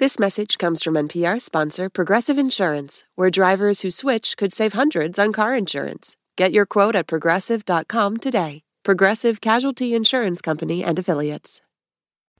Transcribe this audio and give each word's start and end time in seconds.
This 0.00 0.18
message 0.18 0.56
comes 0.56 0.82
from 0.82 0.94
NPR 0.94 1.38
sponsor 1.42 1.90
Progressive 1.90 2.38
Insurance, 2.38 3.04
where 3.16 3.28
drivers 3.28 3.82
who 3.82 3.90
switch 3.90 4.34
could 4.38 4.50
save 4.50 4.72
hundreds 4.72 5.18
on 5.18 5.30
car 5.30 5.54
insurance. 5.54 6.16
Get 6.38 6.52
your 6.52 6.64
quote 6.64 6.96
at 6.96 7.06
progressive.com 7.06 8.16
today. 8.16 8.62
Progressive 8.82 9.42
Casualty 9.42 9.94
Insurance 9.94 10.40
Company 10.40 10.82
and 10.82 10.98
Affiliates. 10.98 11.60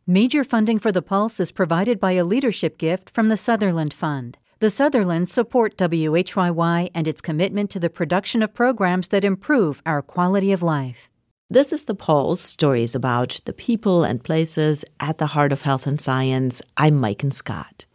Major 0.06 0.42
funding 0.42 0.78
for 0.78 0.90
The 0.90 1.02
Pulse 1.02 1.38
is 1.38 1.52
provided 1.52 2.00
by 2.00 2.12
a 2.12 2.24
leadership 2.24 2.78
gift 2.78 3.10
from 3.10 3.28
the 3.28 3.36
Sutherland 3.36 3.92
Fund. 3.92 4.38
The 4.60 4.70
Sutherlands 4.70 5.30
support 5.30 5.76
WHYY 5.76 6.90
and 6.94 7.06
its 7.06 7.20
commitment 7.20 7.68
to 7.72 7.78
the 7.78 7.90
production 7.90 8.42
of 8.42 8.54
programs 8.54 9.08
that 9.08 9.22
improve 9.22 9.82
our 9.84 10.00
quality 10.00 10.50
of 10.52 10.62
life. 10.62 11.09
This 11.52 11.72
is 11.72 11.86
the 11.86 11.96
Pulse 11.96 12.40
stories 12.40 12.94
about 12.94 13.40
the 13.44 13.52
people 13.52 14.04
and 14.04 14.22
places 14.22 14.84
at 15.00 15.18
the 15.18 15.26
heart 15.26 15.50
of 15.50 15.62
health 15.62 15.84
and 15.84 16.00
science. 16.00 16.62
I'm 16.76 17.00
Maiken 17.00 17.32
Scott. 17.32 17.86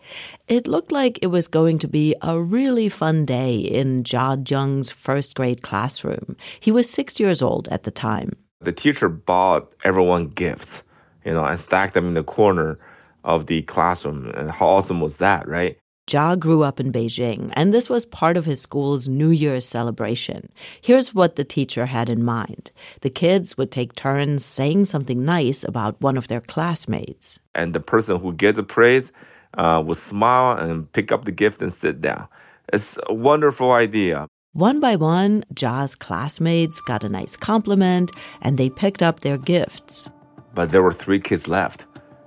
It 0.50 0.68
looked 0.68 0.92
like 0.92 1.20
it 1.21 1.28
was 1.28 1.48
going 1.48 1.79
to 1.79 1.88
be 1.88 2.14
a 2.21 2.38
really 2.38 2.89
fun 2.89 3.24
day 3.24 3.56
in 3.56 4.04
Jia 4.04 4.43
Jiang's 4.43 4.92
first 4.92 5.36
grade 5.36 5.62
classroom. 5.62 6.36
He 6.60 6.70
was 6.70 6.89
six 6.89 7.18
years 7.18 7.42
old 7.42 7.70
at 7.70 7.84
the 7.84 7.92
time. 7.92 8.36
The 8.60 8.74
teacher 8.74 9.07
bought 9.07 9.74
everyone 9.86 10.28
gifts, 10.28 10.84
you 11.24 11.32
know, 11.32 11.46
and 11.46 11.57
stacked 11.57 11.93
them 11.93 12.10
in 12.10 12.14
the 12.14 12.26
corner 12.26 12.78
of 13.24 13.46
the 13.46 13.62
classroom. 13.62 14.34
And 14.36 14.51
how 14.51 14.68
awesome 14.68 15.00
was 15.00 15.15
that, 15.20 15.48
right? 15.48 15.78
Jia 16.07 16.37
grew 16.37 16.61
up 16.61 16.79
in 16.79 16.91
Beijing, 16.91 17.51
and 17.54 17.73
this 17.73 17.89
was 17.89 18.05
part 18.05 18.37
of 18.37 18.45
his 18.45 18.61
school's 18.61 19.07
New 19.07 19.32
Year's 19.32 19.68
celebration. 19.68 20.50
Here's 20.79 21.15
what 21.15 21.36
the 21.36 21.43
teacher 21.43 21.87
had 21.87 22.09
in 22.09 22.23
mind 22.23 22.71
the 23.01 23.09
kids 23.09 23.57
would 23.57 23.71
take 23.71 23.95
turns 23.95 24.45
saying 24.45 24.86
something 24.86 25.25
nice 25.25 25.64
about 25.64 26.00
one 26.01 26.15
of 26.15 26.28
their 26.28 26.41
classmates. 26.41 27.39
And 27.55 27.73
the 27.73 27.79
person 27.79 28.19
who 28.19 28.33
gets 28.33 28.57
the 28.57 28.64
praise 28.64 29.11
uh, 29.57 29.81
would 29.83 29.97
smile 29.97 30.57
and 30.57 30.91
pick 30.91 31.11
up 31.11 31.25
the 31.25 31.31
gift 31.31 31.59
and 31.61 31.73
sit 31.73 32.02
down. 32.02 32.28
It's 32.72 33.00
a 33.08 33.14
wonderful 33.14 33.72
idea. 33.72 34.28
One 34.53 34.80
by 34.80 34.95
one, 34.97 35.44
Jia's 35.56 35.95
classmates 35.95 36.81
got 36.81 37.03
a 37.03 37.09
nice 37.09 37.36
compliment 37.36 38.12
and 38.42 38.59
they 38.59 38.69
picked 38.69 39.02
up 39.02 39.22
their 39.22 39.40
gifts. 39.40 40.09
But 40.53 40.69
there 40.69 40.84
were 40.84 40.94
three 40.94 41.19
kids 41.19 41.47
left, 41.47 41.86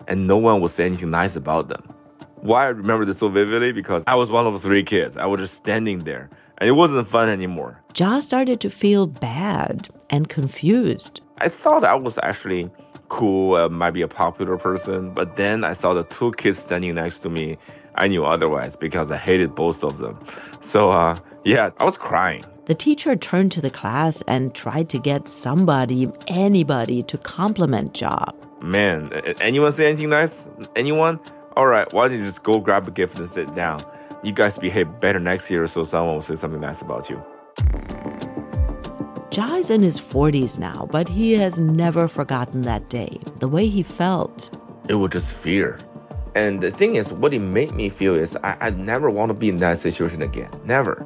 and 0.08 0.26
no 0.26 0.36
one 0.36 0.60
was 0.60 0.74
say 0.74 0.86
anything 0.86 1.10
nice 1.10 1.36
about 1.36 1.68
them. 1.68 1.94
Why 2.42 2.64
I 2.64 2.68
remember 2.68 3.04
this 3.04 3.18
so 3.18 3.28
vividly? 3.28 3.72
Because 3.72 4.04
I 4.06 4.14
was 4.14 4.30
one 4.30 4.46
of 4.46 4.60
three 4.62 4.84
kids. 4.84 5.16
I 5.16 5.26
was 5.26 5.40
just 5.40 5.54
standing 5.54 6.00
there, 6.00 6.30
and 6.58 6.68
it 6.68 6.72
wasn't 6.72 7.06
fun 7.08 7.28
anymore. 7.28 7.82
Jia 7.94 8.20
started 8.20 8.60
to 8.60 8.70
feel 8.70 9.06
bad 9.06 9.88
and 10.10 10.28
confused. 10.28 11.20
I 11.38 11.48
thought 11.48 11.84
I 11.84 11.94
was 11.94 12.18
actually 12.22 12.70
cool, 13.08 13.56
uh, 13.56 13.68
might 13.68 13.92
be 13.92 14.02
a 14.02 14.08
popular 14.08 14.56
person, 14.56 15.10
but 15.10 15.36
then 15.36 15.64
I 15.64 15.72
saw 15.72 15.94
the 15.94 16.04
two 16.04 16.32
kids 16.32 16.58
standing 16.58 16.94
next 16.94 17.20
to 17.20 17.28
me. 17.30 17.58
I 17.94 18.06
knew 18.06 18.24
otherwise 18.24 18.76
because 18.76 19.10
I 19.10 19.16
hated 19.16 19.54
both 19.54 19.82
of 19.82 19.98
them. 19.98 20.18
So, 20.60 20.92
uh, 20.92 21.16
yeah, 21.44 21.70
I 21.80 21.84
was 21.84 21.96
crying. 21.96 22.44
The 22.66 22.74
teacher 22.74 23.16
turned 23.16 23.50
to 23.52 23.60
the 23.60 23.70
class 23.70 24.22
and 24.28 24.54
tried 24.54 24.88
to 24.90 24.98
get 24.98 25.26
somebody, 25.26 26.08
anybody, 26.28 27.02
to 27.04 27.18
compliment 27.18 27.94
Jia. 27.94 28.32
Man, 28.62 29.10
anyone 29.40 29.72
say 29.72 29.88
anything 29.88 30.10
nice? 30.10 30.48
Anyone? 30.76 31.18
All 31.58 31.66
right, 31.66 31.92
why 31.92 32.06
don't 32.06 32.18
you 32.18 32.24
just 32.24 32.44
go 32.44 32.60
grab 32.60 32.86
a 32.86 32.90
gift 32.92 33.18
and 33.18 33.28
sit 33.28 33.52
down? 33.56 33.80
You 34.22 34.32
guys 34.32 34.56
behave 34.56 35.00
better 35.00 35.18
next 35.18 35.50
year 35.50 35.66
so 35.66 35.82
someone 35.82 36.14
will 36.14 36.22
say 36.22 36.36
something 36.36 36.60
nice 36.60 36.82
about 36.82 37.10
you. 37.10 37.20
Jia's 39.30 39.68
in 39.68 39.82
his 39.82 39.98
40s 39.98 40.60
now, 40.60 40.86
but 40.92 41.08
he 41.08 41.32
has 41.32 41.58
never 41.58 42.06
forgotten 42.06 42.62
that 42.62 42.88
day, 42.88 43.18
the 43.40 43.48
way 43.48 43.66
he 43.66 43.82
felt. 43.82 44.56
It 44.88 44.94
was 44.94 45.10
just 45.10 45.32
fear. 45.32 45.78
And 46.36 46.60
the 46.60 46.70
thing 46.70 46.94
is, 46.94 47.12
what 47.12 47.34
it 47.34 47.40
made 47.40 47.74
me 47.74 47.88
feel 47.88 48.14
is 48.14 48.36
I, 48.36 48.56
I 48.60 48.70
never 48.70 49.10
want 49.10 49.30
to 49.30 49.34
be 49.34 49.48
in 49.48 49.56
that 49.56 49.78
situation 49.78 50.22
again. 50.22 50.50
Never. 50.64 51.04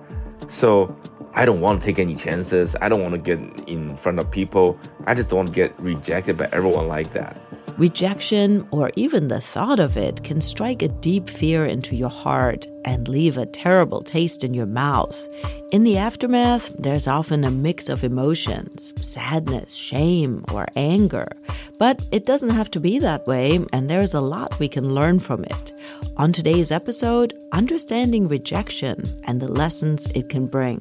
So 0.49 0.95
I 1.35 1.47
don't 1.47 1.61
want 1.61 1.81
to 1.81 1.87
take 1.87 1.99
any 1.99 2.15
chances. 2.15 2.77
I 2.81 2.89
don't 2.89 3.03
want 3.03 3.15
to 3.15 3.19
get 3.19 3.69
in 3.69 3.97
front 3.97 4.19
of 4.19 4.31
people. 4.31 4.79
I 5.07 5.15
just 5.15 5.31
don't 5.31 5.39
want 5.39 5.49
to 5.49 5.55
get 5.55 5.79
rejected 5.81 6.37
by 6.37 6.49
everyone 6.53 6.89
like 6.89 7.13
that. 7.15 7.37
Rejection, 7.79 8.69
or 8.71 8.91
even 8.97 9.29
the 9.29 9.41
thought 9.41 9.81
of 9.81 9.97
it, 9.97 10.23
can 10.25 10.43
strike 10.43 10.83
a 10.83 10.89
deep 10.89 11.31
fear 11.31 11.65
into 11.65 11.97
your 11.97 12.11
heart 12.11 12.67
and 12.85 13.09
leave 13.09 13.37
a 13.37 13.47
terrible 13.47 14.03
taste 14.03 14.45
in 14.45 14.55
your 14.55 14.67
mouth. 14.67 15.29
In 15.73 15.85
the 15.85 15.99
aftermath, 15.99 16.75
there's 16.79 17.07
often 17.07 17.45
a 17.45 17.51
mix 17.51 17.89
of 17.89 18.05
emotions 18.05 18.93
sadness, 18.97 19.75
shame, 19.75 20.45
or 20.53 20.67
anger. 20.77 21.29
But 21.79 22.07
it 22.13 22.27
doesn't 22.27 22.51
have 22.51 22.71
to 22.73 22.81
be 22.81 22.99
that 22.99 23.27
way, 23.27 23.65
and 23.73 23.89
there's 23.89 24.15
a 24.15 24.21
lot 24.21 24.59
we 24.59 24.69
can 24.69 24.95
learn 24.95 25.19
from 25.19 25.45
it. 25.45 25.73
On 26.17 26.33
today's 26.33 26.71
episode, 26.71 27.35
understanding 27.53 28.29
rejection 28.29 29.03
and 29.25 29.41
the 29.41 29.49
lessons 29.49 30.11
it 30.13 30.29
can 30.29 30.47
bring. 30.47 30.79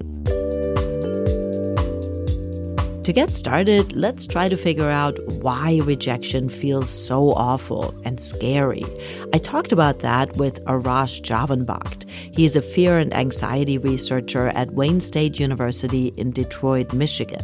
To 3.05 3.11
get 3.11 3.31
started, 3.31 3.93
let's 3.93 4.27
try 4.27 4.47
to 4.47 4.55
figure 4.55 4.91
out 4.91 5.17
why 5.41 5.79
rejection 5.85 6.49
feels 6.49 6.87
so 6.87 7.31
awful 7.31 7.99
and 8.05 8.19
scary. 8.19 8.85
I 9.33 9.39
talked 9.39 9.71
about 9.71 9.99
that 9.99 10.37
with 10.37 10.63
Arash 10.65 11.23
Javanbakht. 11.23 12.07
He 12.07 12.45
is 12.45 12.55
a 12.55 12.61
fear 12.61 12.99
and 12.99 13.11
anxiety 13.11 13.79
researcher 13.79 14.49
at 14.49 14.73
Wayne 14.73 14.99
State 14.99 15.39
University 15.39 16.13
in 16.15 16.29
Detroit, 16.29 16.93
Michigan. 16.93 17.41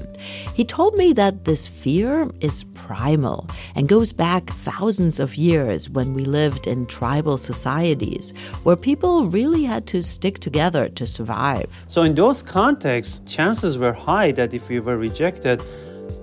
He 0.53 0.63
told 0.63 0.93
me 0.93 1.11
that 1.13 1.45
this 1.45 1.65
fear 1.65 2.29
is 2.39 2.63
primal 2.75 3.49
and 3.73 3.89
goes 3.89 4.11
back 4.11 4.47
thousands 4.51 5.19
of 5.19 5.35
years 5.35 5.89
when 5.89 6.13
we 6.13 6.23
lived 6.23 6.67
in 6.67 6.85
tribal 6.85 7.37
societies 7.37 8.31
where 8.61 8.75
people 8.75 9.25
really 9.25 9.63
had 9.63 9.87
to 9.87 10.03
stick 10.03 10.37
together 10.37 10.87
to 10.89 11.07
survive. 11.07 11.85
So, 11.87 12.03
in 12.03 12.13
those 12.13 12.43
contexts, 12.43 13.21
chances 13.25 13.77
were 13.77 13.93
high 13.93 14.31
that 14.33 14.53
if 14.53 14.69
we 14.69 14.79
were 14.79 14.97
rejected, 14.97 15.46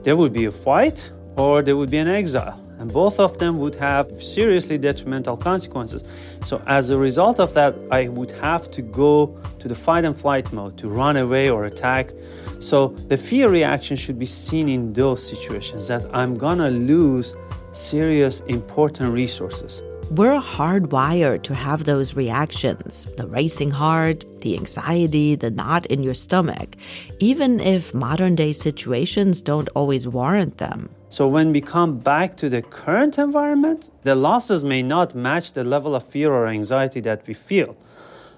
there 0.03 0.17
would 0.17 0.33
be 0.33 0.45
a 0.45 0.53
fight 0.53 1.11
or 1.37 1.63
there 1.63 1.77
would 1.77 1.91
be 1.91 1.99
an 1.99 2.09
exile. 2.09 2.61
And 2.79 2.93
both 2.93 3.21
of 3.21 3.39
them 3.39 3.59
would 3.59 3.77
have 3.77 4.23
seriously 4.23 4.79
detrimental 4.79 5.37
consequences. 5.37 6.03
So, 6.43 6.63
as 6.67 6.91
a 6.91 6.99
result 6.99 7.39
of 7.39 7.55
that, 7.55 7.75
I 7.91 8.09
would 8.09 8.33
have 8.33 8.71
to 8.73 8.83
go 8.83 9.39
to 9.61 9.69
the 9.69 9.75
fight 9.75 10.05
and 10.05 10.15
flight 10.15 10.53
mode 10.53 10.77
to 10.79 10.89
run 10.89 11.17
away 11.17 11.49
or 11.51 11.67
attack. 11.67 12.11
So, 12.59 12.89
the 13.09 13.17
fear 13.17 13.49
reaction 13.49 13.97
should 13.97 14.19
be 14.19 14.27
seen 14.27 14.69
in 14.69 14.93
those 14.93 15.27
situations 15.27 15.87
that 15.89 16.05
I'm 16.13 16.35
gonna 16.35 16.71
lose 16.71 17.37
serious, 17.73 18.41
important 18.41 19.13
resources. 19.13 19.83
We're 20.11 20.41
hardwired 20.41 21.43
to 21.45 21.55
have 21.55 21.85
those 21.85 22.15
reactions 22.15 23.07
the 23.17 23.27
racing 23.27 23.71
heart, 23.71 24.25
the 24.41 24.57
anxiety, 24.57 25.35
the 25.35 25.51
knot 25.51 25.87
in 25.87 26.03
your 26.03 26.15
stomach, 26.15 26.77
even 27.21 27.59
if 27.59 27.95
modern 27.95 28.35
day 28.35 28.53
situations 28.53 29.41
don't 29.41 29.69
always 29.75 30.07
warrant 30.07 30.59
them. 30.59 30.91
So, 31.09 31.27
when 31.27 31.53
we 31.53 31.61
come 31.61 31.99
back 31.99 32.37
to 32.39 32.49
the 32.49 32.63
current 32.63 33.19
environment, 33.19 33.91
the 34.03 34.15
losses 34.15 34.65
may 34.65 34.83
not 34.83 35.15
match 35.15 35.53
the 35.53 35.65
level 35.65 35.95
of 35.95 36.05
fear 36.05 36.33
or 36.33 36.47
anxiety 36.49 37.01
that 37.01 37.27
we 37.27 37.35
feel 37.35 37.77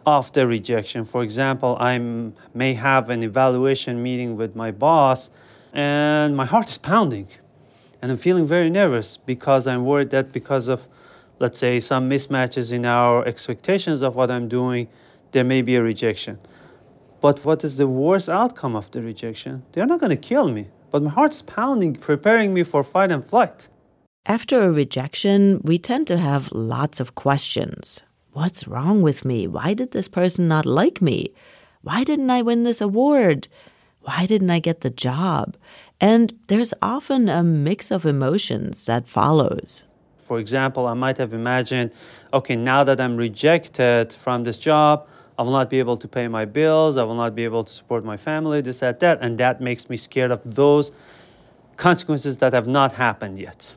after 0.07 0.47
rejection. 0.47 1.05
For 1.05 1.23
example, 1.23 1.77
I 1.81 1.99
may 2.55 2.75
have 2.75 3.11
an 3.11 3.23
evaluation 3.23 4.03
meeting 4.03 4.37
with 4.37 4.55
my 4.55 4.71
boss 4.71 5.31
and 5.73 6.37
my 6.37 6.45
heart 6.45 6.71
is 6.71 6.79
pounding 6.79 7.29
and 8.01 8.13
I'm 8.13 8.19
feeling 8.19 8.47
very 8.47 8.71
nervous 8.71 9.17
because 9.17 9.67
I'm 9.67 9.85
worried 9.85 10.11
that 10.11 10.33
because 10.33 10.69
of 10.69 10.87
let's 11.39 11.59
say, 11.59 11.81
some 11.81 12.09
mismatches 12.09 12.73
in 12.73 12.85
our 12.85 13.27
expectations 13.27 14.03
of 14.03 14.17
what 14.17 14.31
I'm 14.31 14.49
doing, 14.49 14.89
there 15.33 15.45
may 15.45 15.63
be 15.63 15.77
a 15.77 15.83
rejection. 15.83 16.39
But 17.21 17.45
what 17.45 17.65
is 17.65 17.77
the 17.77 17.87
worst 17.87 18.29
outcome 18.29 18.77
of 18.77 18.91
the 18.91 19.03
rejection? 19.03 19.65
They're 19.73 19.87
not 19.87 20.01
going 20.01 20.11
to 20.11 20.17
kill 20.17 20.49
me, 20.49 20.69
but 20.91 21.03
my 21.03 21.11
heart's 21.11 21.43
pounding, 21.43 21.95
preparing 21.97 22.55
me 22.55 22.63
for 22.63 22.83
fight 22.83 23.11
and 23.11 23.25
flight. 23.25 23.69
After 24.27 24.63
a 24.63 24.73
rejection, 24.73 25.61
we 25.65 25.79
tend 25.79 26.07
to 26.09 26.19
have 26.19 26.51
lots 26.53 27.01
of 27.01 27.15
questions. 27.15 28.03
What's 28.33 28.69
wrong 28.69 29.01
with 29.01 29.25
me? 29.25 29.47
Why 29.47 29.73
did 29.73 29.93
this 29.93 30.09
person 30.09 30.47
not 30.47 30.67
like 30.67 31.01
me? 31.01 31.33
Why 31.83 32.05
didn't 32.05 32.31
I 32.31 32.43
win 32.43 32.65
this 32.65 32.81
award? 32.81 33.49
Why 34.01 34.27
didn't 34.27 34.51
I 34.51 34.59
get 34.59 34.83
the 34.83 34.91
job? 34.91 35.57
And 36.01 36.39
there's 36.49 36.75
often 36.83 37.29
a 37.29 37.43
mix 37.43 37.91
of 37.91 38.05
emotions 38.05 38.85
that 38.87 39.09
follows. 39.09 39.85
For 40.27 40.41
example, 40.41 40.89
I 40.89 40.95
might 40.95 41.19
have 41.19 41.33
imagined, 41.33 41.93
okay, 42.33 42.57
now 42.57 42.83
that 42.83 43.01
I'm 43.01 43.17
rejected 43.17 44.13
from 44.13 44.43
this 44.43 44.59
job, 44.59 45.07
I 45.39 45.43
will 45.45 45.53
not 45.53 45.71
be 45.71 45.79
able 45.79 45.97
to 45.99 46.09
pay 46.09 46.27
my 46.27 46.45
bills, 46.45 46.97
I 46.97 47.05
will 47.05 47.15
not 47.15 47.37
be 47.37 47.45
able 47.45 47.63
to 47.63 47.73
support 47.73 48.05
my 48.05 48.17
family, 48.17 48.61
this, 48.61 48.81
that, 48.81 48.99
that, 49.01 49.19
and 49.21 49.39
that 49.39 49.61
makes 49.61 49.89
me 49.89 49.97
scared 49.97 50.33
of 50.33 50.57
those 50.57 50.91
consequences 51.77 52.39
that 52.39 52.53
have 52.55 52.67
not 52.67 52.95
happened 52.95 53.39
yet. 53.39 53.75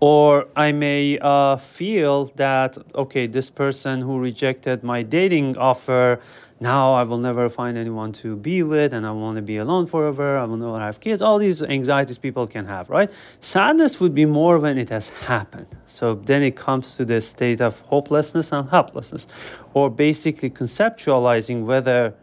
Or 0.00 0.48
I 0.56 0.72
may 0.72 1.18
uh, 1.18 1.56
feel 1.56 2.26
that, 2.36 2.78
okay, 2.94 3.26
this 3.26 3.50
person 3.50 4.00
who 4.00 4.18
rejected 4.18 4.82
my 4.82 5.02
dating 5.02 5.58
offer 5.58 6.20
now 6.58 6.94
I 6.94 7.02
will 7.02 7.18
never 7.18 7.48
find 7.50 7.76
anyone 7.76 8.12
to 8.14 8.34
be 8.34 8.62
with 8.62 8.94
and 8.94 9.06
I 9.06 9.10
want 9.10 9.36
to 9.36 9.42
be 9.42 9.58
alone 9.58 9.86
forever. 9.86 10.38
I 10.38 10.44
will 10.44 10.56
never 10.56 10.80
have 10.80 11.00
kids. 11.00 11.20
All 11.20 11.38
these 11.38 11.62
anxieties 11.62 12.16
people 12.16 12.46
can 12.46 12.64
have, 12.64 12.88
right? 12.88 13.10
Sadness 13.40 14.00
would 14.00 14.14
be 14.14 14.24
more 14.24 14.58
when 14.58 14.78
it 14.78 14.88
has 14.88 15.08
happened. 15.08 15.66
So 15.86 16.14
then 16.14 16.42
it 16.42 16.56
comes 16.56 16.96
to 16.96 17.04
the 17.04 17.20
state 17.20 17.60
of 17.60 17.80
hopelessness 17.80 18.52
and 18.52 18.70
helplessness, 18.70 19.26
or 19.74 19.90
basically 19.90 20.48
conceptualizing 20.48 21.64
whether 21.64 22.14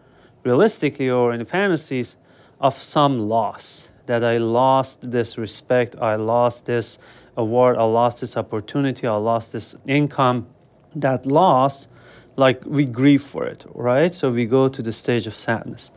realistically 0.43 1.09
or 1.09 1.31
in 1.33 1.45
fantasies 1.45 2.17
of 2.59 2.73
some 2.73 3.19
loss 3.29 3.89
that 4.07 4.23
I 4.23 4.37
lost 4.37 5.11
this 5.11 5.37
respect, 5.37 5.95
I 6.01 6.15
lost 6.15 6.65
this 6.65 6.97
award, 7.37 7.77
I 7.77 7.83
lost 7.83 8.21
this 8.21 8.35
opportunity, 8.35 9.07
I 9.07 9.15
lost 9.15 9.53
this 9.53 9.75
income. 9.87 10.47
That 10.95 11.25
loss 11.25 11.87
like 12.35 12.61
we 12.65 12.85
grieve 12.85 13.21
for 13.21 13.45
it, 13.45 13.65
right? 13.73 14.13
So 14.13 14.31
we 14.31 14.45
go 14.45 14.67
to 14.67 14.81
the 14.81 14.91
stage 14.91 15.27
of 15.27 15.33
sadness. 15.33 15.91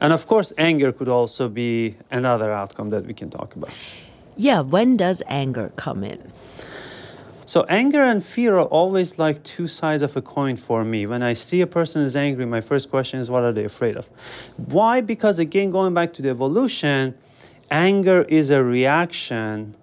And 0.00 0.12
of 0.12 0.26
course, 0.26 0.52
anger 0.56 0.92
could 0.92 1.08
also 1.08 1.48
be 1.48 1.96
another 2.10 2.52
outcome 2.52 2.90
that 2.90 3.06
we 3.06 3.14
can 3.14 3.30
talk 3.30 3.54
about. 3.54 3.70
Yeah, 4.36 4.60
when 4.60 4.96
does 4.96 5.22
anger 5.26 5.72
come 5.76 6.04
in? 6.04 6.32
So 7.44 7.66
anger 7.68 8.04
and 8.04 8.24
fear 8.24 8.58
are 8.58 8.66
always 8.66 9.18
like 9.18 9.42
two 9.42 9.66
sides 9.66 10.02
of 10.02 10.16
a 10.16 10.22
coin 10.22 10.56
for 10.56 10.84
me. 10.84 11.04
When 11.04 11.22
I 11.22 11.32
see 11.32 11.60
a 11.60 11.66
person 11.66 12.02
is 12.02 12.14
angry, 12.14 12.46
my 12.46 12.60
first 12.60 12.90
question 12.90 13.18
is 13.18 13.28
what 13.28 13.42
are 13.42 13.52
they 13.52 13.64
afraid 13.64 13.96
of? 13.96 14.08
Why? 14.56 15.00
Because 15.00 15.40
again, 15.40 15.70
going 15.70 15.92
back 15.92 16.12
to 16.14 16.22
the 16.22 16.28
evolution, 16.28 17.16
anger 17.70 18.22
is 18.22 18.50
a 18.50 18.62
reaction 18.62 19.76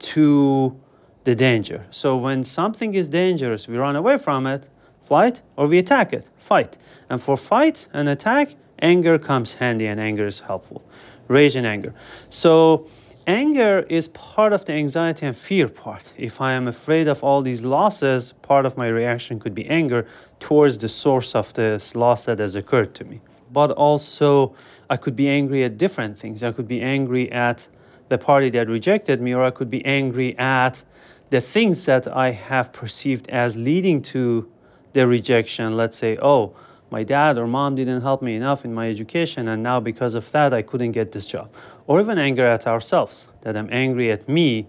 to 0.00 0.78
the 1.24 1.34
danger. 1.34 1.86
So 1.90 2.16
when 2.16 2.44
something 2.44 2.94
is 2.94 3.08
dangerous, 3.08 3.66
we 3.66 3.78
run 3.78 3.96
away 3.96 4.18
from 4.18 4.46
it 4.46 4.68
flight, 5.04 5.42
or 5.56 5.66
we 5.66 5.78
attack 5.78 6.12
it, 6.12 6.28
fight. 6.38 6.76
And 7.08 7.20
for 7.20 7.36
fight 7.36 7.88
and 7.92 8.08
attack, 8.08 8.54
anger 8.80 9.18
comes 9.18 9.54
handy 9.54 9.86
and 9.86 10.00
anger 10.00 10.26
is 10.26 10.40
helpful. 10.40 10.82
Rage 11.28 11.56
and 11.56 11.66
anger. 11.66 11.94
So, 12.28 12.88
anger 13.26 13.86
is 13.88 14.08
part 14.08 14.52
of 14.52 14.64
the 14.64 14.74
anxiety 14.74 15.26
and 15.26 15.36
fear 15.36 15.68
part. 15.68 16.12
If 16.16 16.40
I 16.40 16.52
am 16.52 16.68
afraid 16.68 17.08
of 17.08 17.22
all 17.24 17.42
these 17.42 17.62
losses, 17.62 18.32
part 18.42 18.66
of 18.66 18.76
my 18.76 18.88
reaction 18.88 19.40
could 19.40 19.54
be 19.54 19.66
anger 19.68 20.06
towards 20.40 20.78
the 20.78 20.88
source 20.88 21.34
of 21.34 21.52
this 21.54 21.94
loss 21.94 22.26
that 22.26 22.38
has 22.38 22.54
occurred 22.54 22.94
to 22.96 23.04
me. 23.04 23.20
But 23.52 23.70
also, 23.70 24.54
I 24.90 24.96
could 24.96 25.16
be 25.16 25.28
angry 25.28 25.64
at 25.64 25.78
different 25.78 26.18
things. 26.18 26.42
I 26.42 26.52
could 26.52 26.68
be 26.68 26.82
angry 26.82 27.30
at 27.32 27.68
the 28.08 28.18
party 28.18 28.50
that 28.50 28.68
rejected 28.68 29.20
me, 29.20 29.34
or 29.34 29.44
I 29.44 29.50
could 29.50 29.70
be 29.70 29.84
angry 29.84 30.36
at 30.38 30.82
the 31.30 31.40
things 31.40 31.86
that 31.86 32.06
I 32.06 32.32
have 32.32 32.72
perceived 32.72 33.28
as 33.30 33.56
leading 33.56 34.02
to 34.02 34.50
the 34.94 35.06
rejection. 35.06 35.76
Let's 35.76 35.98
say, 35.98 36.16
oh, 36.20 36.54
my 36.90 37.02
dad 37.02 37.36
or 37.38 37.46
mom 37.46 37.74
didn't 37.74 38.00
help 38.00 38.22
me 38.22 38.34
enough 38.34 38.64
in 38.64 38.72
my 38.72 38.88
education, 38.88 39.48
and 39.48 39.62
now 39.62 39.80
because 39.80 40.14
of 40.14 40.30
that, 40.32 40.54
I 40.54 40.62
couldn't 40.62 40.92
get 40.92 41.12
this 41.12 41.26
job. 41.26 41.50
Or 41.86 42.00
even 42.00 42.18
anger 42.18 42.46
at 42.46 42.66
ourselves, 42.66 43.28
that 43.42 43.56
I'm 43.56 43.68
angry 43.70 44.10
at 44.10 44.28
me 44.28 44.66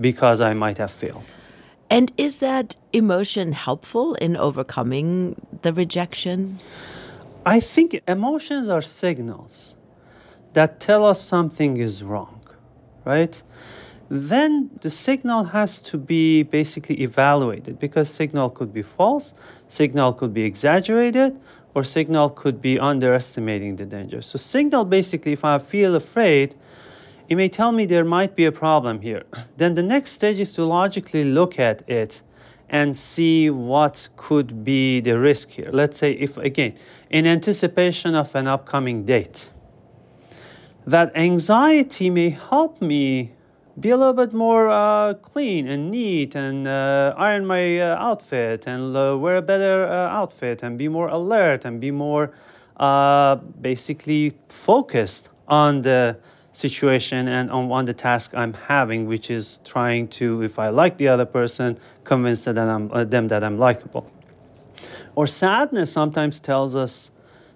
because 0.00 0.40
I 0.40 0.54
might 0.54 0.78
have 0.78 0.90
failed. 0.90 1.34
And 1.88 2.12
is 2.16 2.40
that 2.40 2.76
emotion 2.92 3.52
helpful 3.52 4.14
in 4.14 4.36
overcoming 4.36 5.36
the 5.62 5.72
rejection? 5.72 6.58
I 7.44 7.60
think 7.60 8.00
emotions 8.08 8.68
are 8.68 8.82
signals 8.82 9.76
that 10.54 10.80
tell 10.80 11.04
us 11.04 11.20
something 11.22 11.76
is 11.76 12.02
wrong, 12.02 12.40
right? 13.04 13.40
Then 14.08 14.70
the 14.80 14.90
signal 14.90 15.44
has 15.44 15.80
to 15.82 15.98
be 15.98 16.42
basically 16.42 17.00
evaluated 17.02 17.78
because 17.78 18.08
signal 18.08 18.50
could 18.50 18.72
be 18.72 18.82
false, 18.82 19.34
signal 19.68 20.12
could 20.12 20.32
be 20.32 20.42
exaggerated, 20.42 21.38
or 21.74 21.82
signal 21.82 22.30
could 22.30 22.62
be 22.62 22.78
underestimating 22.78 23.76
the 23.76 23.84
danger. 23.84 24.22
So 24.22 24.38
signal 24.38 24.84
basically, 24.84 25.32
if 25.32 25.44
I 25.44 25.58
feel 25.58 25.94
afraid, 25.94 26.54
it 27.28 27.34
may 27.36 27.48
tell 27.48 27.72
me 27.72 27.84
there 27.84 28.04
might 28.04 28.36
be 28.36 28.44
a 28.44 28.52
problem 28.52 29.00
here. 29.00 29.24
Then 29.56 29.74
the 29.74 29.82
next 29.82 30.12
stage 30.12 30.40
is 30.40 30.52
to 30.52 30.64
logically 30.64 31.24
look 31.24 31.58
at 31.58 31.88
it 31.88 32.22
and 32.68 32.96
see 32.96 33.50
what 33.50 34.08
could 34.16 34.64
be 34.64 35.00
the 35.00 35.18
risk 35.18 35.50
here. 35.50 35.70
Let's 35.72 35.98
say 35.98 36.12
if 36.12 36.36
again, 36.36 36.74
in 37.10 37.26
anticipation 37.26 38.14
of 38.14 38.34
an 38.34 38.46
upcoming 38.46 39.04
date, 39.04 39.50
that 40.86 41.10
anxiety 41.16 42.10
may 42.10 42.30
help 42.30 42.80
me 42.80 43.35
be 43.78 43.90
a 43.90 43.96
little 43.96 44.14
bit 44.14 44.32
more 44.32 44.70
uh, 44.70 45.14
clean 45.14 45.68
and 45.68 45.90
neat 45.90 46.34
and 46.34 46.66
uh, 46.66 47.14
iron 47.16 47.44
my 47.44 47.78
uh, 47.78 47.96
outfit 47.96 48.66
and 48.66 48.96
uh, 48.96 49.16
wear 49.18 49.36
a 49.36 49.42
better 49.42 49.86
uh, 49.86 50.08
outfit 50.08 50.62
and 50.62 50.78
be 50.78 50.88
more 50.88 51.08
alert 51.08 51.64
and 51.66 51.78
be 51.78 51.90
more 51.90 52.32
uh, 52.78 53.36
basically 53.60 54.32
focused 54.48 55.28
on 55.46 55.82
the 55.82 56.16
situation 56.52 57.28
and 57.28 57.50
on, 57.50 57.70
on 57.70 57.84
the 57.84 57.92
task 57.92 58.32
I'm 58.34 58.54
having, 58.54 59.06
which 59.06 59.30
is 59.30 59.60
trying 59.62 60.08
to, 60.08 60.42
if 60.42 60.58
I 60.58 60.70
like 60.70 60.96
the 60.96 61.08
other 61.08 61.26
person, 61.26 61.78
convince 62.04 62.44
that 62.44 62.58
I'm, 62.58 62.88
them 63.10 63.28
that 63.28 63.44
I'm 63.44 63.58
likable. 63.58 64.10
Or 65.14 65.26
sadness 65.26 65.92
sometimes 65.92 66.40
tells 66.40 66.74
us, 66.74 67.10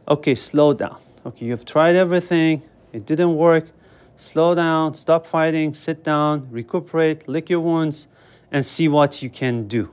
okay, 0.06 0.34
slow 0.34 0.74
down. 0.74 0.98
Okay, 1.24 1.46
you've 1.46 1.64
tried 1.64 1.96
everything, 1.96 2.62
it 2.92 3.06
didn't 3.06 3.36
work 3.36 3.72
slow 4.20 4.54
down, 4.54 4.92
stop 4.92 5.24
fighting, 5.24 5.72
sit 5.72 6.04
down, 6.04 6.46
recuperate, 6.50 7.26
lick 7.26 7.48
your 7.48 7.60
wounds, 7.60 8.06
and 8.52 8.64
see 8.66 8.86
what 8.86 9.22
you 9.22 9.30
can 9.30 9.66
do. 9.66 9.90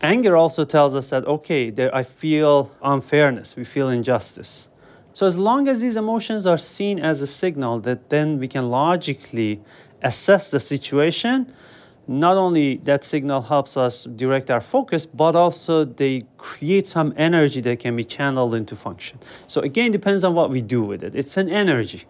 Anger 0.00 0.36
also 0.36 0.64
tells 0.64 0.94
us 0.94 1.10
that, 1.10 1.26
okay, 1.26 1.68
there, 1.70 1.94
I 1.94 2.02
feel 2.02 2.70
unfairness, 2.82 3.54
we 3.54 3.64
feel 3.64 3.88
injustice. 3.88 4.68
So, 5.12 5.26
as 5.26 5.36
long 5.36 5.68
as 5.68 5.80
these 5.80 5.96
emotions 5.96 6.46
are 6.46 6.58
seen 6.58 6.98
as 6.98 7.22
a 7.22 7.26
signal 7.26 7.80
that 7.80 8.10
then 8.10 8.38
we 8.38 8.48
can 8.48 8.70
logically 8.70 9.62
assess 10.02 10.50
the 10.50 10.60
situation, 10.60 11.52
not 12.06 12.36
only 12.36 12.76
that 12.84 13.04
signal 13.04 13.42
helps 13.42 13.76
us 13.76 14.04
direct 14.04 14.50
our 14.50 14.60
focus, 14.60 15.06
but 15.06 15.34
also 15.34 15.84
they 15.84 16.22
create 16.38 16.86
some 16.86 17.12
energy 17.16 17.60
that 17.62 17.80
can 17.80 17.96
be 17.96 18.04
channeled 18.04 18.54
into 18.54 18.76
function. 18.76 19.18
So, 19.46 19.60
again, 19.60 19.90
depends 19.90 20.24
on 20.24 20.34
what 20.34 20.50
we 20.50 20.62
do 20.62 20.82
with 20.82 21.02
it. 21.02 21.14
It's 21.14 21.36
an 21.36 21.50
energy 21.50 22.04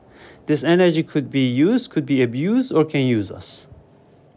this 0.47 0.65
energy 0.65 1.03
could 1.03 1.31
be 1.31 1.47
used, 1.47 1.91
could 1.91 2.07
be 2.07 2.23
abused, 2.23 2.73
or 2.73 2.85
can 2.85 3.03
use 3.03 3.31
us. 3.31 3.67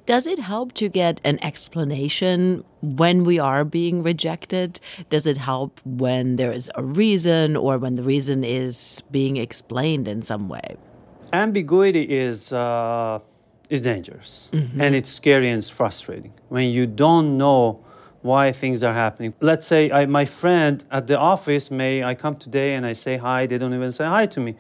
Does 0.06 0.26
it 0.26 0.40
help 0.40 0.74
to 0.74 0.90
get 0.90 1.22
an 1.24 1.38
explanation 1.44 2.64
when 2.82 3.24
we 3.24 3.38
are 3.38 3.64
being 3.64 4.02
rejected? 4.02 4.80
Does 5.12 5.28
it 5.28 5.38
help 5.38 5.80
when 5.86 6.36
there 6.38 6.52
is 6.52 6.72
a 6.74 6.84
reason 6.84 7.56
or 7.56 7.78
when 7.78 7.94
the 7.94 8.02
reason 8.02 8.44
is 8.44 9.04
being 9.12 9.38
explained 9.38 10.08
in 10.08 10.24
some 10.24 10.50
way? 10.50 10.78
Ambiguity 11.32 12.10
is 12.10 12.52
uh, 12.52 13.20
is 13.70 13.82
dangerous 13.82 14.50
mm 14.52 14.60
-hmm. 14.60 14.82
and 14.82 14.96
it's 14.96 15.12
scary 15.14 15.48
and 15.52 15.58
it's 15.62 15.74
frustrating 15.80 16.34
when 16.50 16.72
you 16.72 16.88
don't 16.88 17.38
know 17.38 17.80
why 18.22 18.52
things 18.52 18.84
are 18.84 18.94
happening. 18.94 19.34
Let's 19.40 19.68
say 19.68 19.92
I, 19.92 20.06
my 20.06 20.26
friend 20.26 20.86
at 20.90 21.06
the 21.06 21.18
office 21.18 21.74
may 21.74 22.04
I 22.12 22.16
come 22.16 22.36
today 22.36 22.76
and 22.76 22.86
I 22.86 22.94
say 22.94 23.18
hi, 23.18 23.48
they 23.48 23.58
don't 23.58 23.74
even 23.74 23.92
say 23.92 24.06
hi 24.06 24.28
to 24.28 24.42
me. 24.42 24.56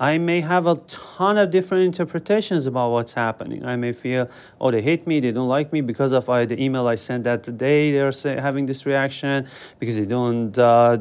I 0.00 0.18
may 0.18 0.40
have 0.40 0.66
a 0.66 0.76
ton 0.88 1.38
of 1.38 1.50
different 1.50 1.84
interpretations 1.84 2.66
about 2.66 2.90
what's 2.90 3.12
happening. 3.12 3.64
I 3.64 3.76
may 3.76 3.92
feel, 3.92 4.28
oh, 4.60 4.70
they 4.70 4.82
hate 4.82 5.06
me, 5.06 5.20
they 5.20 5.30
don't 5.30 5.48
like 5.48 5.72
me 5.72 5.82
because 5.82 6.12
of 6.12 6.28
uh, 6.28 6.44
the 6.44 6.60
email 6.60 6.88
I 6.88 6.96
sent 6.96 7.24
that 7.24 7.56
day. 7.56 7.92
They're 7.92 8.10
say, 8.10 8.40
having 8.40 8.66
this 8.66 8.86
reaction 8.86 9.48
because 9.78 9.96
they 9.96 10.06
don't. 10.06 10.56
Uh, 10.58 10.98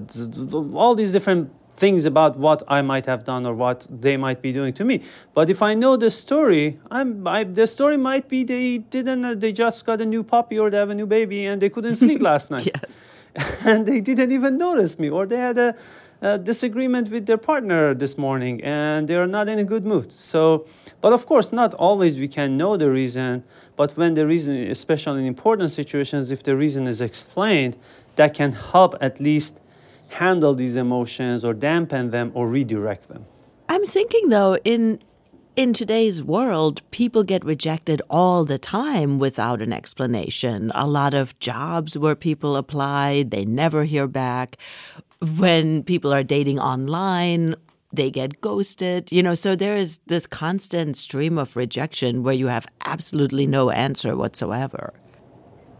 all 0.74 0.94
these 0.94 1.12
different 1.12 1.52
things 1.76 2.06
about 2.06 2.38
what 2.38 2.62
I 2.68 2.84
might 2.84 3.08
have 3.08 3.24
done 3.24 3.48
or 3.48 3.56
what 3.56 3.88
they 3.90 4.16
might 4.16 4.42
be 4.42 4.52
doing 4.54 4.74
to 4.74 4.86
me. 4.86 5.04
But 5.34 5.50
if 5.50 5.62
I 5.64 5.74
know 5.74 5.98
the 5.98 6.12
story, 6.12 6.80
I'm 6.92 7.28
I, 7.28 7.44
the 7.46 7.66
story 7.66 7.98
might 7.98 8.30
be 8.30 8.44
they 8.44 8.78
didn't. 8.78 9.26
Uh, 9.26 9.34
they 9.34 9.52
just 9.52 9.86
got 9.86 10.02
a 10.02 10.06
new 10.06 10.24
puppy 10.24 10.60
or 10.60 10.70
they 10.70 10.78
have 10.78 10.92
a 10.92 10.96
new 10.96 11.08
baby 11.08 11.46
and 11.46 11.62
they 11.62 11.70
couldn't 11.70 11.96
sleep 11.96 12.22
last 12.32 12.52
night. 12.52 12.68
yes. 12.68 13.02
and 13.66 13.88
they 13.88 14.00
didn't 14.00 14.32
even 14.32 14.60
notice 14.60 15.00
me 15.00 15.10
or 15.10 15.26
they 15.26 15.38
had 15.38 15.58
a 15.58 15.76
disagreement 16.38 17.10
with 17.12 17.25
their 17.25 17.38
partner 17.38 17.94
this 17.94 18.18
morning 18.18 18.63
and 18.63 19.08
they 19.08 19.15
are 19.15 19.27
not 19.27 19.50
in 19.50 19.60
a 19.60 19.63
good 19.63 19.86
mood. 19.86 20.12
So, 20.12 20.65
but 21.01 21.12
of 21.12 21.25
course, 21.25 21.51
not 21.51 21.74
always 21.74 22.18
we 22.18 22.27
can 22.27 22.56
know 22.56 22.77
the 22.77 22.89
reason, 22.89 23.44
but 23.75 23.98
when 23.98 24.13
the 24.13 24.25
reason, 24.25 24.56
especially 24.56 25.20
in 25.20 25.25
important 25.25 25.72
situations, 25.72 26.32
if 26.32 26.44
the 26.44 26.56
reason 26.56 26.88
is 26.88 27.01
explained, 27.01 27.75
that 28.15 28.34
can 28.34 28.53
help 28.53 28.96
at 29.01 29.20
least 29.20 29.60
handle 30.10 30.53
these 30.53 30.75
emotions 30.75 31.44
or 31.44 31.53
dampen 31.53 32.12
them 32.12 32.32
or 32.34 32.48
redirect 32.48 33.10
them. 33.10 33.25
I'm 33.68 33.86
thinking 33.86 34.30
though, 34.30 34.58
in 34.63 35.00
in 35.56 35.72
today's 35.72 36.24
world, 36.24 36.82
people 36.89 37.24
get 37.24 37.46
rejected 37.46 38.01
all 38.10 38.44
the 38.44 38.58
time 38.58 39.20
without 39.20 39.62
an 39.62 39.72
explanation. 39.72 40.72
A 40.74 40.88
lot 40.88 41.13
of 41.13 41.38
jobs 41.38 41.96
where 41.96 42.15
people 42.15 42.56
apply, 42.56 43.22
they 43.22 43.46
never 43.46 43.84
hear 43.84 44.08
back 44.08 44.58
when 45.24 45.84
people 45.84 46.13
are 46.13 46.24
dating 46.24 46.60
online, 46.60 47.56
they 47.94 48.12
get 48.12 48.42
ghosted. 48.42 49.12
You 49.12 49.24
know, 49.24 49.36
so 49.36 49.56
there 49.56 49.75
is 49.75 50.00
this 50.08 50.27
constant 50.27 50.98
stream 50.98 51.38
of 51.38 51.56
rejection 51.56 52.24
where 52.24 52.34
you 52.34 52.48
have 52.48 52.68
absolutely 52.86 53.48
no 53.48 53.70
answer 53.70 54.15
whatsoever. 54.18 54.94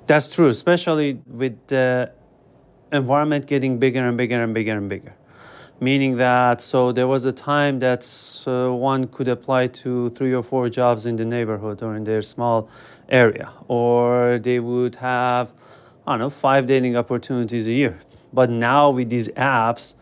That's 0.08 0.34
true, 0.34 0.50
especially 0.50 1.22
with 1.28 1.56
the 1.68 2.12
environment 2.92 3.48
getting 3.48 3.80
bigger 3.80 4.08
and 4.08 4.18
bigger 4.18 4.42
and 4.44 4.54
bigger 4.54 4.78
and 4.78 4.90
bigger. 4.90 5.14
Meaning 5.80 6.16
that, 6.18 6.62
so 6.62 6.92
there 6.92 7.08
was 7.08 7.26
a 7.26 7.32
time 7.32 7.80
that 7.80 8.08
uh, 8.48 8.72
one 8.72 9.08
could 9.08 9.28
apply 9.28 9.68
to 9.68 10.12
three 10.12 10.34
or 10.34 10.44
four 10.44 10.70
jobs 10.70 11.06
in 11.06 11.16
the 11.18 11.26
neighborhood 11.26 11.82
or 11.82 11.96
in 11.96 12.04
their 12.04 12.22
small 12.22 12.70
area, 13.10 13.52
or 13.68 14.40
they 14.42 14.60
would 14.60 14.96
have, 14.96 15.52
I 16.08 16.14
don't 16.14 16.20
know, 16.20 16.30
five 16.30 16.68
dating 16.68 16.96
opportunities 16.96 17.68
a 17.68 17.74
year. 17.74 18.00
But 18.34 18.50
now 18.50 18.90
with 18.90 19.10
these 19.10 19.28
apps, 19.30 19.94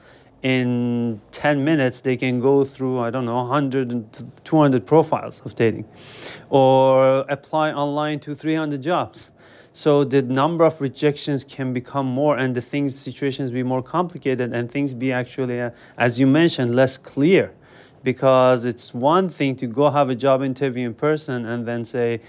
in 0.43 1.21
10 1.31 1.63
minutes 1.63 2.01
they 2.01 2.17
can 2.17 2.39
go 2.39 2.63
through 2.63 2.97
i 2.99 3.11
don't 3.11 3.25
know 3.25 3.43
100 3.43 4.43
200 4.43 4.87
profiles 4.87 5.39
of 5.45 5.53
dating 5.55 5.85
or 6.49 7.19
apply 7.29 7.71
online 7.71 8.19
to 8.19 8.35
300 8.35 8.81
jobs. 8.81 9.31
So 9.73 10.03
the 10.03 10.21
number 10.21 10.65
of 10.65 10.81
rejections 10.81 11.45
can 11.45 11.71
become 11.71 12.05
more 12.05 12.37
and 12.37 12.53
the 12.53 12.59
things 12.59 12.97
situations 12.99 13.51
be 13.51 13.63
more 13.63 13.81
complicated 13.81 14.53
and 14.53 14.69
things 14.69 14.93
be 14.93 15.13
actually 15.13 15.61
uh, 15.61 15.69
as 15.97 16.19
you 16.19 16.27
mentioned 16.27 16.75
less 16.75 16.97
clear. 16.97 17.53
Because 18.03 18.65
it's 18.65 18.95
one 18.95 19.29
thing 19.29 19.55
to 19.57 19.67
go 19.67 19.91
have 19.91 20.09
a 20.09 20.15
job 20.15 20.41
interview 20.41 20.87
in 20.87 20.95
person 20.95 21.45
and 21.45 21.67
then 21.67 21.85
say 21.85 22.21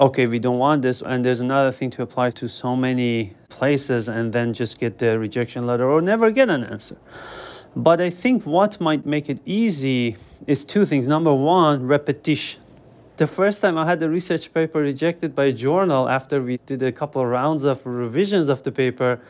okay 0.00 0.26
we 0.26 0.38
don't 0.38 0.58
want 0.58 0.82
this. 0.82 1.02
And 1.02 1.24
there's 1.24 1.40
another 1.40 1.70
thing 1.70 1.90
to 1.90 2.02
apply 2.02 2.30
to 2.32 2.48
so 2.48 2.74
many 2.74 3.34
places 3.50 4.08
and 4.08 4.32
then 4.32 4.54
just 4.54 4.80
get 4.80 4.98
the 4.98 5.18
rejection 5.18 5.66
letter 5.66 5.88
or 5.88 6.00
never 6.00 6.30
get 6.30 6.48
an 6.48 6.64
answer. 6.64 6.96
But 7.76 8.00
i 8.00 8.10
think 8.10 8.46
what 8.46 8.80
might 8.80 9.06
make 9.06 9.28
it 9.28 9.40
easy 9.44 10.16
is 10.46 10.64
two 10.64 10.84
things. 10.86 11.06
Number 11.06 11.34
one 11.34 11.86
repetition. 11.86 12.60
The 13.18 13.26
first 13.26 13.60
time 13.60 13.76
I 13.76 13.84
had 13.84 14.02
a 14.02 14.08
research 14.08 14.52
paper 14.54 14.80
rejected 14.80 15.34
by 15.34 15.44
a 15.44 15.52
journal 15.52 16.08
after 16.08 16.40
we 16.40 16.56
did 16.56 16.82
a 16.82 16.90
couple 16.90 17.20
of 17.20 17.28
rounds 17.28 17.64
of 17.64 17.84
revisions 17.84 18.48
of 18.48 18.62
the 18.62 18.72
paper, 18.72 19.20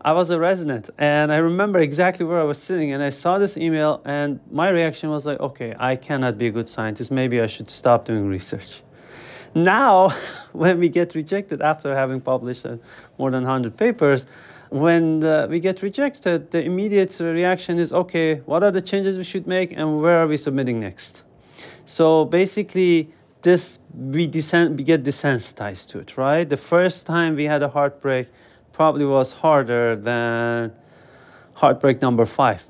I 0.00 0.12
was 0.12 0.30
a 0.30 0.38
resident. 0.38 0.88
And 0.96 1.32
I 1.32 1.38
remember 1.38 1.80
exactly 1.80 2.24
where 2.24 2.40
I 2.40 2.44
was 2.44 2.62
sitting 2.62 2.92
and 2.92 3.02
I 3.02 3.08
saw 3.08 3.38
this 3.38 3.56
email 3.56 4.00
and 4.04 4.38
my 4.52 4.68
reaction 4.68 5.10
was 5.10 5.26
like, 5.26 5.40
okay, 5.40 5.74
I 5.76 5.96
cannot 5.96 6.38
be 6.38 6.46
a 6.46 6.52
good 6.52 6.68
scientist. 6.68 7.10
Maybe 7.10 7.40
I 7.40 7.48
should 7.48 7.68
stop 7.68 8.04
doing 8.04 8.28
research. 8.28 8.82
Now, 9.56 10.10
when 10.52 10.78
we 10.78 10.90
get 10.90 11.14
rejected 11.14 11.62
after 11.62 11.94
having 11.96 12.20
published 12.20 12.66
uh, 12.66 12.76
more 13.18 13.30
than 13.30 13.44
100 13.44 13.76
papers, 13.76 14.26
when 14.68 15.24
uh, 15.24 15.46
we 15.48 15.60
get 15.60 15.82
rejected, 15.82 16.50
the 16.50 16.62
immediate 16.62 17.18
reaction 17.20 17.78
is, 17.78 17.92
okay, 17.92 18.36
what 18.44 18.62
are 18.62 18.70
the 18.70 18.82
changes 18.82 19.16
we 19.16 19.24
should 19.24 19.46
make 19.46 19.72
and 19.72 20.02
where 20.02 20.18
are 20.18 20.26
we 20.26 20.36
submitting 20.36 20.80
next? 20.80 21.22
So 21.86 22.26
basically, 22.26 23.10
this 23.42 23.78
we, 23.94 24.28
desen- 24.28 24.76
we 24.76 24.82
get 24.82 25.04
desensitized 25.04 25.88
to 25.90 26.00
it, 26.00 26.18
right? 26.18 26.46
The 26.46 26.56
first 26.58 27.06
time 27.06 27.36
we 27.36 27.44
had 27.44 27.62
a 27.62 27.68
heartbreak 27.68 28.28
probably 28.72 29.06
was 29.06 29.32
harder 29.32 29.96
than 29.96 30.72
heartbreak 31.54 32.02
number 32.02 32.26
five. 32.26 32.64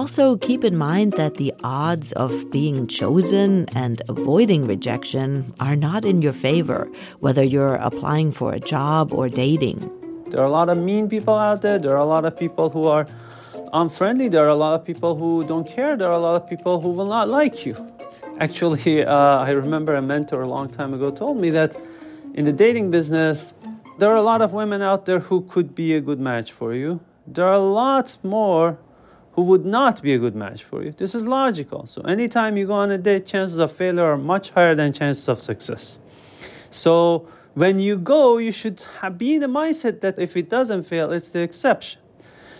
Also, 0.00 0.38
keep 0.38 0.64
in 0.64 0.78
mind 0.78 1.12
that 1.18 1.34
the 1.34 1.52
odds 1.62 2.10
of 2.12 2.50
being 2.50 2.86
chosen 2.86 3.66
and 3.74 4.00
avoiding 4.08 4.66
rejection 4.66 5.52
are 5.60 5.76
not 5.76 6.06
in 6.06 6.22
your 6.22 6.32
favor, 6.32 6.90
whether 7.18 7.44
you're 7.44 7.74
applying 7.74 8.32
for 8.32 8.54
a 8.54 8.58
job 8.58 9.12
or 9.12 9.28
dating. 9.28 9.78
There 10.30 10.40
are 10.40 10.46
a 10.46 10.50
lot 10.50 10.70
of 10.70 10.78
mean 10.78 11.06
people 11.06 11.34
out 11.34 11.60
there. 11.60 11.78
There 11.78 11.92
are 11.92 12.00
a 12.00 12.06
lot 12.06 12.24
of 12.24 12.34
people 12.34 12.70
who 12.70 12.86
are 12.88 13.06
unfriendly. 13.74 14.30
There 14.30 14.42
are 14.42 14.48
a 14.48 14.54
lot 14.54 14.72
of 14.72 14.86
people 14.86 15.16
who 15.16 15.46
don't 15.46 15.68
care. 15.68 15.98
There 15.98 16.08
are 16.08 16.16
a 16.16 16.24
lot 16.28 16.34
of 16.34 16.48
people 16.48 16.80
who 16.80 16.88
will 16.88 17.08
not 17.18 17.28
like 17.28 17.66
you. 17.66 17.76
Actually, 18.38 19.04
uh, 19.04 19.44
I 19.44 19.50
remember 19.50 19.94
a 19.96 20.00
mentor 20.00 20.40
a 20.40 20.48
long 20.48 20.70
time 20.70 20.94
ago 20.94 21.10
told 21.10 21.36
me 21.38 21.50
that 21.50 21.76
in 22.32 22.46
the 22.46 22.54
dating 22.54 22.90
business, 22.90 23.52
there 23.98 24.08
are 24.08 24.16
a 24.16 24.22
lot 24.22 24.40
of 24.40 24.54
women 24.54 24.80
out 24.80 25.04
there 25.04 25.20
who 25.20 25.42
could 25.42 25.74
be 25.74 25.92
a 25.92 26.00
good 26.00 26.18
match 26.18 26.52
for 26.52 26.72
you. 26.72 27.00
There 27.26 27.44
are 27.44 27.58
lots 27.58 28.16
more 28.24 28.78
who 29.32 29.42
would 29.42 29.64
not 29.64 30.02
be 30.02 30.12
a 30.14 30.18
good 30.18 30.34
match 30.34 30.64
for 30.64 30.82
you. 30.82 30.92
This 30.92 31.14
is 31.14 31.26
logical. 31.26 31.86
So 31.86 32.02
anytime 32.02 32.56
you 32.56 32.66
go 32.66 32.74
on 32.74 32.90
a 32.90 32.98
date, 32.98 33.26
chances 33.26 33.58
of 33.58 33.72
failure 33.72 34.04
are 34.04 34.18
much 34.18 34.50
higher 34.50 34.74
than 34.74 34.92
chances 34.92 35.28
of 35.28 35.42
success. 35.42 35.98
So 36.70 37.28
when 37.54 37.78
you 37.80 37.96
go, 37.98 38.38
you 38.38 38.52
should 38.52 38.84
be 39.16 39.34
in 39.34 39.40
the 39.40 39.48
mindset 39.48 40.00
that 40.00 40.18
if 40.18 40.36
it 40.36 40.48
doesn't 40.48 40.84
fail, 40.84 41.12
it's 41.12 41.30
the 41.30 41.40
exception. 41.40 42.00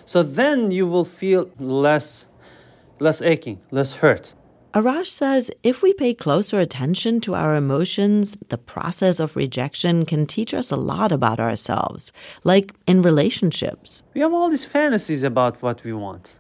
So 0.05 0.23
then 0.25 0.73
you 0.73 0.87
will 0.89 1.05
feel 1.05 1.51
less, 1.59 2.27
less 2.99 3.23
aching, 3.23 3.61
less 3.71 3.93
hurt. 3.93 4.35
Arash 4.75 5.07
says 5.07 5.51
if 5.63 5.83
we 5.83 5.93
pay 5.93 6.15
closer 6.15 6.59
attention 6.59 7.21
to 7.23 7.35
our 7.35 7.55
emotions, 7.55 8.37
the 8.49 8.59
process 8.59 9.21
of 9.21 9.37
rejection 9.37 10.05
can 10.05 10.27
teach 10.27 10.53
us 10.53 10.73
a 10.73 10.77
lot 10.77 11.13
about 11.13 11.39
ourselves, 11.39 12.13
like 12.43 12.73
in 12.87 13.03
relationships. 13.03 14.03
We 14.15 14.21
have 14.21 14.33
all 14.33 14.49
these 14.49 14.65
fantasies 14.65 15.23
about 15.23 15.63
what 15.63 15.85
we 15.85 15.93
want. 15.93 16.40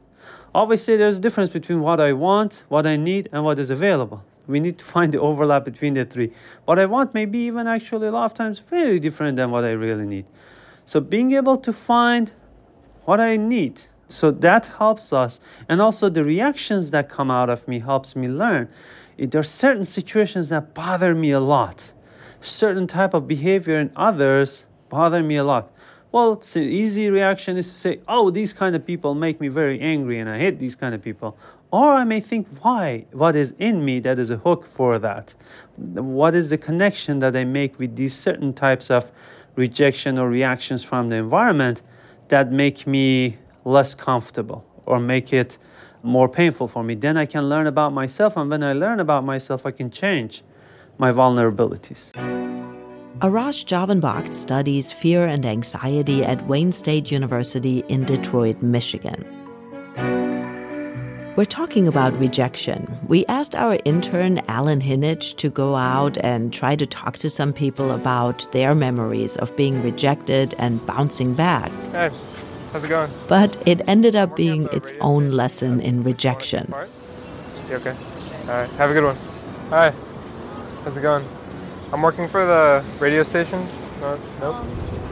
Obviously, 0.55 0.97
there's 0.97 1.19
a 1.19 1.21
difference 1.21 1.51
between 1.51 1.81
what 1.81 2.01
I 2.01 2.13
want, 2.13 2.65
what 2.69 2.87
I 2.87 2.97
need, 2.97 3.29
and 3.33 3.45
what 3.45 3.59
is 3.59 3.71
available. 3.71 4.25
We 4.47 4.61
need 4.61 4.79
to 4.79 4.85
find 4.97 5.13
the 5.13 5.21
overlap 5.21 5.65
between 5.65 5.95
the 5.95 6.05
three. 6.05 6.33
What 6.65 6.79
I 6.79 6.87
want 6.87 7.15
may 7.15 7.25
be 7.25 7.47
even 7.47 7.67
actually 7.67 8.09
a 8.09 8.13
lot 8.13 8.25
of 8.25 8.35
times 8.35 8.59
very 8.59 8.99
different 8.99 9.37
than 9.37 9.51
what 9.51 9.65
I 9.65 9.71
really 9.71 10.07
need. 10.07 10.27
So, 10.85 11.01
being 11.01 11.33
able 11.33 11.57
to 11.59 11.73
find 11.73 12.33
what 13.05 13.21
I 13.21 13.37
need. 13.37 13.83
So 14.07 14.31
that 14.31 14.67
helps 14.67 15.13
us. 15.13 15.41
And 15.69 15.81
also 15.81 16.09
the 16.09 16.25
reactions 16.25 16.91
that 16.91 17.09
come 17.09 17.31
out 17.31 17.49
of 17.49 17.67
me 17.69 17.79
helps 17.79 18.17
me 18.17 18.29
learn. 18.29 18.69
There 19.17 19.41
are 19.41 19.45
certain 19.45 19.85
situations 19.85 20.49
that 20.49 20.75
bother 20.75 21.15
me 21.15 21.31
a 21.31 21.41
lot. 21.41 21.93
Certain 22.41 22.87
type 22.87 23.15
of 23.15 23.29
behavior 23.29 23.79
in 23.79 23.91
others 23.95 24.67
bother 24.89 25.23
me 25.23 25.37
a 25.37 25.45
lot. 25.45 25.71
Well, 26.13 26.33
it's 26.33 26.57
an 26.57 26.65
easy 26.65 27.09
reaction 27.09 27.57
is 27.57 27.73
to 27.73 27.79
say, 27.79 28.01
oh, 28.09 28.31
these 28.31 28.53
kind 28.53 28.75
of 28.75 28.85
people 28.85 29.15
make 29.15 29.41
me 29.41 29.49
very 29.49 29.81
angry 29.81 30.19
and 30.19 30.29
I 30.29 30.39
hate 30.39 30.59
these 30.59 30.75
kind 30.75 30.95
of 30.95 31.03
people. 31.03 31.39
Or 31.71 31.93
I 31.93 32.05
may 32.05 32.21
think, 32.21 32.49
why? 32.63 33.07
What 33.13 33.37
is 33.37 33.55
in 33.59 33.85
me 33.85 34.01
that 34.01 34.19
is 34.19 34.31
a 34.31 34.39
hook 34.39 34.67
for 34.67 34.99
that? 34.99 35.35
What 35.77 36.35
is 36.35 36.51
the 36.51 36.59
connection 36.59 37.21
that 37.21 37.37
I 37.37 37.45
make 37.45 37.79
with 37.79 37.95
these 37.95 38.15
certain 38.15 38.53
types 38.53 38.91
of 38.91 39.13
rejection 39.55 40.19
or 40.19 40.29
reactions 40.29 40.83
from 40.83 41.11
the 41.11 41.17
environment? 41.17 41.83
that 42.31 42.51
make 42.51 42.87
me 42.87 43.37
less 43.65 43.95
comfortable 43.95 44.65
or 44.87 44.99
make 44.99 45.33
it 45.33 45.59
more 46.03 46.29
painful 46.29 46.67
for 46.67 46.83
me. 46.83 46.95
Then 46.95 47.17
I 47.17 47.27
can 47.27 47.49
learn 47.49 47.67
about 47.67 47.93
myself, 47.93 48.37
and 48.37 48.49
when 48.49 48.63
I 48.63 48.73
learn 48.73 49.01
about 49.01 49.25
myself, 49.25 49.67
I 49.67 49.73
can 49.73 49.91
change 49.91 50.43
my 50.97 51.13
vulnerabilities. 51.13 52.40
Arash 53.21 53.67
Javanbakht 53.67 54.33
studies 54.33 54.91
fear 54.91 55.27
and 55.27 55.45
anxiety 55.45 56.25
at 56.25 56.47
Wayne 56.47 56.73
State 56.73 57.11
University 57.11 57.85
in 57.87 58.07
Detroit, 58.07 58.63
Michigan. 58.63 59.27
We're 61.37 61.45
talking 61.45 61.87
about 61.87 62.19
rejection. 62.19 62.99
We 63.09 63.27
asked 63.27 63.55
our 63.55 63.79
intern, 63.85 64.41
Alan 64.49 64.81
Hinich, 64.81 65.37
to 65.37 65.51
go 65.51 65.77
out 65.77 66.17
and 66.25 66.51
try 66.51 66.77
to 66.77 66.87
talk 66.87 67.19
to 67.19 67.29
some 67.29 67.53
people 67.53 67.91
about 67.91 68.51
their 68.53 68.75
memories 68.75 69.37
of 69.37 69.55
being 69.55 69.83
rejected 69.83 70.55
and 70.57 70.85
bouncing 70.87 71.35
back. 71.35 71.71
Hey, 71.93 72.11
how's 72.73 72.85
it 72.85 72.89
going? 72.89 73.13
But 73.29 73.63
it 73.69 73.83
ended 73.87 74.17
up 74.17 74.35
being 74.35 74.67
its 74.73 74.95
own 75.03 75.33
lesson 75.33 75.81
in 75.81 76.03
rejection. 76.03 76.73
You 77.69 77.75
okay? 77.75 77.91
All 77.91 78.47
right, 78.47 78.71
have 78.71 78.89
a 78.89 78.95
good 78.95 79.05
one. 79.05 79.17
Hi, 79.69 79.93
how's 80.85 80.97
it 80.97 81.03
going? 81.03 81.29
I'm 81.93 82.03
working 82.03 82.29
for 82.29 82.45
the 82.45 82.85
radio 82.99 83.23
station. 83.23 83.67
No, 84.01 84.19
nope. 84.41 84.55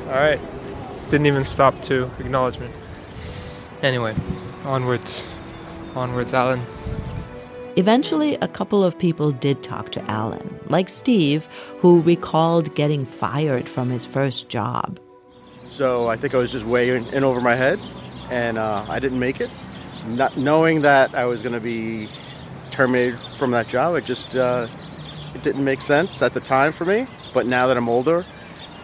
All 0.07 0.15
right. 0.15 0.41
Didn't 1.11 1.27
even 1.27 1.45
stop 1.45 1.81
to 1.83 2.11
acknowledge 2.19 2.61
me. 2.61 2.69
Anyway, 3.83 4.15
onwards. 4.65 5.27
Onwards, 5.95 6.33
Alan. 6.33 6.63
Eventually, 7.77 8.35
a 8.37 8.49
couple 8.49 8.85
of 8.85 8.99
people 8.99 9.31
did 9.31 9.63
talk 9.63 9.91
to 9.91 10.11
Alan, 10.11 10.59
like 10.69 10.89
Steve, 10.89 11.49
who 11.79 12.01
recalled 12.01 12.75
getting 12.75 13.05
fired 13.07 13.69
from 13.69 13.89
his 13.89 14.05
first 14.05 14.49
job. 14.49 15.01
So 15.65 16.09
I 16.09 16.17
think 16.17 16.35
I 16.35 16.39
was 16.39 16.51
just 16.51 16.65
way 16.65 16.91
in 16.97 17.25
over 17.25 17.41
my 17.41 17.55
head, 17.55 17.81
and 18.31 18.59
uh, 18.59 18.85
I 18.89 18.99
didn't 18.99 19.19
make 19.19 19.41
it. 19.41 19.51
Not 20.07 20.37
knowing 20.37 20.81
that 20.83 21.15
I 21.15 21.25
was 21.27 21.43
going 21.43 21.53
to 21.55 21.61
be 21.61 22.09
terminated 22.71 23.19
from 23.37 23.51
that 23.53 23.69
job, 23.69 23.95
it 23.97 24.05
just 24.05 24.35
uh, 24.35 24.67
it 25.35 25.43
didn't 25.43 25.65
make 25.65 25.81
sense 25.81 26.23
at 26.23 26.35
the 26.35 26.41
time 26.41 26.73
for 26.73 26.85
me. 26.85 27.07
But 27.35 27.47
now 27.47 27.67
that 27.67 27.77
I'm 27.77 27.89
older, 27.89 28.25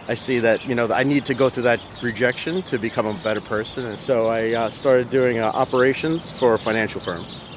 I 0.07 0.13
see 0.13 0.39
that 0.39 0.65
you 0.65 0.75
know 0.75 0.91
I 0.91 1.03
need 1.03 1.25
to 1.25 1.33
go 1.33 1.49
through 1.49 1.63
that 1.63 1.79
rejection 2.01 2.61
to 2.63 2.77
become 2.77 3.07
a 3.07 3.13
better 3.15 3.41
person, 3.41 3.85
and 3.85 3.97
so 3.97 4.27
I 4.27 4.53
uh, 4.53 4.69
started 4.69 5.09
doing 5.09 5.39
uh, 5.39 5.45
operations 5.45 6.31
for 6.31 6.57
financial 6.57 7.01
firms. 7.01 7.47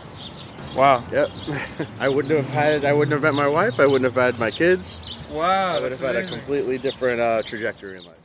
Wow. 0.75 1.04
Yep. 1.11 1.30
I 2.00 2.09
wouldn't 2.09 2.35
have 2.35 2.49
had. 2.50 2.85
I 2.85 2.92
wouldn't 2.92 3.12
have 3.12 3.23
met 3.23 3.35
my 3.35 3.49
wife. 3.49 3.80
I 3.80 3.87
wouldn't 3.87 4.04
have 4.04 4.23
had 4.23 4.38
my 4.38 4.50
kids. 4.50 5.18
Wow. 5.30 5.76
I 5.76 5.80
would 5.80 5.92
have 5.92 6.00
had 6.00 6.16
a 6.16 6.26
completely 6.26 6.78
different 6.78 7.21
uh, 7.21 7.42
trajectory 7.42 7.99
in 7.99 8.04
life. 8.04 8.18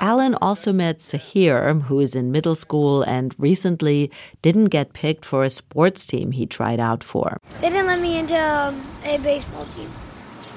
Alan 0.00 0.34
also 0.42 0.72
met 0.72 0.98
Sahir, 0.98 1.82
who 1.82 2.00
is 2.00 2.14
in 2.14 2.32
middle 2.32 2.54
school 2.54 3.02
and 3.02 3.34
recently 3.38 4.10
didn't 4.42 4.66
get 4.66 4.92
picked 4.92 5.24
for 5.24 5.44
a 5.44 5.50
sports 5.50 6.06
team 6.06 6.32
he 6.32 6.46
tried 6.46 6.80
out 6.80 7.04
for. 7.04 7.38
They 7.60 7.70
didn't 7.70 7.86
let 7.86 8.00
me 8.00 8.18
into 8.18 8.36
um, 8.36 8.82
a 9.04 9.18
baseball 9.18 9.66
team. 9.66 9.90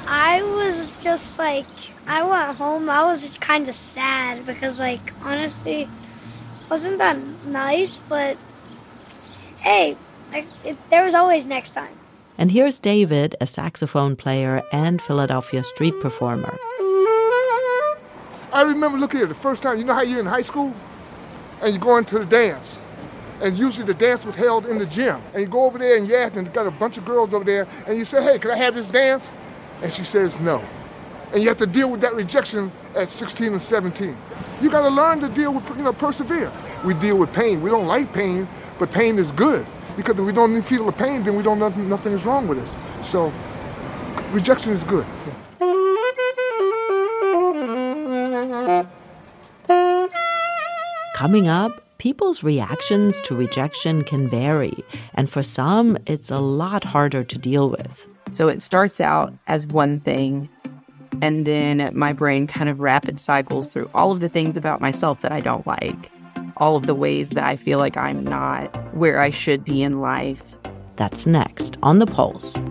I 0.08 0.42
was 0.42 0.90
just 1.04 1.38
like, 1.38 1.68
I 2.08 2.24
went 2.24 2.58
home. 2.58 2.90
I 2.90 3.06
was 3.06 3.38
kind 3.38 3.68
of 3.70 3.76
sad 3.76 4.46
because, 4.46 4.80
like, 4.80 5.14
honestly, 5.22 5.88
wasn't 6.70 6.98
that 6.98 7.18
nice? 7.46 7.98
But 7.98 8.38
hey, 9.60 9.96
like, 10.32 10.48
it, 10.66 10.78
there 10.90 11.04
was 11.04 11.14
always 11.14 11.46
next 11.46 11.72
time. 11.72 11.94
And 12.40 12.52
here's 12.52 12.80
David, 12.80 13.36
a 13.42 13.46
saxophone 13.46 14.16
player 14.16 14.64
and 14.72 15.02
Philadelphia 15.02 15.64
street 15.64 16.00
performer. 16.00 16.58
I 18.52 18.64
remember 18.64 18.98
looking 18.98 19.22
at 19.22 19.30
the 19.30 19.36
first 19.36 19.62
time, 19.62 19.78
you 19.78 19.84
know 19.84 19.94
how 19.94 20.02
you're 20.02 20.20
in 20.20 20.26
high 20.26 20.42
school 20.42 20.76
and 21.62 21.72
you're 21.72 21.80
going 21.80 22.06
to 22.06 22.20
the 22.20 22.26
dance. 22.26 22.84
And 23.42 23.58
usually 23.58 23.86
the 23.86 23.94
dance 23.94 24.26
was 24.26 24.36
held 24.36 24.66
in 24.66 24.78
the 24.78 24.86
gym. 24.86 25.22
And 25.34 25.42
you 25.42 25.48
go 25.48 25.64
over 25.66 25.78
there 25.78 25.98
and 25.98 26.08
you 26.08 26.16
ask, 26.16 26.36
and 26.36 26.48
you 26.48 26.54
got 26.54 26.68
a 26.68 26.72
bunch 26.72 26.98
of 26.98 27.06
girls 27.06 27.34
over 27.34 27.46
there, 27.46 27.68
and 27.88 27.98
you 27.98 28.04
say, 28.06 28.22
hey, 28.22 28.38
can 28.38 28.52
I 28.52 28.56
have 28.58 28.74
this 28.76 28.90
dance? 28.90 29.32
And 29.82 29.92
she 29.92 30.04
says 30.04 30.40
no. 30.40 30.64
And 31.32 31.42
you 31.42 31.48
have 31.48 31.58
to 31.58 31.68
deal 31.68 31.90
with 31.90 32.02
that 32.02 32.16
rejection 32.16 32.72
at 32.96 33.08
16 33.08 33.54
and 33.54 33.62
17. 33.62 34.18
You 34.62 34.70
got 34.70 34.82
to 34.82 34.90
learn 34.90 35.20
to 35.22 35.30
deal 35.30 35.54
with, 35.54 35.70
you 35.78 35.84
know, 35.84 35.94
persevere. 35.94 36.52
We 36.84 36.96
deal 36.96 37.18
with 37.18 37.32
pain. 37.32 37.62
We 37.62 37.70
don't 37.70 37.88
like 37.88 38.12
pain, 38.14 38.48
but 38.78 38.92
pain 38.92 39.18
is 39.18 39.32
good. 39.32 39.66
Because 39.96 40.20
if 40.20 40.26
we 40.26 40.34
don't 40.34 40.62
feel 40.64 40.86
the 40.86 40.92
pain, 40.92 41.24
then 41.24 41.36
we 41.36 41.44
don't, 41.44 41.60
nothing, 41.60 41.88
nothing 41.88 42.14
is 42.14 42.26
wrong 42.26 42.48
with 42.48 42.60
us. 42.60 42.76
So 43.08 43.32
rejection 44.32 44.74
is 44.74 44.84
good. 44.84 45.06
Coming 51.16 51.48
up, 51.48 51.72
people's 51.98 52.44
reactions 52.44 53.20
to 53.22 53.36
rejection 53.36 54.04
can 54.04 54.30
vary, 54.30 54.74
and 55.14 55.30
for 55.30 55.44
some, 55.44 55.98
it's 56.06 56.32
a 56.32 56.40
lot 56.40 56.84
harder 56.84 57.24
to 57.26 57.38
deal 57.38 57.70
with. 57.70 58.08
So 58.32 58.48
it 58.48 58.62
starts 58.62 59.02
out 59.02 59.34
as 59.48 59.68
one 59.68 60.00
thing, 60.00 60.48
and 61.22 61.46
then 61.46 61.92
my 61.94 62.14
brain 62.14 62.48
kind 62.48 62.70
of 62.70 62.80
rapid 62.80 63.20
cycles 63.20 63.68
through 63.68 63.90
all 63.94 64.12
of 64.12 64.22
the 64.22 64.30
things 64.30 64.56
about 64.56 64.80
myself 64.80 65.22
that 65.22 65.34
I 65.34 65.42
don't 65.42 65.68
like, 65.68 66.10
all 66.58 66.78
of 66.78 66.86
the 66.86 66.96
ways 66.96 67.32
that 67.32 67.44
I 67.44 67.58
feel 67.58 67.80
like 67.80 67.98
I'm 67.98 68.24
not 68.24 68.68
where 68.94 69.20
I 69.20 69.30
should 69.30 69.66
be 69.66 69.84
in 69.84 70.00
life. 70.00 70.42
That's 70.96 71.26
next 71.26 71.78
on 71.84 72.00
The 72.00 72.08
Pulse. 72.08 72.62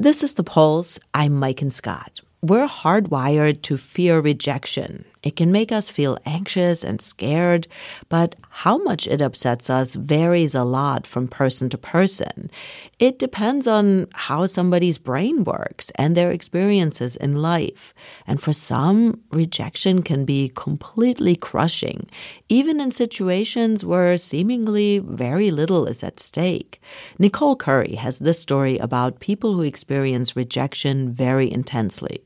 This 0.00 0.22
is 0.22 0.32
The 0.32 0.42
Pulse. 0.42 0.98
I'm 1.12 1.32
Maiken 1.32 1.70
Scott. 1.70 2.22
We're 2.40 2.66
hardwired 2.66 3.60
to 3.64 3.76
fear 3.76 4.18
rejection. 4.18 5.04
It 5.22 5.36
can 5.36 5.52
make 5.52 5.70
us 5.70 5.90
feel 5.90 6.16
anxious 6.24 6.82
and 6.82 7.00
scared, 7.00 7.68
but 8.08 8.36
how 8.48 8.78
much 8.78 9.06
it 9.06 9.20
upsets 9.20 9.68
us 9.68 9.94
varies 9.94 10.54
a 10.54 10.64
lot 10.64 11.06
from 11.06 11.28
person 11.28 11.68
to 11.70 11.78
person. 11.78 12.50
It 12.98 13.18
depends 13.18 13.66
on 13.66 14.06
how 14.14 14.46
somebody's 14.46 14.96
brain 14.96 15.44
works 15.44 15.90
and 15.96 16.16
their 16.16 16.30
experiences 16.30 17.16
in 17.16 17.42
life. 17.42 17.92
And 18.26 18.40
for 18.40 18.54
some, 18.54 19.20
rejection 19.30 20.02
can 20.02 20.24
be 20.24 20.50
completely 20.54 21.36
crushing, 21.36 22.08
even 22.48 22.80
in 22.80 22.90
situations 22.90 23.84
where 23.84 24.16
seemingly 24.16 25.00
very 25.00 25.50
little 25.50 25.86
is 25.86 26.02
at 26.02 26.18
stake. 26.18 26.80
Nicole 27.18 27.56
Curry 27.56 27.96
has 27.96 28.20
this 28.20 28.40
story 28.40 28.78
about 28.78 29.20
people 29.20 29.52
who 29.52 29.62
experience 29.62 30.34
rejection 30.34 31.12
very 31.12 31.50
intensely. 31.50 32.24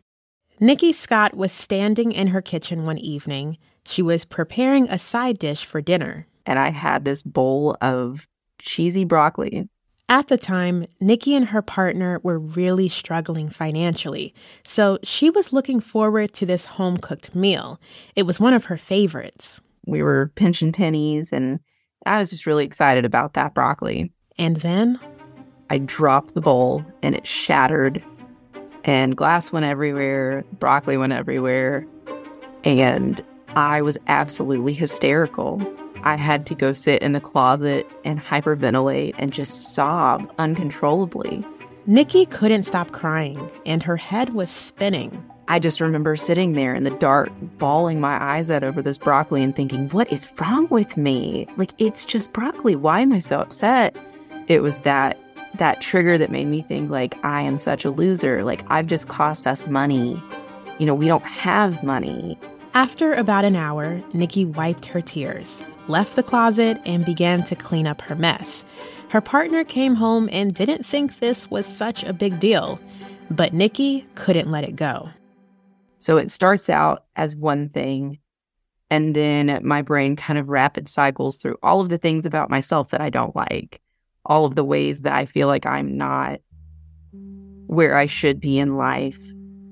Nikki 0.64 0.94
Scott 0.94 1.36
was 1.36 1.52
standing 1.52 2.10
in 2.10 2.28
her 2.28 2.40
kitchen 2.40 2.86
one 2.86 2.96
evening. 2.96 3.58
She 3.84 4.00
was 4.00 4.24
preparing 4.24 4.88
a 4.88 4.98
side 4.98 5.38
dish 5.38 5.66
for 5.66 5.82
dinner. 5.82 6.26
And 6.46 6.58
I 6.58 6.70
had 6.70 7.04
this 7.04 7.22
bowl 7.22 7.76
of 7.82 8.26
cheesy 8.58 9.04
broccoli. 9.04 9.68
At 10.08 10.28
the 10.28 10.38
time, 10.38 10.86
Nikki 11.02 11.34
and 11.34 11.48
her 11.48 11.60
partner 11.60 12.18
were 12.22 12.38
really 12.38 12.88
struggling 12.88 13.50
financially, 13.50 14.34
so 14.64 14.98
she 15.02 15.28
was 15.28 15.52
looking 15.52 15.80
forward 15.80 16.32
to 16.32 16.46
this 16.46 16.64
home 16.64 16.96
cooked 16.96 17.34
meal. 17.34 17.78
It 18.16 18.22
was 18.22 18.40
one 18.40 18.54
of 18.54 18.64
her 18.64 18.78
favorites. 18.78 19.60
We 19.86 20.02
were 20.02 20.32
pinching 20.34 20.72
pennies, 20.72 21.30
and 21.30 21.60
I 22.06 22.18
was 22.18 22.30
just 22.30 22.46
really 22.46 22.64
excited 22.64 23.04
about 23.04 23.34
that 23.34 23.52
broccoli. 23.52 24.14
And 24.38 24.56
then 24.56 24.98
I 25.68 25.76
dropped 25.76 26.32
the 26.32 26.40
bowl 26.40 26.86
and 27.02 27.14
it 27.14 27.26
shattered 27.26 28.02
and 28.84 29.16
glass 29.16 29.52
went 29.52 29.64
everywhere, 29.64 30.44
broccoli 30.58 30.96
went 30.96 31.12
everywhere, 31.12 31.86
and 32.64 33.22
I 33.56 33.82
was 33.82 33.98
absolutely 34.06 34.72
hysterical. 34.72 35.62
I 36.02 36.16
had 36.16 36.44
to 36.46 36.54
go 36.54 36.72
sit 36.72 37.02
in 37.02 37.12
the 37.12 37.20
closet 37.20 37.90
and 38.04 38.20
hyperventilate 38.20 39.14
and 39.18 39.32
just 39.32 39.74
sob 39.74 40.30
uncontrollably. 40.38 41.44
Nikki 41.86 42.26
couldn't 42.26 42.64
stop 42.64 42.92
crying, 42.92 43.50
and 43.66 43.82
her 43.82 43.96
head 43.96 44.34
was 44.34 44.50
spinning. 44.50 45.24
I 45.48 45.58
just 45.58 45.80
remember 45.80 46.16
sitting 46.16 46.52
there 46.54 46.74
in 46.74 46.84
the 46.84 46.90
dark, 46.90 47.30
bawling 47.58 48.00
my 48.00 48.22
eyes 48.22 48.48
out 48.48 48.64
over 48.64 48.80
this 48.80 48.96
broccoli 48.96 49.42
and 49.42 49.54
thinking, 49.54 49.90
what 49.90 50.10
is 50.10 50.26
wrong 50.40 50.66
with 50.70 50.96
me? 50.96 51.46
Like, 51.58 51.72
it's 51.78 52.04
just 52.04 52.32
broccoli. 52.32 52.76
Why 52.76 53.00
am 53.00 53.12
I 53.12 53.18
so 53.18 53.40
upset? 53.40 53.96
It 54.48 54.62
was 54.62 54.78
that 54.80 55.18
that 55.58 55.80
trigger 55.80 56.18
that 56.18 56.30
made 56.30 56.46
me 56.46 56.62
think 56.62 56.90
like 56.90 57.16
I 57.24 57.42
am 57.42 57.58
such 57.58 57.84
a 57.84 57.90
loser. 57.90 58.42
Like 58.44 58.64
I've 58.70 58.86
just 58.86 59.08
cost 59.08 59.46
us 59.46 59.66
money. 59.66 60.20
You 60.78 60.86
know, 60.86 60.94
we 60.94 61.06
don't 61.06 61.24
have 61.24 61.82
money. 61.82 62.38
After 62.74 63.12
about 63.12 63.44
an 63.44 63.54
hour, 63.54 64.02
Nikki 64.12 64.44
wiped 64.44 64.86
her 64.86 65.00
tears, 65.00 65.62
left 65.86 66.16
the 66.16 66.24
closet, 66.24 66.80
and 66.84 67.04
began 67.04 67.44
to 67.44 67.54
clean 67.54 67.86
up 67.86 68.00
her 68.02 68.16
mess. 68.16 68.64
Her 69.10 69.20
partner 69.20 69.62
came 69.62 69.94
home 69.94 70.28
and 70.32 70.52
didn't 70.52 70.84
think 70.84 71.20
this 71.20 71.48
was 71.48 71.66
such 71.66 72.02
a 72.02 72.12
big 72.12 72.40
deal, 72.40 72.80
but 73.30 73.52
Nikki 73.52 74.04
couldn't 74.16 74.50
let 74.50 74.64
it 74.64 74.74
go. 74.74 75.08
So 75.98 76.16
it 76.16 76.32
starts 76.32 76.68
out 76.68 77.04
as 77.14 77.36
one 77.36 77.68
thing, 77.68 78.18
and 78.90 79.14
then 79.14 79.60
my 79.62 79.82
brain 79.82 80.16
kind 80.16 80.38
of 80.38 80.48
rapid 80.48 80.88
cycles 80.88 81.36
through 81.36 81.58
all 81.62 81.80
of 81.80 81.90
the 81.90 81.98
things 81.98 82.26
about 82.26 82.50
myself 82.50 82.90
that 82.90 83.00
I 83.00 83.08
don't 83.08 83.36
like 83.36 83.80
all 84.26 84.44
of 84.44 84.54
the 84.54 84.64
ways 84.64 85.00
that 85.00 85.14
I 85.14 85.26
feel 85.26 85.48
like 85.48 85.66
I'm 85.66 85.96
not 85.96 86.40
where 87.66 87.96
I 87.96 88.06
should 88.06 88.40
be 88.40 88.58
in 88.58 88.76
life, 88.76 89.18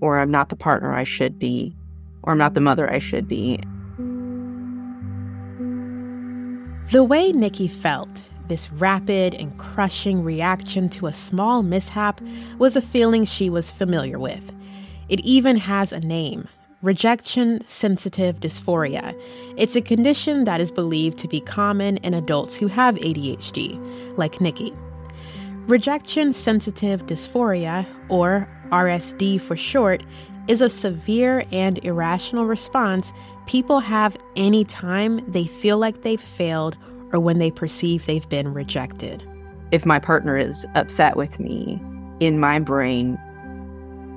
or 0.00 0.18
I'm 0.18 0.30
not 0.30 0.48
the 0.48 0.56
partner 0.56 0.94
I 0.94 1.04
should 1.04 1.38
be, 1.38 1.76
or 2.22 2.32
I'm 2.32 2.38
not 2.38 2.54
the 2.54 2.60
mother 2.60 2.90
I 2.90 2.98
should 2.98 3.28
be. 3.28 3.60
The 6.90 7.04
way 7.04 7.30
Nikki 7.32 7.68
felt, 7.68 8.22
this 8.48 8.70
rapid 8.72 9.34
and 9.34 9.56
crushing 9.56 10.22
reaction 10.22 10.88
to 10.90 11.06
a 11.06 11.12
small 11.12 11.62
mishap, 11.62 12.20
was 12.58 12.76
a 12.76 12.82
feeling 12.82 13.24
she 13.24 13.48
was 13.48 13.70
familiar 13.70 14.18
with. 14.18 14.52
It 15.08 15.20
even 15.20 15.56
has 15.56 15.92
a 15.92 16.00
name 16.00 16.48
rejection 16.82 17.64
sensitive 17.64 18.40
dysphoria. 18.40 19.18
It's 19.56 19.76
a 19.76 19.80
condition 19.80 20.44
that 20.44 20.60
is 20.60 20.70
believed 20.70 21.16
to 21.18 21.28
be 21.28 21.40
common 21.40 21.96
in 21.98 22.12
adults 22.12 22.56
who 22.56 22.66
have 22.66 22.96
ADHD, 22.96 23.78
like 24.18 24.40
Nikki. 24.40 24.74
Rejection 25.68 26.32
sensitive 26.32 27.06
dysphoria, 27.06 27.86
or 28.08 28.48
RSD 28.70 29.40
for 29.40 29.56
short, 29.56 30.02
is 30.48 30.60
a 30.60 30.68
severe 30.68 31.44
and 31.52 31.82
irrational 31.84 32.46
response 32.46 33.12
people 33.46 33.78
have 33.78 34.16
anytime 34.34 35.20
they 35.30 35.44
feel 35.44 35.78
like 35.78 36.02
they've 36.02 36.20
failed 36.20 36.76
or 37.12 37.20
when 37.20 37.38
they 37.38 37.50
perceive 37.50 38.06
they've 38.06 38.28
been 38.28 38.52
rejected. 38.52 39.22
If 39.70 39.86
my 39.86 40.00
partner 40.00 40.36
is 40.36 40.66
upset 40.74 41.16
with 41.16 41.38
me, 41.38 41.80
in 42.18 42.40
my 42.40 42.58
brain, 42.58 43.18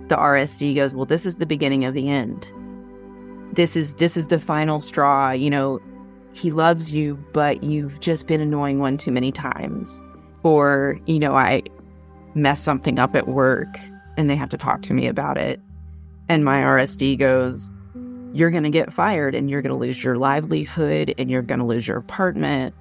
the 0.08 0.16
RSD 0.16 0.76
goes, 0.76 0.94
well, 0.96 1.06
this 1.06 1.26
is 1.26 1.36
the 1.36 1.46
beginning 1.46 1.86
of 1.86 1.94
the 1.94 2.10
end. 2.10 2.48
This 3.54 3.76
is 3.76 3.96
this 3.96 4.18
is 4.18 4.28
the 4.28 4.40
final 4.40 4.82
straw, 4.82 5.32
you 5.32 5.50
know, 5.50 5.80
he 6.36 6.52
loves 6.52 6.92
you, 6.92 7.16
but 7.32 7.64
you've 7.64 8.02
just 8.02 8.28
been 8.28 8.42
annoying 8.42 8.80
one 8.80 8.98
too 8.98 9.12
many 9.12 9.32
times. 9.32 10.02
Or, 10.44 11.00
you 11.06 11.18
know, 11.18 11.36
I 11.36 11.64
mess 12.36 12.62
something 12.62 13.00
up 13.00 13.16
at 13.16 13.28
work 13.28 13.80
and 14.18 14.30
they 14.30 14.36
have 14.36 14.50
to 14.50 14.58
talk 14.58 14.82
to 14.84 14.94
me 14.94 15.08
about 15.08 15.38
it. 15.38 15.62
And 16.28 16.44
my 16.44 16.60
RSD 16.60 17.18
goes, 17.18 17.72
You're 18.34 18.52
going 18.52 18.64
to 18.64 18.70
get 18.70 18.92
fired 18.92 19.34
and 19.34 19.50
you're 19.50 19.62
going 19.62 19.72
to 19.72 19.78
lose 19.80 20.04
your 20.04 20.18
livelihood 20.18 21.16
and 21.18 21.32
you're 21.32 21.42
going 21.42 21.60
to 21.60 21.66
lose 21.66 21.88
your 21.88 21.98
apartment. 21.98 22.76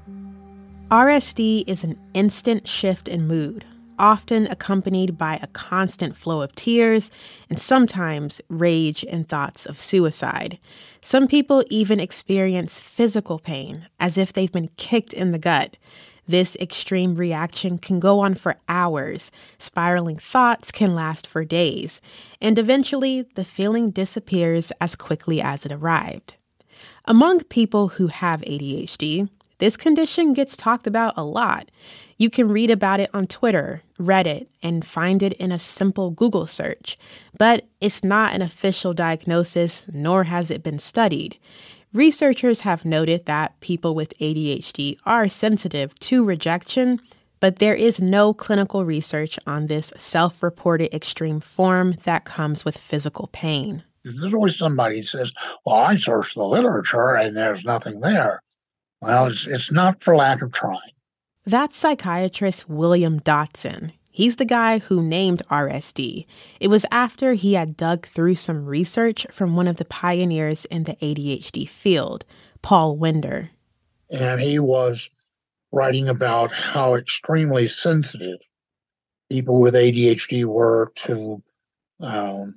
RSD 0.90 1.64
is 1.68 1.84
an 1.84 1.98
instant 2.12 2.66
shift 2.66 3.08
in 3.08 3.26
mood, 3.26 3.64
often 3.98 4.46
accompanied 4.46 5.16
by 5.18 5.38
a 5.42 5.46
constant 5.48 6.16
flow 6.16 6.42
of 6.42 6.54
tears 6.54 7.10
and 7.48 7.58
sometimes 7.58 8.40
rage 8.48 9.04
and 9.10 9.28
thoughts 9.28 9.66
of 9.66 9.78
suicide. 9.78 10.58
Some 11.00 11.26
people 11.26 11.64
even 11.70 12.00
experience 12.00 12.80
physical 12.80 13.38
pain, 13.38 13.86
as 13.98 14.16
if 14.18 14.32
they've 14.32 14.52
been 14.52 14.70
kicked 14.76 15.12
in 15.12 15.32
the 15.32 15.38
gut. 15.38 15.76
This 16.26 16.56
extreme 16.56 17.16
reaction 17.16 17.76
can 17.78 18.00
go 18.00 18.20
on 18.20 18.34
for 18.34 18.56
hours. 18.68 19.30
Spiraling 19.58 20.16
thoughts 20.16 20.72
can 20.72 20.94
last 20.94 21.26
for 21.26 21.44
days. 21.44 22.00
And 22.40 22.58
eventually, 22.58 23.22
the 23.34 23.44
feeling 23.44 23.90
disappears 23.90 24.72
as 24.80 24.96
quickly 24.96 25.42
as 25.42 25.66
it 25.66 25.72
arrived. 25.72 26.36
Among 27.04 27.40
people 27.44 27.88
who 27.88 28.06
have 28.06 28.40
ADHD, 28.42 29.28
this 29.58 29.76
condition 29.76 30.32
gets 30.32 30.56
talked 30.56 30.86
about 30.86 31.14
a 31.16 31.24
lot. 31.24 31.70
You 32.16 32.30
can 32.30 32.48
read 32.48 32.70
about 32.70 33.00
it 33.00 33.10
on 33.12 33.26
Twitter, 33.26 33.82
Reddit, 33.98 34.46
and 34.62 34.84
find 34.84 35.22
it 35.22 35.32
in 35.34 35.50
a 35.50 35.58
simple 35.58 36.10
Google 36.10 36.46
search. 36.46 36.96
But 37.38 37.66
it's 37.80 38.04
not 38.04 38.34
an 38.34 38.42
official 38.42 38.94
diagnosis, 38.94 39.86
nor 39.92 40.24
has 40.24 40.50
it 40.50 40.62
been 40.62 40.78
studied. 40.78 41.38
Researchers 41.92 42.62
have 42.62 42.84
noted 42.84 43.26
that 43.26 43.58
people 43.60 43.94
with 43.94 44.18
ADHD 44.18 44.96
are 45.06 45.28
sensitive 45.28 45.96
to 46.00 46.24
rejection, 46.24 47.00
but 47.40 47.60
there 47.60 47.74
is 47.74 48.00
no 48.00 48.34
clinical 48.34 48.84
research 48.84 49.38
on 49.46 49.66
this 49.66 49.92
self 49.96 50.42
reported 50.42 50.94
extreme 50.94 51.40
form 51.40 51.94
that 52.04 52.24
comes 52.24 52.64
with 52.64 52.76
physical 52.76 53.28
pain. 53.32 53.84
There's 54.04 54.34
always 54.34 54.56
somebody 54.56 54.96
who 54.96 55.02
says, 55.02 55.32
Well, 55.64 55.76
I 55.76 55.96
searched 55.96 56.34
the 56.34 56.44
literature 56.44 57.14
and 57.14 57.36
there's 57.36 57.64
nothing 57.64 58.00
there. 58.00 58.42
Well, 59.00 59.26
it's, 59.26 59.46
it's 59.46 59.70
not 59.70 60.02
for 60.02 60.16
lack 60.16 60.42
of 60.42 60.52
trying. 60.52 60.93
That's 61.46 61.76
psychiatrist 61.76 62.68
William 62.68 63.18
Dodson. 63.18 63.92
He's 64.10 64.36
the 64.36 64.44
guy 64.44 64.78
who 64.78 65.02
named 65.02 65.42
RSD. 65.50 66.24
It 66.60 66.68
was 66.68 66.86
after 66.90 67.34
he 67.34 67.54
had 67.54 67.76
dug 67.76 68.06
through 68.06 68.36
some 68.36 68.64
research 68.64 69.26
from 69.30 69.56
one 69.56 69.66
of 69.66 69.76
the 69.76 69.84
pioneers 69.84 70.64
in 70.66 70.84
the 70.84 70.94
ADHD 70.94 71.68
field, 71.68 72.24
Paul 72.62 72.96
Wender. 72.96 73.50
And 74.08 74.40
he 74.40 74.58
was 74.58 75.10
writing 75.72 76.08
about 76.08 76.52
how 76.52 76.94
extremely 76.94 77.66
sensitive 77.66 78.38
people 79.28 79.60
with 79.60 79.74
ADHD 79.74 80.44
were 80.44 80.92
to 80.94 81.42
um, 82.00 82.56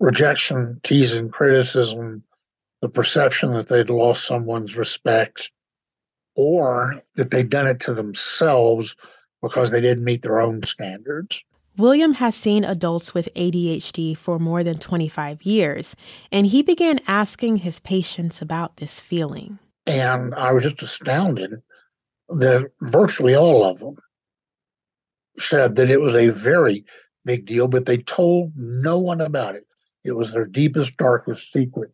rejection, 0.00 0.80
teasing, 0.82 1.30
criticism, 1.30 2.22
the 2.82 2.88
perception 2.88 3.52
that 3.52 3.68
they'd 3.68 3.90
lost 3.90 4.26
someone's 4.26 4.76
respect, 4.76 5.50
or 6.36 7.02
that 7.16 7.30
they'd 7.30 7.50
done 7.50 7.66
it 7.66 7.80
to 7.80 7.94
themselves 7.94 8.94
because 9.42 9.70
they 9.70 9.80
didn't 9.80 10.04
meet 10.04 10.22
their 10.22 10.40
own 10.40 10.62
standards. 10.62 11.42
William 11.78 12.14
has 12.14 12.34
seen 12.34 12.64
adults 12.64 13.12
with 13.12 13.28
ADHD 13.34 14.16
for 14.16 14.38
more 14.38 14.64
than 14.64 14.78
25 14.78 15.42
years, 15.42 15.94
and 16.32 16.46
he 16.46 16.62
began 16.62 17.00
asking 17.06 17.58
his 17.58 17.80
patients 17.80 18.40
about 18.40 18.78
this 18.78 18.98
feeling. 18.98 19.58
And 19.86 20.34
I 20.34 20.52
was 20.52 20.62
just 20.62 20.82
astounded 20.82 21.52
that 22.28 22.70
virtually 22.80 23.34
all 23.34 23.64
of 23.64 23.78
them 23.78 23.96
said 25.38 25.76
that 25.76 25.90
it 25.90 26.00
was 26.00 26.14
a 26.14 26.30
very 26.30 26.84
big 27.24 27.46
deal, 27.46 27.68
but 27.68 27.84
they 27.84 27.98
told 27.98 28.52
no 28.56 28.98
one 28.98 29.20
about 29.20 29.54
it. 29.54 29.66
It 30.02 30.12
was 30.12 30.32
their 30.32 30.46
deepest, 30.46 30.96
darkest 30.96 31.52
secret. 31.52 31.90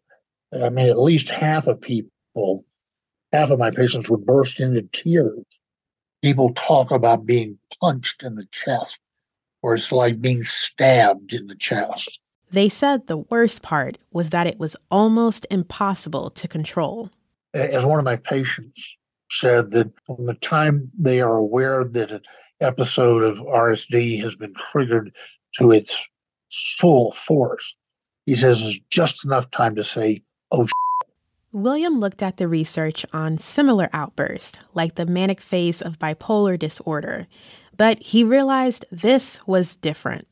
I 0.53 0.69
mean, 0.69 0.87
at 0.87 0.99
least 0.99 1.29
half 1.29 1.67
of 1.67 1.81
people, 1.81 2.65
half 3.33 3.51
of 3.51 3.59
my 3.59 3.71
patients 3.71 4.11
would 4.11 4.27
burst 4.27 4.61
into 4.61 4.83
tears. 4.93 5.45
People 6.23 6.53
talk 6.55 6.91
about 6.91 7.27
being 7.27 7.59
punched 7.81 8.23
in 8.23 8.37
the 8.37 8.47
chest, 8.53 9.01
or 9.63 9.75
it's 9.75 9.91
like 9.91 10.21
being 10.21 10.45
stabbed 10.45 11.33
in 11.33 11.47
the 11.47 11.57
chest. 11.57 12.21
They 12.51 12.69
said 12.69 13.07
the 13.07 13.17
worst 13.17 13.63
part 13.63 13.99
was 14.13 14.31
that 14.31 14.47
it 14.47 14.59
was 14.59 14.77
almost 14.91 15.47
impossible 15.51 16.31
to 16.31 16.47
control. 16.47 17.11
As 17.55 17.85
one 17.85 17.99
of 17.99 18.05
my 18.05 18.17
patients 18.17 18.81
said, 19.31 19.71
that 19.71 19.91
from 20.07 20.27
the 20.27 20.35
time 20.35 20.91
they 20.99 21.21
are 21.21 21.37
aware 21.37 21.83
that 21.85 22.11
an 22.11 22.21
episode 22.61 23.23
of 23.23 23.39
RSD 23.39 24.21
has 24.23 24.35
been 24.35 24.55
triggered 24.71 25.15
to 25.59 25.73
its 25.73 26.07
full 26.79 27.13
force, 27.13 27.75
he 28.27 28.37
says 28.37 28.61
there's 28.61 28.79
just 28.91 29.25
enough 29.25 29.51
time 29.51 29.75
to 29.75 29.85
say, 29.85 30.23
oh, 30.51 30.69
William 31.53 32.01
looked 32.01 32.23
at 32.23 32.39
the 32.39 32.49
research 32.49 33.05
on 33.13 33.37
similar 33.37 33.91
outbursts, 33.93 34.57
like 34.73 34.95
the 34.95 35.05
manic 35.05 35.39
phase 35.39 35.83
of 35.83 35.99
bipolar 35.99 36.59
disorder, 36.59 37.27
but 37.77 38.03
he 38.03 38.25
realized 38.25 38.87
this 38.91 39.39
was 39.47 39.77
different. 39.77 40.27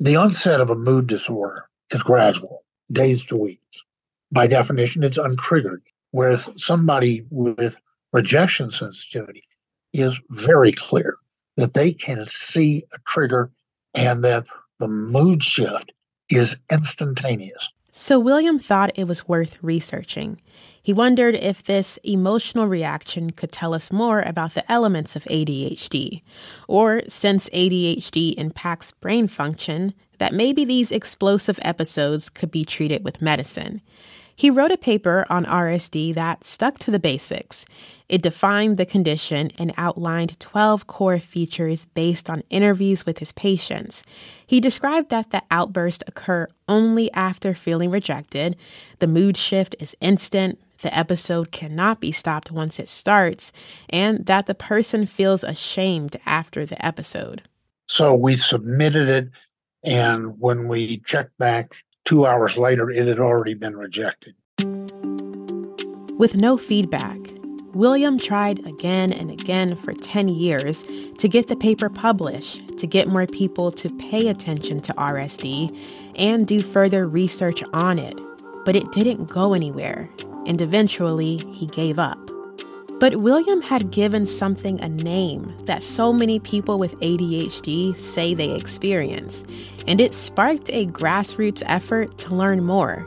The 0.00 0.16
onset 0.16 0.62
of 0.62 0.70
a 0.70 0.74
mood 0.74 1.06
disorder 1.06 1.66
is 1.90 2.02
gradual, 2.02 2.64
days 2.90 3.26
to 3.26 3.36
weeks. 3.36 3.84
By 4.32 4.46
definition, 4.46 5.04
it's 5.04 5.18
untriggered, 5.18 5.82
whereas 6.12 6.48
somebody 6.56 7.26
with 7.30 7.76
rejection 8.14 8.70
sensitivity 8.70 9.44
is 9.92 10.18
very 10.30 10.72
clear 10.72 11.18
that 11.58 11.74
they 11.74 11.92
can 11.92 12.26
see 12.26 12.84
a 12.94 12.98
trigger 13.06 13.50
and 13.92 14.24
that 14.24 14.46
the 14.80 14.88
mood 14.88 15.44
shift 15.44 15.92
is 16.30 16.56
instantaneous. 16.72 17.68
So 17.96 18.18
William 18.18 18.58
thought 18.58 18.90
it 18.96 19.06
was 19.06 19.28
worth 19.28 19.56
researching. 19.62 20.40
He 20.82 20.92
wondered 20.92 21.36
if 21.36 21.62
this 21.62 21.96
emotional 22.02 22.66
reaction 22.66 23.30
could 23.30 23.52
tell 23.52 23.72
us 23.72 23.92
more 23.92 24.20
about 24.20 24.54
the 24.54 24.70
elements 24.70 25.14
of 25.14 25.22
ADHD, 25.26 26.20
or 26.66 27.02
since 27.06 27.48
ADHD 27.50 28.34
impacts 28.34 28.90
brain 28.90 29.28
function, 29.28 29.94
that 30.18 30.34
maybe 30.34 30.64
these 30.64 30.90
explosive 30.90 31.60
episodes 31.62 32.28
could 32.28 32.50
be 32.50 32.64
treated 32.64 33.04
with 33.04 33.22
medicine. 33.22 33.80
He 34.36 34.50
wrote 34.50 34.72
a 34.72 34.76
paper 34.76 35.24
on 35.30 35.44
RSD 35.44 36.14
that 36.14 36.44
stuck 36.44 36.78
to 36.80 36.90
the 36.90 36.98
basics. 36.98 37.64
It 38.08 38.22
defined 38.22 38.76
the 38.76 38.86
condition 38.86 39.50
and 39.58 39.72
outlined 39.76 40.38
12 40.40 40.86
core 40.86 41.18
features 41.18 41.86
based 41.86 42.28
on 42.28 42.42
interviews 42.50 43.06
with 43.06 43.18
his 43.18 43.32
patients. 43.32 44.02
He 44.46 44.60
described 44.60 45.10
that 45.10 45.30
the 45.30 45.42
outbursts 45.50 46.04
occur 46.06 46.48
only 46.68 47.12
after 47.12 47.54
feeling 47.54 47.90
rejected, 47.90 48.56
the 48.98 49.06
mood 49.06 49.36
shift 49.36 49.76
is 49.78 49.96
instant, 50.00 50.60
the 50.82 50.96
episode 50.96 51.50
cannot 51.50 52.00
be 52.00 52.12
stopped 52.12 52.50
once 52.50 52.78
it 52.78 52.88
starts, 52.88 53.52
and 53.88 54.26
that 54.26 54.46
the 54.46 54.54
person 54.54 55.06
feels 55.06 55.42
ashamed 55.42 56.16
after 56.26 56.66
the 56.66 56.84
episode. 56.84 57.42
So 57.86 58.14
we 58.14 58.36
submitted 58.36 59.08
it, 59.08 59.30
and 59.82 60.38
when 60.38 60.68
we 60.68 60.98
checked 60.98 61.36
back 61.38 61.82
two 62.04 62.26
hours 62.26 62.56
later, 62.56 62.90
it 62.90 63.06
had 63.06 63.18
already 63.18 63.54
been 63.54 63.76
rejected. 63.76 64.34
With 66.18 66.36
no 66.36 66.56
feedback, 66.56 67.18
William 67.74 68.18
tried 68.18 68.64
again 68.66 69.12
and 69.12 69.30
again 69.32 69.74
for 69.74 69.92
10 69.92 70.28
years 70.28 70.84
to 71.18 71.28
get 71.28 71.48
the 71.48 71.56
paper 71.56 71.88
published, 71.88 72.78
to 72.78 72.86
get 72.86 73.08
more 73.08 73.26
people 73.26 73.72
to 73.72 73.88
pay 73.96 74.28
attention 74.28 74.78
to 74.80 74.94
RSD, 74.94 75.76
and 76.16 76.46
do 76.46 76.62
further 76.62 77.08
research 77.08 77.64
on 77.72 77.98
it. 77.98 78.20
But 78.64 78.76
it 78.76 78.92
didn't 78.92 79.26
go 79.26 79.54
anywhere, 79.54 80.08
and 80.46 80.60
eventually 80.60 81.38
he 81.52 81.66
gave 81.66 81.98
up. 81.98 82.18
But 83.00 83.16
William 83.16 83.60
had 83.60 83.90
given 83.90 84.24
something 84.24 84.80
a 84.80 84.88
name 84.88 85.52
that 85.64 85.82
so 85.82 86.12
many 86.12 86.38
people 86.38 86.78
with 86.78 86.98
ADHD 87.00 87.96
say 87.96 88.34
they 88.34 88.54
experience, 88.54 89.42
and 89.86 90.00
it 90.00 90.14
sparked 90.14 90.70
a 90.70 90.86
grassroots 90.86 91.62
effort 91.66 92.16
to 92.18 92.34
learn 92.34 92.64
more. 92.64 93.06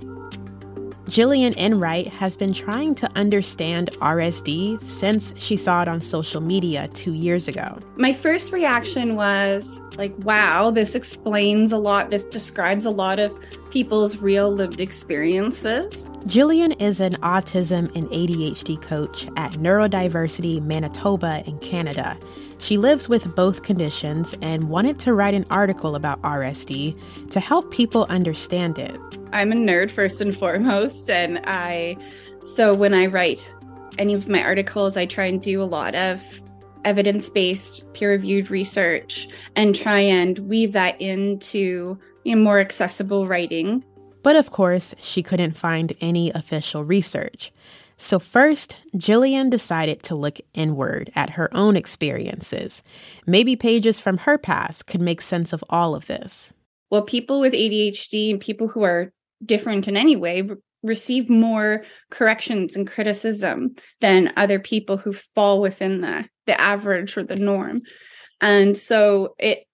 Jillian 1.07 1.55
Enright 1.55 2.07
has 2.07 2.35
been 2.35 2.51
trying 2.51 2.93
to 2.95 3.09
understand 3.15 3.89
RSD 4.01 4.83
since 4.83 5.33
she 5.37 5.55
saw 5.55 5.81
it 5.81 5.87
on 5.87 6.01
social 6.01 6.41
media 6.41 6.89
two 6.89 7.13
years 7.13 7.47
ago. 7.47 7.79
My 7.95 8.11
first 8.11 8.51
reaction 8.51 9.15
was 9.15 9.81
like, 9.95 10.13
wow, 10.25 10.69
this 10.69 10.95
explains 10.95 11.71
a 11.71 11.77
lot. 11.77 12.09
This 12.09 12.27
describes 12.27 12.85
a 12.85 12.91
lot 12.91 13.19
of 13.19 13.39
people's 13.71 14.17
real 14.17 14.51
lived 14.51 14.79
experiences. 14.79 16.03
Jillian 16.25 16.79
is 16.81 16.99
an 16.99 17.13
autism 17.17 17.93
and 17.95 18.07
ADHD 18.09 18.81
coach 18.81 19.27
at 19.37 19.53
Neurodiversity 19.53 20.61
Manitoba 20.61 21.43
in 21.45 21.57
Canada. 21.59 22.17
She 22.59 22.77
lives 22.77 23.07
with 23.07 23.35
both 23.35 23.63
conditions 23.63 24.35
and 24.41 24.69
wanted 24.69 24.99
to 24.99 25.13
write 25.13 25.33
an 25.33 25.45
article 25.49 25.95
about 25.95 26.21
RSD 26.21 27.29
to 27.29 27.39
help 27.39 27.71
people 27.71 28.05
understand 28.09 28.79
it. 28.79 28.99
I'm 29.31 29.51
a 29.51 29.55
nerd 29.55 29.91
first 29.91 30.21
and 30.21 30.35
foremost, 30.35 31.09
and 31.09 31.39
I 31.45 31.97
so 32.43 32.73
when 32.73 32.93
I 32.93 33.07
write 33.07 33.53
any 33.97 34.13
of 34.13 34.27
my 34.29 34.41
articles, 34.41 34.95
I 34.95 35.05
try 35.05 35.25
and 35.25 35.41
do 35.41 35.61
a 35.61 35.65
lot 35.65 35.95
of 35.95 36.21
evidence 36.85 37.29
based, 37.29 37.83
peer 37.93 38.11
reviewed 38.11 38.49
research 38.49 39.27
and 39.55 39.75
try 39.75 39.99
and 39.99 40.39
weave 40.39 40.71
that 40.71 40.99
into 41.01 41.99
know, 42.35 42.41
more 42.41 42.59
accessible 42.59 43.27
writing. 43.27 43.83
But 44.23 44.35
of 44.35 44.51
course, 44.51 44.93
she 44.99 45.23
couldn't 45.23 45.55
find 45.55 45.93
any 46.01 46.31
official 46.31 46.83
research. 46.83 47.51
So, 47.99 48.19
first, 48.19 48.77
Jillian 48.95 49.49
decided 49.49 50.03
to 50.03 50.15
look 50.15 50.37
inward 50.53 51.11
at 51.15 51.31
her 51.31 51.51
own 51.55 51.75
experiences. 51.75 52.83
Maybe 53.25 53.55
pages 53.55 53.99
from 53.99 54.19
her 54.19 54.37
past 54.37 54.85
could 54.85 55.01
make 55.01 55.21
sense 55.21 55.51
of 55.51 55.63
all 55.69 55.95
of 55.95 56.05
this. 56.05 56.53
Well, 56.91 57.01
people 57.01 57.39
with 57.39 57.53
ADHD 57.53 58.31
and 58.31 58.39
people 58.39 58.67
who 58.67 58.83
are 58.83 59.11
different 59.43 59.87
in 59.87 59.97
any 59.97 60.15
way, 60.15 60.47
receive 60.83 61.29
more 61.29 61.83
corrections 62.11 62.75
and 62.75 62.87
criticism 62.87 63.75
than 63.99 64.33
other 64.37 64.59
people 64.59 64.97
who 64.97 65.13
fall 65.13 65.61
within 65.61 66.01
the 66.01 66.27
the 66.45 66.59
average 66.59 67.17
or 67.17 67.23
the 67.23 67.35
norm. 67.35 67.81
And 68.39 68.77
so 68.77 69.35
it 69.37 69.65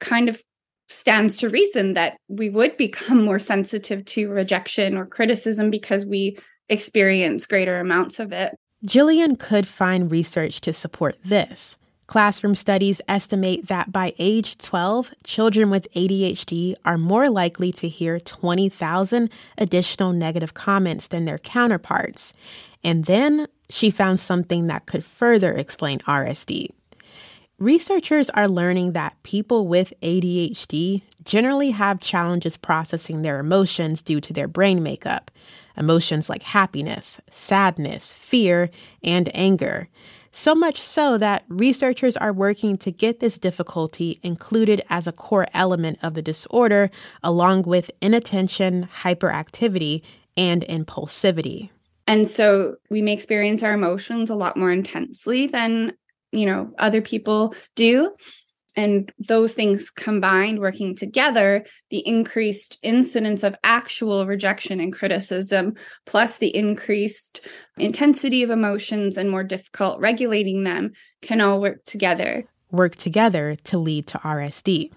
kind 0.00 0.28
of 0.28 0.42
stands 0.92 1.38
to 1.38 1.48
reason 1.48 1.94
that 1.94 2.16
we 2.28 2.50
would 2.50 2.76
become 2.76 3.24
more 3.24 3.38
sensitive 3.38 4.04
to 4.04 4.28
rejection 4.28 4.96
or 4.96 5.06
criticism 5.06 5.70
because 5.70 6.06
we 6.06 6.38
experience 6.68 7.46
greater 7.46 7.80
amounts 7.80 8.18
of 8.18 8.32
it. 8.32 8.54
Jillian 8.86 9.38
could 9.38 9.66
find 9.66 10.10
research 10.10 10.60
to 10.62 10.72
support 10.72 11.16
this. 11.24 11.76
Classroom 12.08 12.54
studies 12.54 13.00
estimate 13.08 13.68
that 13.68 13.90
by 13.90 14.12
age 14.18 14.58
12, 14.58 15.14
children 15.24 15.70
with 15.70 15.90
ADHD 15.94 16.74
are 16.84 16.98
more 16.98 17.30
likely 17.30 17.72
to 17.72 17.88
hear 17.88 18.20
20,000 18.20 19.30
additional 19.56 20.12
negative 20.12 20.52
comments 20.52 21.06
than 21.06 21.24
their 21.24 21.38
counterparts. 21.38 22.34
And 22.84 23.06
then 23.06 23.46
she 23.70 23.90
found 23.90 24.20
something 24.20 24.66
that 24.66 24.86
could 24.86 25.04
further 25.04 25.52
explain 25.52 26.00
RSD. 26.00 26.68
Researchers 27.62 28.28
are 28.30 28.48
learning 28.48 28.90
that 28.90 29.22
people 29.22 29.68
with 29.68 29.92
ADHD 30.02 31.02
generally 31.24 31.70
have 31.70 32.00
challenges 32.00 32.56
processing 32.56 33.22
their 33.22 33.38
emotions 33.38 34.02
due 34.02 34.20
to 34.20 34.32
their 34.32 34.48
brain 34.48 34.82
makeup. 34.82 35.30
Emotions 35.76 36.28
like 36.28 36.42
happiness, 36.42 37.20
sadness, 37.30 38.14
fear, 38.14 38.68
and 39.04 39.30
anger. 39.32 39.88
So 40.32 40.56
much 40.56 40.80
so 40.80 41.16
that 41.18 41.44
researchers 41.46 42.16
are 42.16 42.32
working 42.32 42.76
to 42.78 42.90
get 42.90 43.20
this 43.20 43.38
difficulty 43.38 44.18
included 44.24 44.82
as 44.90 45.06
a 45.06 45.12
core 45.12 45.46
element 45.54 46.00
of 46.02 46.14
the 46.14 46.22
disorder, 46.22 46.90
along 47.22 47.62
with 47.62 47.92
inattention, 48.00 48.88
hyperactivity, 48.92 50.02
and 50.36 50.62
impulsivity. 50.62 51.70
And 52.08 52.26
so 52.26 52.74
we 52.90 53.02
may 53.02 53.12
experience 53.12 53.62
our 53.62 53.72
emotions 53.72 54.30
a 54.30 54.34
lot 54.34 54.56
more 54.56 54.72
intensely 54.72 55.46
than, 55.46 55.92
you 56.32 56.46
know, 56.46 56.72
other 56.78 57.02
people 57.02 57.54
do. 57.76 58.12
And 58.74 59.12
those 59.18 59.52
things 59.52 59.90
combined 59.90 60.58
working 60.58 60.96
together 60.96 61.66
the 61.90 62.06
increased 62.06 62.78
incidence 62.82 63.42
of 63.42 63.54
actual 63.62 64.26
rejection 64.26 64.80
and 64.80 64.94
criticism 64.94 65.74
plus 66.06 66.38
the 66.38 66.56
increased 66.56 67.46
intensity 67.76 68.42
of 68.42 68.48
emotions 68.48 69.18
and 69.18 69.30
more 69.30 69.44
difficult 69.44 70.00
regulating 70.00 70.64
them 70.64 70.92
can 71.20 71.42
all 71.42 71.60
work 71.60 71.84
together. 71.84 72.46
Work 72.70 72.96
together 72.96 73.56
to 73.64 73.76
lead 73.76 74.06
to 74.06 74.18
rsd 74.18 74.90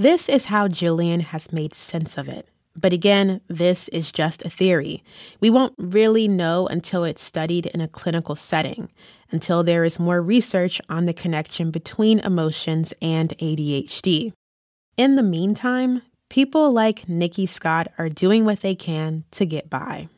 this 0.00 0.30
is 0.30 0.46
how 0.46 0.66
jillian 0.66 1.20
has 1.20 1.52
made 1.52 1.74
sense 1.74 2.16
of 2.16 2.26
it 2.26 2.48
but 2.76 2.92
again, 2.92 3.40
this 3.48 3.88
is 3.88 4.12
just 4.12 4.44
a 4.44 4.50
theory. 4.50 5.02
We 5.40 5.50
won't 5.50 5.74
really 5.78 6.28
know 6.28 6.66
until 6.66 7.04
it's 7.04 7.22
studied 7.22 7.66
in 7.66 7.80
a 7.80 7.88
clinical 7.88 8.36
setting, 8.36 8.90
until 9.30 9.62
there 9.62 9.84
is 9.84 9.98
more 9.98 10.22
research 10.22 10.80
on 10.88 11.06
the 11.06 11.12
connection 11.12 11.70
between 11.70 12.20
emotions 12.20 12.94
and 13.02 13.30
ADHD. 13.38 14.32
In 14.96 15.16
the 15.16 15.22
meantime, 15.22 16.02
people 16.28 16.72
like 16.72 17.08
Nikki 17.08 17.46
Scott 17.46 17.88
are 17.98 18.08
doing 18.08 18.44
what 18.44 18.60
they 18.60 18.74
can 18.74 19.24
to 19.32 19.44
get 19.44 19.68
by. 19.68 20.08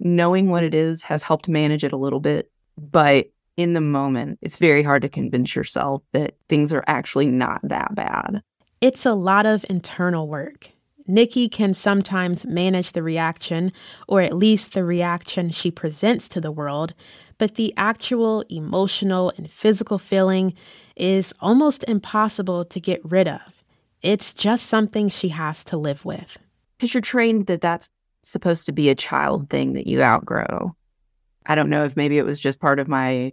Knowing 0.00 0.48
what 0.48 0.64
it 0.64 0.74
is 0.74 1.02
has 1.02 1.22
helped 1.22 1.48
manage 1.48 1.84
it 1.84 1.92
a 1.92 1.96
little 1.96 2.20
bit, 2.20 2.50
but 2.76 3.30
in 3.56 3.72
the 3.72 3.80
moment, 3.80 4.38
it's 4.40 4.56
very 4.56 4.84
hard 4.84 5.02
to 5.02 5.08
convince 5.08 5.56
yourself 5.56 6.02
that 6.12 6.36
things 6.48 6.72
are 6.72 6.84
actually 6.86 7.26
not 7.26 7.60
that 7.64 7.94
bad. 7.94 8.40
It's 8.80 9.04
a 9.04 9.14
lot 9.14 9.46
of 9.46 9.66
internal 9.68 10.28
work. 10.28 10.70
Nikki 11.08 11.48
can 11.48 11.72
sometimes 11.72 12.46
manage 12.46 12.92
the 12.92 13.02
reaction, 13.02 13.72
or 14.06 14.20
at 14.20 14.36
least 14.36 14.74
the 14.74 14.84
reaction 14.84 15.50
she 15.50 15.70
presents 15.70 16.28
to 16.28 16.40
the 16.40 16.52
world, 16.52 16.92
but 17.38 17.54
the 17.54 17.72
actual 17.76 18.44
emotional 18.50 19.32
and 19.36 19.50
physical 19.50 19.98
feeling 19.98 20.54
is 20.96 21.32
almost 21.40 21.84
impossible 21.88 22.64
to 22.66 22.78
get 22.78 23.00
rid 23.02 23.26
of. 23.26 23.64
It's 24.02 24.34
just 24.34 24.66
something 24.66 25.08
she 25.08 25.28
has 25.30 25.64
to 25.64 25.76
live 25.76 26.04
with. 26.04 26.38
Because 26.76 26.94
you're 26.94 27.00
trained 27.00 27.46
that 27.46 27.62
that's 27.62 27.90
supposed 28.22 28.66
to 28.66 28.72
be 28.72 28.90
a 28.90 28.94
child 28.94 29.48
thing 29.48 29.72
that 29.72 29.86
you 29.86 30.02
outgrow. 30.02 30.76
I 31.46 31.54
don't 31.54 31.70
know 31.70 31.84
if 31.84 31.96
maybe 31.96 32.18
it 32.18 32.26
was 32.26 32.38
just 32.38 32.60
part 32.60 32.78
of 32.78 32.88
my 32.88 33.32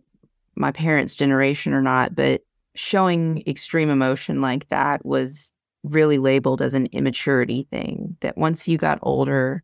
my 0.56 0.72
parents' 0.72 1.16
generation 1.16 1.74
or 1.74 1.82
not, 1.82 2.16
but 2.16 2.42
showing 2.76 3.44
extreme 3.46 3.90
emotion 3.90 4.40
like 4.40 4.70
that 4.70 5.06
was 5.06 5.52
really 5.90 6.18
labeled 6.18 6.62
as 6.62 6.74
an 6.74 6.88
immaturity 6.88 7.68
thing 7.70 8.18
that 8.22 8.38
once 8.38 8.68
you 8.68 8.78
got 8.78 9.00
older, 9.02 9.64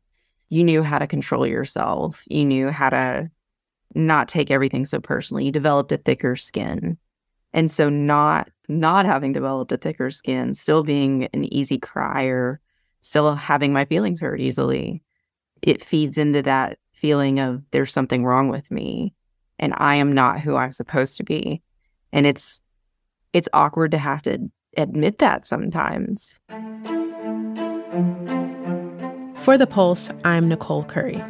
you 0.49 0.63
knew 0.63 0.83
how 0.83 0.99
to 0.99 1.07
control 1.07 1.47
yourself. 1.47 2.23
You 2.27 2.45
knew 2.45 2.69
how 2.69 2.89
to 2.89 3.29
not 3.95 4.27
take 4.27 4.51
everything 4.51 4.85
so 4.85 4.99
personally. 4.99 5.45
You 5.45 5.51
developed 5.51 5.91
a 5.91 5.97
thicker 5.97 6.35
skin. 6.35 6.97
And 7.53 7.69
so 7.69 7.89
not 7.89 8.49
not 8.69 9.05
having 9.05 9.33
developed 9.33 9.71
a 9.73 9.77
thicker 9.77 10.09
skin, 10.09 10.53
still 10.53 10.83
being 10.83 11.25
an 11.33 11.43
easy 11.53 11.77
crier, 11.77 12.61
still 13.01 13.35
having 13.35 13.73
my 13.73 13.83
feelings 13.83 14.21
hurt 14.21 14.39
easily, 14.39 15.03
it 15.61 15.83
feeds 15.83 16.17
into 16.17 16.41
that 16.43 16.77
feeling 16.93 17.39
of 17.39 17.61
there's 17.71 17.91
something 17.91 18.23
wrong 18.23 18.47
with 18.47 18.71
me 18.71 19.13
and 19.61 19.73
I 19.77 19.95
am 19.95 20.13
not 20.13 20.39
who 20.41 20.55
I'm 20.55 20.71
supposed 20.71 21.17
to 21.17 21.23
be. 21.23 21.61
And 22.11 22.25
it's 22.25 22.61
it's 23.33 23.47
awkward 23.53 23.91
to 23.91 23.97
have 23.97 24.21
to 24.23 24.51
admit 24.77 25.19
that 25.19 25.45
sometimes. 25.45 26.39
For 29.35 29.57
The 29.57 29.67
Pulse, 29.67 30.09
I'm 30.23 30.47
Nicole 30.47 30.83
Curry. 30.83 31.23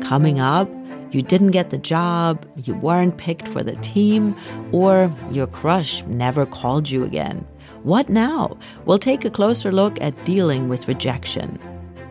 Coming 0.00 0.38
up, 0.38 0.68
you 1.10 1.22
didn't 1.22 1.52
get 1.52 1.70
the 1.70 1.78
job, 1.78 2.46
you 2.62 2.74
weren't 2.74 3.16
picked 3.16 3.48
for 3.48 3.62
the 3.62 3.76
team, 3.76 4.36
or 4.72 5.10
your 5.30 5.46
crush 5.46 6.04
never 6.04 6.44
called 6.44 6.90
you 6.90 7.04
again. 7.04 7.46
What 7.84 8.08
now? 8.08 8.58
We'll 8.84 8.98
take 8.98 9.24
a 9.24 9.30
closer 9.30 9.72
look 9.72 10.00
at 10.00 10.24
dealing 10.24 10.68
with 10.68 10.88
rejection. 10.88 11.58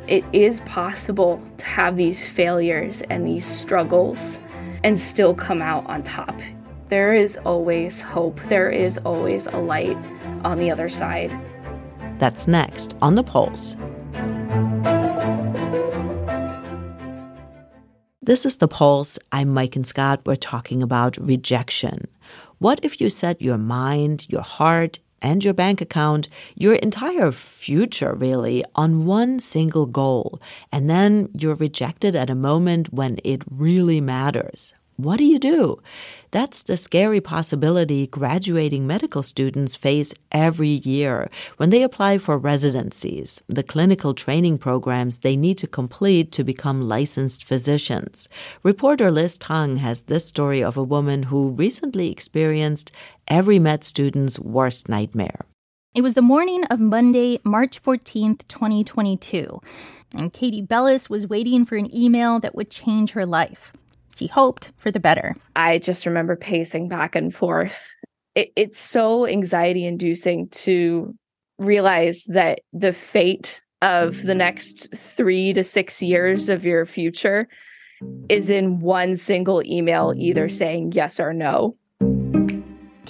It 0.07 0.23
is 0.33 0.59
possible 0.61 1.41
to 1.57 1.65
have 1.65 1.97
these 1.97 2.27
failures 2.27 3.01
and 3.09 3.27
these 3.27 3.45
struggles 3.45 4.39
and 4.83 4.99
still 4.99 5.33
come 5.33 5.61
out 5.61 5.85
on 5.87 6.03
top 6.03 6.39
there 6.93 7.11
is 7.11 7.37
always 7.37 8.03
hope. 8.03 8.39
There 8.41 8.69
is 8.69 8.99
always 8.99 9.47
a 9.47 9.57
light 9.57 9.97
on 10.43 10.59
the 10.59 10.69
other 10.69 10.87
side. 10.87 11.33
That's 12.19 12.47
next 12.47 12.95
on 13.01 13.15
The 13.15 13.23
Pulse. 13.23 13.75
This 18.21 18.45
is 18.45 18.57
The 18.57 18.67
Pulse. 18.67 19.17
I'm 19.31 19.55
Maiken 19.55 19.87
Scott. 19.87 20.21
We're 20.27 20.35
talking 20.35 20.83
about 20.83 21.17
rejection. 21.17 22.07
What 22.59 22.79
if 22.83 23.01
you 23.01 23.09
set 23.09 23.41
your 23.41 23.57
mind, 23.57 24.27
your 24.29 24.43
heart, 24.43 24.99
and 25.19 25.43
your 25.43 25.55
bank 25.55 25.81
account, 25.81 26.29
your 26.53 26.75
entire 26.75 27.31
future 27.31 28.13
really, 28.13 28.63
on 28.75 29.07
one 29.07 29.39
single 29.39 29.87
goal, 29.87 30.39
and 30.71 30.91
then 30.91 31.29
you're 31.33 31.55
rejected 31.55 32.15
at 32.15 32.29
a 32.29 32.35
moment 32.35 32.93
when 32.93 33.17
it 33.23 33.41
really 33.49 33.99
matters? 33.99 34.75
What 34.97 35.17
do 35.17 35.23
you 35.23 35.39
do? 35.39 35.81
That's 36.33 36.63
the 36.63 36.77
scary 36.77 37.21
possibility 37.21 38.07
graduating 38.07 38.87
medical 38.87 39.21
students 39.21 39.75
face 39.75 40.15
every 40.31 40.81
year 40.83 41.29
when 41.57 41.69
they 41.69 41.83
apply 41.83 42.17
for 42.17 42.39
residencies, 42.39 43.43
the 43.47 43.61
clinical 43.61 44.15
training 44.15 44.57
programs 44.57 45.19
they 45.19 45.37
need 45.37 45.59
to 45.59 45.67
complete 45.67 46.31
to 46.31 46.43
become 46.43 46.89
licensed 46.89 47.43
physicians. 47.43 48.27
Reporter 48.63 49.11
Liz 49.11 49.37
Tung 49.37 49.75
has 49.75 50.01
this 50.03 50.25
story 50.25 50.63
of 50.63 50.75
a 50.75 50.81
woman 50.81 51.21
who 51.21 51.51
recently 51.51 52.09
experienced 52.09 52.91
every 53.27 53.59
med 53.59 53.83
student's 53.83 54.39
worst 54.39 54.89
nightmare. 54.89 55.45
It 55.93 56.01
was 56.01 56.15
the 56.15 56.23
morning 56.23 56.63
of 56.63 56.79
Monday, 56.79 57.41
March 57.43 57.79
14th, 57.79 58.47
2022, 58.47 59.61
and 60.15 60.33
Katie 60.33 60.63
Bellis 60.63 61.11
was 61.11 61.27
waiting 61.27 61.63
for 61.63 61.75
an 61.75 61.95
email 61.95 62.39
that 62.39 62.55
would 62.55 62.71
change 62.71 63.11
her 63.11 63.27
life. 63.27 63.71
She 64.15 64.27
hoped 64.27 64.71
for 64.77 64.91
the 64.91 64.99
better. 64.99 65.35
I 65.55 65.79
just 65.79 66.05
remember 66.05 66.35
pacing 66.35 66.87
back 66.87 67.15
and 67.15 67.33
forth. 67.33 67.91
It, 68.35 68.51
it's 68.55 68.79
so 68.79 69.25
anxiety 69.27 69.85
inducing 69.85 70.49
to 70.49 71.15
realize 71.57 72.25
that 72.25 72.59
the 72.71 72.93
fate 72.93 73.61
of 73.81 74.23
the 74.23 74.35
next 74.35 74.95
three 74.95 75.53
to 75.53 75.63
six 75.63 76.01
years 76.01 76.49
of 76.49 76.63
your 76.63 76.85
future 76.85 77.47
is 78.29 78.49
in 78.49 78.79
one 78.79 79.15
single 79.15 79.61
email, 79.65 80.13
either 80.15 80.49
saying 80.49 80.93
yes 80.93 81.19
or 81.19 81.33
no. 81.33 81.75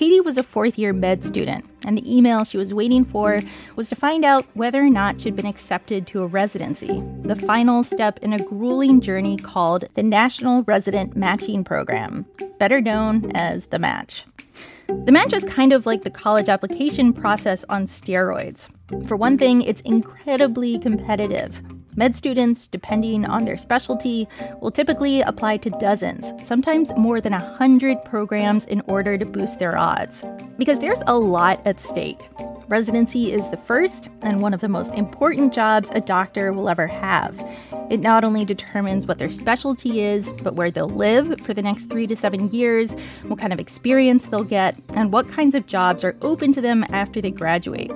Katie 0.03 0.19
was 0.19 0.37
a 0.37 0.43
fourth 0.43 0.77
year 0.77 0.91
med 0.91 1.23
student, 1.23 1.63
and 1.87 1.97
the 1.97 2.13
email 2.13 2.43
she 2.43 2.57
was 2.57 2.73
waiting 2.73 3.05
for 3.05 3.39
was 3.77 3.87
to 3.87 3.95
find 3.95 4.25
out 4.25 4.45
whether 4.53 4.83
or 4.83 4.89
not 4.89 5.21
she'd 5.21 5.37
been 5.37 5.45
accepted 5.45 6.07
to 6.07 6.23
a 6.23 6.27
residency, 6.27 7.01
the 7.21 7.37
final 7.37 7.85
step 7.85 8.19
in 8.19 8.33
a 8.33 8.43
grueling 8.43 8.99
journey 8.99 9.37
called 9.37 9.85
the 9.93 10.03
National 10.03 10.63
Resident 10.63 11.15
Matching 11.15 11.63
Program, 11.63 12.25
better 12.59 12.81
known 12.81 13.31
as 13.33 13.67
the 13.67 13.79
Match. 13.79 14.25
The 14.87 15.13
match 15.13 15.31
is 15.31 15.45
kind 15.45 15.71
of 15.71 15.85
like 15.85 16.03
the 16.03 16.09
college 16.09 16.49
application 16.49 17.13
process 17.13 17.63
on 17.69 17.87
steroids. 17.87 18.67
For 19.07 19.15
one 19.15 19.37
thing, 19.37 19.61
it's 19.61 19.79
incredibly 19.83 20.79
competitive. 20.79 21.61
Med 21.95 22.15
students, 22.15 22.67
depending 22.67 23.25
on 23.25 23.45
their 23.45 23.57
specialty, 23.57 24.27
will 24.61 24.71
typically 24.71 25.21
apply 25.21 25.57
to 25.57 25.69
dozens, 25.69 26.31
sometimes 26.43 26.89
more 26.97 27.21
than 27.21 27.33
100 27.33 28.03
programs 28.03 28.65
in 28.65 28.81
order 28.87 29.17
to 29.17 29.25
boost 29.25 29.59
their 29.59 29.77
odds. 29.77 30.23
Because 30.57 30.79
there's 30.79 31.03
a 31.07 31.17
lot 31.17 31.61
at 31.65 31.79
stake. 31.79 32.19
Residency 32.67 33.31
is 33.31 33.49
the 33.49 33.57
first 33.57 34.09
and 34.21 34.41
one 34.41 34.53
of 34.53 34.61
the 34.61 34.69
most 34.69 34.93
important 34.95 35.53
jobs 35.53 35.89
a 35.93 36.01
doctor 36.01 36.51
will 36.53 36.69
ever 36.69 36.87
have. 36.87 37.39
It 37.89 37.99
not 37.99 38.23
only 38.23 38.45
determines 38.45 39.05
what 39.05 39.19
their 39.19 39.29
specialty 39.29 40.01
is, 40.01 40.33
but 40.41 40.55
where 40.55 40.71
they'll 40.71 40.89
live 40.89 41.39
for 41.41 41.53
the 41.53 41.61
next 41.61 41.87
three 41.87 42.07
to 42.07 42.15
seven 42.15 42.49
years, 42.49 42.91
what 43.23 43.37
kind 43.37 43.53
of 43.53 43.59
experience 43.59 44.25
they'll 44.25 44.43
get, 44.43 44.79
and 44.95 45.11
what 45.11 45.29
kinds 45.29 45.53
of 45.53 45.67
jobs 45.67 46.03
are 46.03 46.15
open 46.21 46.53
to 46.53 46.61
them 46.61 46.85
after 46.89 47.21
they 47.21 47.29
graduate. 47.29 47.91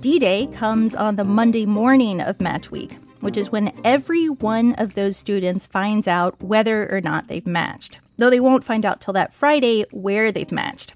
D 0.00 0.18
Day 0.18 0.46
comes 0.54 0.94
on 0.94 1.16
the 1.16 1.24
Monday 1.24 1.66
morning 1.66 2.20
of 2.20 2.40
Match 2.40 2.70
Week, 2.70 2.92
which 3.24 3.38
is 3.38 3.50
when 3.50 3.72
every 3.84 4.26
one 4.26 4.74
of 4.74 4.92
those 4.92 5.16
students 5.16 5.64
finds 5.64 6.06
out 6.06 6.42
whether 6.42 6.94
or 6.94 7.00
not 7.00 7.26
they've 7.26 7.46
matched, 7.46 7.98
though 8.18 8.28
they 8.28 8.38
won't 8.38 8.62
find 8.62 8.84
out 8.84 9.00
till 9.00 9.14
that 9.14 9.32
Friday 9.32 9.86
where 9.92 10.30
they've 10.30 10.52
matched. 10.52 10.92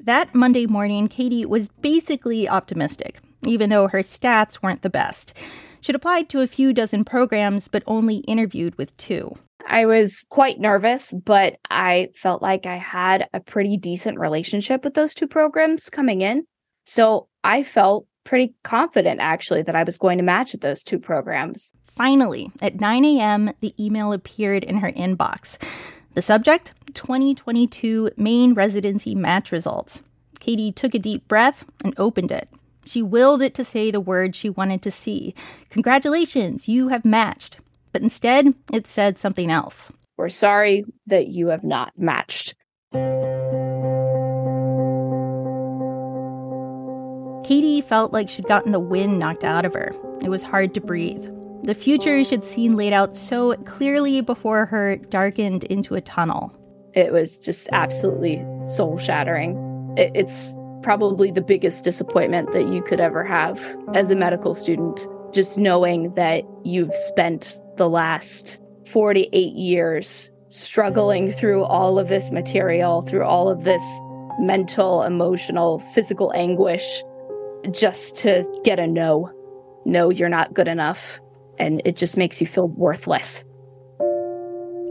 That 0.00 0.34
Monday 0.34 0.66
morning, 0.66 1.06
Katie 1.06 1.46
was 1.46 1.68
basically 1.80 2.48
optimistic, 2.48 3.20
even 3.46 3.70
though 3.70 3.86
her 3.86 4.00
stats 4.00 4.60
weren't 4.60 4.82
the 4.82 4.90
best. 4.90 5.34
She'd 5.80 5.94
applied 5.94 6.28
to 6.30 6.40
a 6.40 6.48
few 6.48 6.72
dozen 6.72 7.04
programs, 7.04 7.68
but 7.68 7.84
only 7.86 8.16
interviewed 8.16 8.76
with 8.76 8.96
two. 8.96 9.36
I 9.64 9.86
was 9.86 10.26
quite 10.28 10.58
nervous, 10.58 11.12
but 11.12 11.58
I 11.70 12.08
felt 12.16 12.42
like 12.42 12.66
I 12.66 12.74
had 12.74 13.28
a 13.32 13.38
pretty 13.38 13.76
decent 13.76 14.18
relationship 14.18 14.82
with 14.82 14.94
those 14.94 15.14
two 15.14 15.28
programs 15.28 15.90
coming 15.90 16.22
in. 16.22 16.42
So 16.86 17.28
I 17.44 17.62
felt 17.62 18.07
pretty 18.28 18.54
confident 18.62 19.20
actually 19.20 19.62
that 19.62 19.74
I 19.74 19.84
was 19.84 19.96
going 19.96 20.18
to 20.18 20.24
match 20.24 20.52
at 20.52 20.60
those 20.60 20.84
two 20.84 20.98
programs. 20.98 21.72
Finally, 21.96 22.52
at 22.60 22.78
9 22.78 23.04
a.m., 23.06 23.50
the 23.60 23.74
email 23.82 24.12
appeared 24.12 24.64
in 24.64 24.76
her 24.76 24.92
inbox. 24.92 25.56
The 26.12 26.20
subject 26.20 26.74
2022 26.92 28.10
Main 28.18 28.52
residency 28.52 29.14
match 29.14 29.50
results. 29.50 30.02
Katie 30.40 30.72
took 30.72 30.94
a 30.94 30.98
deep 30.98 31.26
breath 31.26 31.64
and 31.82 31.94
opened 31.96 32.30
it. 32.30 32.50
She 32.84 33.00
willed 33.00 33.40
it 33.40 33.54
to 33.54 33.64
say 33.64 33.90
the 33.90 33.98
word 33.98 34.36
she 34.36 34.50
wanted 34.50 34.82
to 34.82 34.90
see 34.90 35.34
Congratulations, 35.70 36.68
you 36.68 36.88
have 36.88 37.06
matched. 37.06 37.60
But 37.92 38.02
instead, 38.02 38.52
it 38.72 38.86
said 38.86 39.18
something 39.18 39.50
else. 39.50 39.90
We're 40.18 40.28
sorry 40.28 40.84
that 41.06 41.28
you 41.28 41.48
have 41.48 41.64
not 41.64 41.92
matched. 41.96 42.54
Katie 47.48 47.80
felt 47.80 48.12
like 48.12 48.28
she'd 48.28 48.44
gotten 48.44 48.72
the 48.72 48.78
wind 48.78 49.18
knocked 49.18 49.42
out 49.42 49.64
of 49.64 49.72
her. 49.72 49.94
It 50.22 50.28
was 50.28 50.42
hard 50.42 50.74
to 50.74 50.82
breathe. 50.82 51.26
The 51.62 51.72
future 51.72 52.22
she'd 52.22 52.44
seen 52.44 52.76
laid 52.76 52.92
out 52.92 53.16
so 53.16 53.54
clearly 53.64 54.20
before 54.20 54.66
her 54.66 54.96
darkened 54.96 55.64
into 55.64 55.94
a 55.94 56.02
tunnel. 56.02 56.54
It 56.92 57.10
was 57.10 57.38
just 57.38 57.70
absolutely 57.72 58.44
soul 58.62 58.98
shattering. 58.98 59.56
It's 59.96 60.54
probably 60.82 61.30
the 61.30 61.40
biggest 61.40 61.84
disappointment 61.84 62.52
that 62.52 62.68
you 62.68 62.82
could 62.82 63.00
ever 63.00 63.24
have 63.24 63.58
as 63.94 64.10
a 64.10 64.14
medical 64.14 64.54
student. 64.54 65.06
Just 65.32 65.56
knowing 65.56 66.12
that 66.16 66.44
you've 66.64 66.94
spent 66.94 67.56
the 67.78 67.88
last 67.88 68.60
48 68.84 69.54
years 69.54 70.30
struggling 70.50 71.32
through 71.32 71.64
all 71.64 71.98
of 71.98 72.10
this 72.10 72.30
material, 72.30 73.00
through 73.00 73.24
all 73.24 73.48
of 73.48 73.64
this 73.64 73.82
mental, 74.38 75.02
emotional, 75.02 75.78
physical 75.78 76.30
anguish 76.34 77.02
just 77.70 78.16
to 78.18 78.44
get 78.64 78.78
a 78.78 78.86
no. 78.86 79.32
No, 79.84 80.10
you're 80.10 80.28
not 80.28 80.54
good 80.54 80.68
enough. 80.68 81.20
And 81.58 81.82
it 81.84 81.96
just 81.96 82.16
makes 82.16 82.40
you 82.40 82.46
feel 82.46 82.68
worthless. 82.68 83.44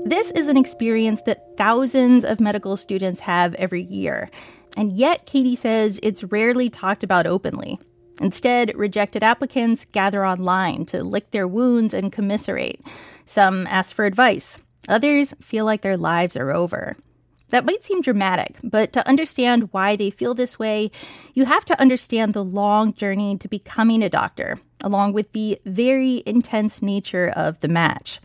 This 0.06 0.32
is 0.32 0.48
an 0.48 0.58
experience 0.58 1.22
that 1.24 1.58
thousands 1.58 2.24
of 2.24 2.40
medical 2.40 2.78
students 2.78 3.22
have 3.22 3.54
every 3.56 3.84
year. 3.84 4.30
And 4.76 4.92
yet, 4.94 5.26
Katie 5.26 5.56
says 5.56 6.00
it's 6.04 6.24
rarely 6.24 6.70
talked 6.70 7.04
about 7.04 7.28
openly. 7.28 7.80
Instead, 8.22 8.76
rejected 8.76 9.24
applicants 9.24 9.86
gather 9.86 10.26
online 10.26 10.86
to 10.88 11.04
lick 11.04 11.32
their 11.32 11.48
wounds 11.48 11.94
and 11.94 12.12
commiserate. 12.12 12.82
Some 13.26 13.68
ask 13.68 13.94
for 13.94 14.06
advice, 14.06 14.60
others 14.88 15.34
feel 15.42 15.66
like 15.66 15.82
their 15.82 15.98
lives 15.98 16.36
are 16.38 16.52
over. 16.52 16.96
That 17.50 17.66
might 17.66 17.84
seem 17.84 18.02
dramatic, 18.02 18.58
but 18.62 18.92
to 18.94 19.08
understand 19.08 19.72
why 19.72 19.96
they 19.96 20.10
feel 20.10 20.34
this 20.34 20.60
way, 20.60 20.92
you 21.34 21.46
have 21.46 21.64
to 21.66 21.80
understand 21.80 22.34
the 22.34 22.44
long 22.44 22.94
journey 22.94 23.38
to 23.38 23.48
becoming 23.48 24.04
a 24.04 24.10
doctor, 24.10 24.60
along 24.84 25.14
with 25.14 25.32
the 25.32 25.60
very 25.66 26.24
intense 26.26 26.82
nature 26.82 27.32
of 27.36 27.60
the 27.62 27.70
match. 27.70 28.20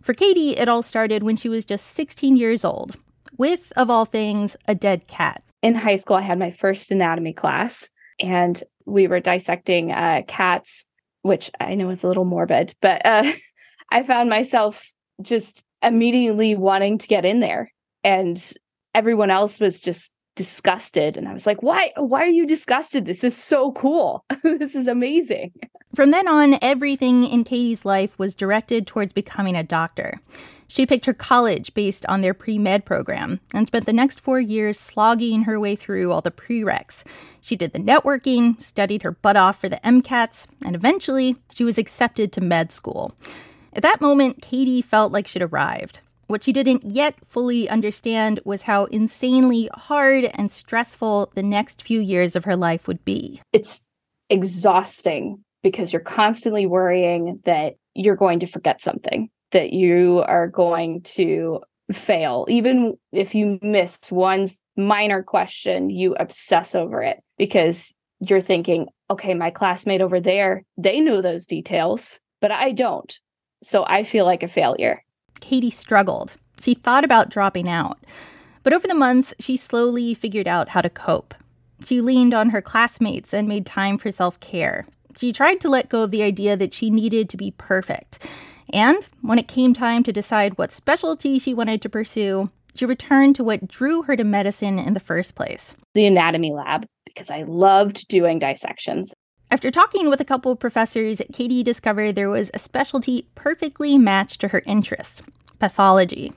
For 0.00 0.14
Katie, 0.14 0.56
it 0.56 0.68
all 0.68 0.80
started 0.80 1.22
when 1.22 1.36
she 1.36 1.50
was 1.50 1.66
just 1.66 1.88
16 1.88 2.38
years 2.38 2.64
old, 2.64 2.96
with, 3.36 3.70
of 3.76 3.90
all 3.90 4.06
things, 4.06 4.56
a 4.66 4.74
dead 4.74 5.06
cat. 5.06 5.42
In 5.60 5.74
high 5.74 5.96
school, 5.96 6.16
I 6.16 6.22
had 6.22 6.38
my 6.38 6.50
first 6.50 6.90
anatomy 6.90 7.34
class, 7.34 7.90
and 8.18 8.62
we 8.86 9.08
were 9.08 9.20
dissecting 9.20 9.92
uh, 9.92 10.22
cats, 10.26 10.86
which 11.20 11.50
I 11.60 11.74
know 11.74 11.90
is 11.90 12.02
a 12.02 12.08
little 12.08 12.24
morbid, 12.24 12.74
but 12.80 13.02
uh, 13.04 13.30
I 13.90 14.04
found 14.04 14.30
myself 14.30 14.90
just 15.20 15.62
immediately 15.82 16.54
wanting 16.54 16.96
to 16.96 17.08
get 17.08 17.26
in 17.26 17.40
there 17.40 17.70
and 18.08 18.54
everyone 18.94 19.30
else 19.30 19.60
was 19.60 19.80
just 19.80 20.14
disgusted. 20.34 21.16
And 21.16 21.28
i 21.28 21.32
was 21.32 21.46
like 21.46 21.62
why 21.62 21.92
why 21.96 22.22
are 22.22 22.36
you 22.40 22.46
disgusted? 22.46 23.04
This 23.04 23.22
is 23.22 23.36
so 23.36 23.72
cool. 23.72 24.24
This 24.42 24.74
is 24.74 24.88
amazing. 24.88 25.52
From 25.94 26.10
then 26.10 26.26
on 26.26 26.58
everything 26.62 27.24
in 27.24 27.44
katie's 27.44 27.84
life 27.84 28.18
was 28.18 28.34
directed 28.34 28.86
towards 28.86 29.12
becoming 29.12 29.56
a 29.56 29.62
doctor. 29.62 30.20
She 30.68 30.86
picked 30.86 31.06
her 31.06 31.14
college 31.14 31.74
based 31.74 32.04
on 32.06 32.20
their 32.20 32.34
pre-med 32.34 32.84
program 32.84 33.40
and 33.54 33.66
spent 33.66 33.86
the 33.86 33.92
next 33.92 34.20
four 34.20 34.38
years 34.38 34.78
slogging 34.78 35.42
her 35.42 35.58
way 35.58 35.74
through 35.76 36.12
all 36.12 36.20
the 36.20 36.30
prereqs. 36.30 37.04
She 37.40 37.56
did 37.56 37.72
the 37.72 37.78
networking 37.78 38.62
studied 38.62 39.02
her 39.02 39.12
butt 39.12 39.36
off 39.36 39.60
for 39.60 39.68
the 39.68 39.80
mcats 39.84 40.46
and 40.64 40.74
eventually 40.74 41.36
she 41.52 41.64
was 41.64 41.78
accepted 41.78 42.32
to 42.32 42.40
med 42.40 42.72
school. 42.72 43.12
At 43.74 43.82
that 43.82 44.00
moment 44.00 44.40
katie 44.40 44.82
felt 44.82 45.12
like 45.12 45.26
she'd 45.26 45.42
arrived 45.42 46.00
what 46.28 46.44
she 46.44 46.52
didn't 46.52 46.84
yet 46.84 47.14
fully 47.24 47.68
understand 47.68 48.40
was 48.44 48.62
how 48.62 48.84
insanely 48.86 49.68
hard 49.74 50.24
and 50.34 50.50
stressful 50.50 51.32
the 51.34 51.42
next 51.42 51.82
few 51.82 52.00
years 52.00 52.36
of 52.36 52.44
her 52.44 52.56
life 52.56 52.86
would 52.86 53.04
be. 53.04 53.40
It's 53.52 53.86
exhausting 54.30 55.42
because 55.62 55.92
you're 55.92 56.00
constantly 56.00 56.66
worrying 56.66 57.40
that 57.44 57.74
you're 57.94 58.16
going 58.16 58.40
to 58.40 58.46
forget 58.46 58.80
something, 58.80 59.30
that 59.52 59.72
you 59.72 60.22
are 60.26 60.46
going 60.46 61.00
to 61.02 61.60
fail. 61.90 62.44
Even 62.48 62.96
if 63.12 63.34
you 63.34 63.58
miss 63.62 64.12
one 64.12 64.46
minor 64.76 65.22
question, 65.22 65.90
you 65.90 66.14
obsess 66.20 66.74
over 66.74 67.02
it 67.02 67.22
because 67.38 67.94
you're 68.20 68.40
thinking, 68.40 68.86
okay, 69.10 69.34
my 69.34 69.50
classmate 69.50 70.02
over 70.02 70.20
there, 70.20 70.62
they 70.76 71.00
know 71.00 71.22
those 71.22 71.46
details, 71.46 72.20
but 72.40 72.52
I 72.52 72.72
don't. 72.72 73.18
So 73.62 73.84
I 73.86 74.04
feel 74.04 74.24
like 74.24 74.42
a 74.42 74.48
failure. 74.48 75.02
Katie 75.40 75.70
struggled. 75.70 76.34
She 76.60 76.74
thought 76.74 77.04
about 77.04 77.30
dropping 77.30 77.68
out. 77.68 77.98
But 78.62 78.72
over 78.72 78.86
the 78.86 78.94
months, 78.94 79.34
she 79.38 79.56
slowly 79.56 80.14
figured 80.14 80.48
out 80.48 80.70
how 80.70 80.80
to 80.80 80.90
cope. 80.90 81.34
She 81.84 82.00
leaned 82.00 82.34
on 82.34 82.50
her 82.50 82.60
classmates 82.60 83.32
and 83.32 83.48
made 83.48 83.64
time 83.64 83.98
for 83.98 84.10
self 84.10 84.40
care. 84.40 84.86
She 85.16 85.32
tried 85.32 85.60
to 85.62 85.68
let 85.68 85.88
go 85.88 86.02
of 86.02 86.10
the 86.10 86.22
idea 86.22 86.56
that 86.56 86.74
she 86.74 86.90
needed 86.90 87.28
to 87.30 87.36
be 87.36 87.52
perfect. 87.52 88.26
And 88.72 89.08
when 89.22 89.38
it 89.38 89.48
came 89.48 89.72
time 89.72 90.02
to 90.04 90.12
decide 90.12 90.58
what 90.58 90.72
specialty 90.72 91.38
she 91.38 91.54
wanted 91.54 91.80
to 91.82 91.88
pursue, 91.88 92.50
she 92.74 92.84
returned 92.84 93.34
to 93.36 93.44
what 93.44 93.66
drew 93.66 94.02
her 94.02 94.16
to 94.16 94.24
medicine 94.24 94.78
in 94.78 94.94
the 94.94 95.00
first 95.00 95.34
place 95.34 95.74
the 95.94 96.06
anatomy 96.06 96.52
lab, 96.52 96.86
because 97.06 97.28
I 97.28 97.42
loved 97.42 98.06
doing 98.06 98.38
dissections. 98.38 99.12
After 99.50 99.70
talking 99.70 100.10
with 100.10 100.20
a 100.20 100.26
couple 100.26 100.52
of 100.52 100.58
professors, 100.58 101.22
Katie 101.32 101.62
discovered 101.62 102.12
there 102.12 102.28
was 102.28 102.50
a 102.52 102.58
specialty 102.58 103.28
perfectly 103.34 103.96
matched 103.96 104.42
to 104.42 104.48
her 104.48 104.62
interests 104.66 105.22
pathology. 105.58 106.32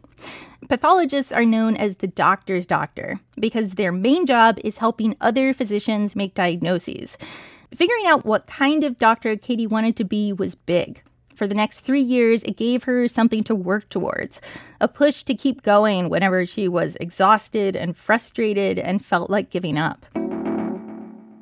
Pathologists 0.69 1.31
are 1.31 1.45
known 1.45 1.75
as 1.75 1.97
the 1.97 2.07
doctor's 2.07 2.65
doctor 2.65 3.19
because 3.37 3.73
their 3.73 3.91
main 3.91 4.25
job 4.25 4.57
is 4.63 4.77
helping 4.77 5.15
other 5.21 5.53
physicians 5.53 6.15
make 6.15 6.33
diagnoses. 6.33 7.17
Figuring 7.75 8.07
out 8.07 8.25
what 8.25 8.47
kind 8.47 8.83
of 8.83 8.97
doctor 8.97 9.35
Katie 9.35 9.67
wanted 9.67 9.95
to 9.97 10.03
be 10.03 10.31
was 10.31 10.55
big. 10.55 11.03
For 11.35 11.45
the 11.45 11.55
next 11.55 11.81
three 11.81 12.01
years, 12.01 12.43
it 12.43 12.57
gave 12.57 12.83
her 12.83 13.07
something 13.07 13.43
to 13.43 13.53
work 13.53 13.89
towards, 13.89 14.39
a 14.79 14.87
push 14.87 15.23
to 15.23 15.35
keep 15.35 15.63
going 15.63 16.09
whenever 16.09 16.45
she 16.45 16.67
was 16.67 16.95
exhausted 17.01 17.75
and 17.75 17.95
frustrated 17.95 18.79
and 18.79 19.03
felt 19.03 19.29
like 19.29 19.49
giving 19.49 19.77
up. 19.77 20.05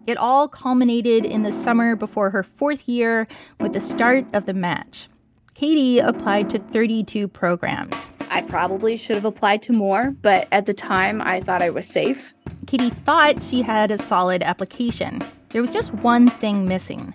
It 0.10 0.17
all 0.17 0.48
culminated 0.48 1.24
in 1.24 1.43
the 1.43 1.52
summer 1.52 1.95
before 1.95 2.32
her 2.32 2.41
fourth 2.41 2.89
year 2.89 3.28
with 3.60 3.74
the 3.74 3.80
start 3.80 4.26
of 4.34 4.48
the 4.48 4.56
match. 4.56 5.08
Katie 5.54 6.00
applied 6.00 6.50
to 6.50 6.58
32 6.58 7.28
programs. 7.28 8.08
I 8.32 8.41
probably 8.41 8.98
should 8.98 9.17
have 9.17 9.26
applied 9.26 9.62
to 9.63 9.72
more, 9.72 10.10
but 10.24 10.47
at 10.51 10.66
the 10.66 10.74
time 10.74 11.22
I 11.22 11.41
thought 11.41 11.62
I 11.62 11.70
was 11.70 11.88
safe. 11.88 12.34
Katie 12.66 12.89
thought 12.89 13.43
she 13.43 13.62
had 13.62 13.91
a 13.91 13.99
solid 13.99 14.41
application. 14.41 15.22
There 15.49 15.62
was 15.62 15.70
just 15.70 15.93
one 15.93 16.28
thing 16.28 16.68
missing 16.68 17.14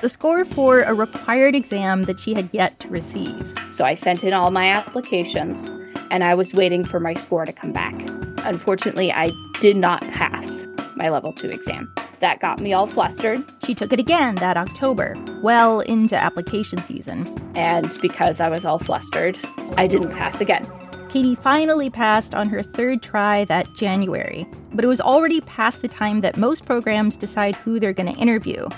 the 0.00 0.08
score 0.08 0.44
for 0.44 0.82
a 0.82 0.94
required 0.94 1.54
exam 1.54 2.06
that 2.06 2.18
she 2.18 2.34
had 2.34 2.52
yet 2.52 2.80
to 2.80 2.88
receive. 2.88 3.54
So 3.70 3.84
I 3.84 3.94
sent 3.94 4.24
in 4.24 4.32
all 4.32 4.50
my 4.50 4.66
applications 4.66 5.70
and 6.10 6.24
I 6.24 6.34
was 6.34 6.54
waiting 6.54 6.82
for 6.82 6.98
my 6.98 7.14
score 7.14 7.44
to 7.44 7.52
come 7.52 7.70
back. 7.70 8.31
Unfortunately, 8.44 9.12
I 9.12 9.32
did 9.60 9.76
not 9.76 10.00
pass 10.12 10.66
my 10.96 11.08
level 11.08 11.32
two 11.32 11.50
exam. 11.50 11.92
That 12.20 12.40
got 12.40 12.60
me 12.60 12.72
all 12.72 12.86
flustered. 12.86 13.44
She 13.64 13.74
took 13.74 13.92
it 13.92 13.98
again 13.98 14.36
that 14.36 14.56
October, 14.56 15.16
well 15.42 15.80
into 15.80 16.16
application 16.16 16.78
season. 16.80 17.26
And 17.56 17.98
because 18.00 18.40
I 18.40 18.48
was 18.48 18.64
all 18.64 18.78
flustered, 18.78 19.38
I 19.76 19.86
didn't 19.86 20.10
pass 20.10 20.40
again. 20.40 20.70
Katie 21.08 21.34
finally 21.34 21.90
passed 21.90 22.34
on 22.34 22.48
her 22.48 22.62
third 22.62 23.02
try 23.02 23.44
that 23.44 23.66
January, 23.74 24.46
but 24.72 24.84
it 24.84 24.88
was 24.88 25.00
already 25.00 25.40
past 25.42 25.82
the 25.82 25.88
time 25.88 26.20
that 26.22 26.36
most 26.36 26.64
programs 26.64 27.16
decide 27.16 27.54
who 27.56 27.78
they're 27.78 27.92
going 27.92 28.12
to 28.12 28.20
interview. 28.20 28.68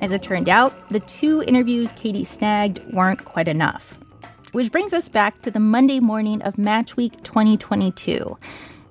As 0.00 0.10
it 0.12 0.22
turned 0.22 0.48
out, 0.48 0.88
the 0.90 1.00
two 1.00 1.42
interviews 1.46 1.92
Katie 1.92 2.24
snagged 2.24 2.80
weren't 2.92 3.24
quite 3.24 3.48
enough. 3.48 3.98
Which 4.52 4.72
brings 4.72 4.92
us 4.92 5.08
back 5.08 5.42
to 5.42 5.50
the 5.50 5.60
Monday 5.60 6.00
morning 6.00 6.42
of 6.42 6.58
Match 6.58 6.96
Week 6.96 7.22
2022. 7.22 8.36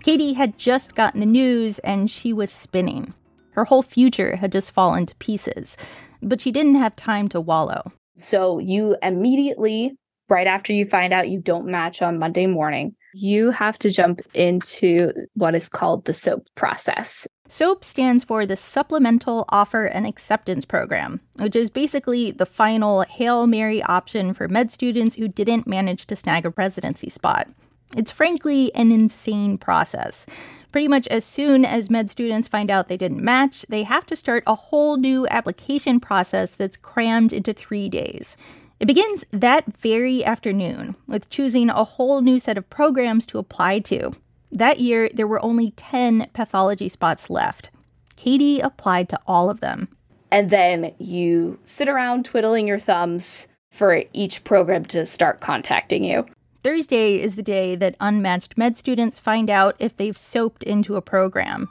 Katie 0.06 0.34
had 0.34 0.60
just 0.60 0.93
gotten 0.93 1.20
the 1.20 1.26
news 1.26 1.80
and 1.80 2.12
she 2.12 2.32
was 2.32 2.51
spinning. 2.51 3.16
Her 3.53 3.66
whole 3.66 3.82
future 3.82 4.36
had 4.36 4.51
just 4.51 4.70
fallen 4.70 5.08
to 5.08 5.16
pieces, 5.16 5.78
but 6.22 6.39
she 6.39 6.51
didn't 6.51 6.76
have 6.76 6.95
time 6.95 7.28
to 7.30 7.41
wallow. 7.41 7.91
So 8.16 8.60
you 8.60 8.97
immediately, 9.01 9.97
right 10.30 10.45
after 10.45 10.74
you 10.74 10.86
find 10.86 11.12
out 11.12 11.30
you 11.30 11.39
don't 11.39 11.66
match 11.66 12.03
on 12.03 12.20
Monday 12.20 12.45
morning, 12.45 12.95
you 13.16 13.49
have 13.49 13.80
to 13.80 13.89
jump 13.89 14.22
into 14.36 15.12
what 15.34 15.56
is 15.56 15.70
called 15.70 16.06
the 16.06 16.14
SOAP 16.14 16.45
process. 16.53 17.28
SOAP 17.47 17.84
stands 17.84 18.24
for 18.24 18.45
the 18.45 18.56
Supplemental 18.56 19.45
Offer 19.49 19.86
and 19.86 20.06
Acceptance 20.06 20.66
Program, 20.66 21.20
which 21.39 21.56
is 21.56 21.72
basically 21.72 22.30
the 22.30 22.45
final 22.45 23.01
Hail 23.10 23.47
Mary 23.47 23.82
option 23.82 24.36
for 24.36 24.47
med 24.47 24.72
students 24.72 25.16
who 25.16 25.28
didn't 25.28 25.66
manage 25.66 26.06
to 26.06 26.16
snag 26.16 26.45
a 26.45 26.51
residency 26.51 27.10
spot. 27.10 27.47
It's 27.95 28.11
frankly 28.11 28.73
an 28.75 28.91
insane 28.91 29.57
process. 29.57 30.25
Pretty 30.71 30.88
much 30.88 31.07
as 31.07 31.23
soon 31.23 31.63
as 31.63 31.89
med 31.89 32.09
students 32.09 32.49
find 32.49 32.69
out 32.69 32.88
they 32.88 32.97
didn't 32.97 33.23
match, 33.23 33.65
they 33.69 33.83
have 33.83 34.05
to 34.07 34.15
start 34.15 34.43
a 34.45 34.55
whole 34.55 34.97
new 34.97 35.25
application 35.29 35.99
process 35.99 36.53
that's 36.53 36.75
crammed 36.75 37.31
into 37.31 37.53
three 37.53 37.88
days. 37.88 38.36
It 38.79 38.86
begins 38.88 39.23
that 39.31 39.77
very 39.77 40.25
afternoon 40.25 40.95
with 41.07 41.29
choosing 41.29 41.69
a 41.69 41.86
whole 41.86 42.19
new 42.19 42.39
set 42.39 42.57
of 42.57 42.69
programs 42.69 43.25
to 43.27 43.38
apply 43.38 43.79
to. 43.79 44.11
That 44.51 44.79
year, 44.79 45.09
there 45.13 45.27
were 45.27 45.43
only 45.43 45.71
10 45.71 46.27
pathology 46.33 46.89
spots 46.89 47.29
left. 47.29 47.69
Katie 48.17 48.59
applied 48.59 49.07
to 49.09 49.19
all 49.25 49.49
of 49.49 49.61
them. 49.61 49.88
And 50.29 50.49
then 50.49 50.93
you 50.97 51.59
sit 51.63 51.88
around 51.88 52.25
twiddling 52.25 52.67
your 52.67 52.79
thumbs 52.79 53.47
for 53.71 54.03
each 54.11 54.43
program 54.43 54.83
to 54.86 55.05
start 55.05 55.39
contacting 55.39 56.03
you. 56.03 56.25
Thursday 56.66 57.22
is 57.22 57.36
the 57.36 57.43
day 57.43 57.76
that 57.76 57.95
unmatched 57.99 58.57
med 58.57 58.76
students 58.76 59.20
find 59.20 59.51
out 59.51 59.76
if 59.78 59.95
they've 59.95 60.18
soaped 60.18 60.63
into 60.63 60.95
a 60.95 61.01
program. 61.01 61.70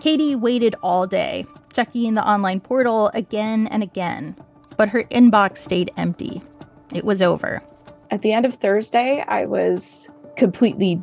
Katie 0.00 0.34
waited 0.34 0.74
all 0.82 1.06
day, 1.06 1.44
checking 1.74 2.14
the 2.14 2.26
online 2.26 2.58
portal 2.58 3.10
again 3.12 3.66
and 3.66 3.82
again, 3.82 4.34
but 4.78 4.88
her 4.88 5.04
inbox 5.10 5.58
stayed 5.58 5.90
empty. 5.98 6.40
It 6.94 7.04
was 7.04 7.20
over. 7.20 7.62
At 8.10 8.22
the 8.22 8.32
end 8.32 8.46
of 8.46 8.54
Thursday, 8.54 9.22
I 9.28 9.44
was 9.44 10.10
completely 10.38 11.02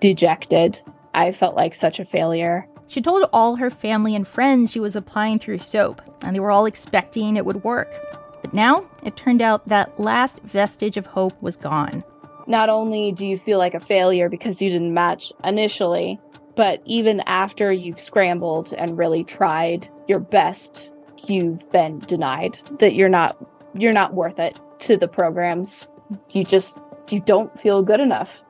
dejected. 0.00 0.80
I 1.14 1.30
felt 1.30 1.54
like 1.54 1.72
such 1.72 2.00
a 2.00 2.04
failure. 2.04 2.66
She 2.88 3.00
told 3.00 3.30
all 3.32 3.54
her 3.54 3.70
family 3.70 4.16
and 4.16 4.26
friends 4.26 4.72
she 4.72 4.80
was 4.80 4.96
applying 4.96 5.38
through 5.38 5.60
SOAP, 5.60 6.02
and 6.24 6.34
they 6.34 6.40
were 6.40 6.50
all 6.50 6.66
expecting 6.66 7.36
it 7.36 7.46
would 7.46 7.62
work. 7.62 7.94
But 8.42 8.52
now, 8.52 8.90
it 9.04 9.16
turned 9.16 9.40
out 9.40 9.68
that 9.68 10.00
last 10.00 10.40
vestige 10.42 10.96
of 10.96 11.06
hope 11.06 11.40
was 11.40 11.56
gone 11.56 12.02
not 12.46 12.68
only 12.68 13.12
do 13.12 13.26
you 13.26 13.38
feel 13.38 13.58
like 13.58 13.74
a 13.74 13.80
failure 13.80 14.28
because 14.28 14.62
you 14.62 14.70
didn't 14.70 14.94
match 14.94 15.32
initially, 15.44 16.18
but 16.54 16.80
even 16.84 17.20
after 17.26 17.70
you've 17.70 18.00
scrambled 18.00 18.72
and 18.72 18.96
really 18.96 19.24
tried 19.24 19.88
your 20.08 20.20
best, 20.20 20.92
you've 21.26 21.70
been 21.70 21.98
denied 22.00 22.58
that 22.78 22.94
you're 22.94 23.08
not 23.08 23.36
you're 23.74 23.92
not 23.92 24.14
worth 24.14 24.38
it 24.38 24.58
to 24.80 24.96
the 24.96 25.08
programs. 25.08 25.88
You 26.30 26.44
just 26.44 26.78
you 27.10 27.20
don't 27.20 27.58
feel 27.58 27.82
good 27.82 28.00
enough. 28.00 28.42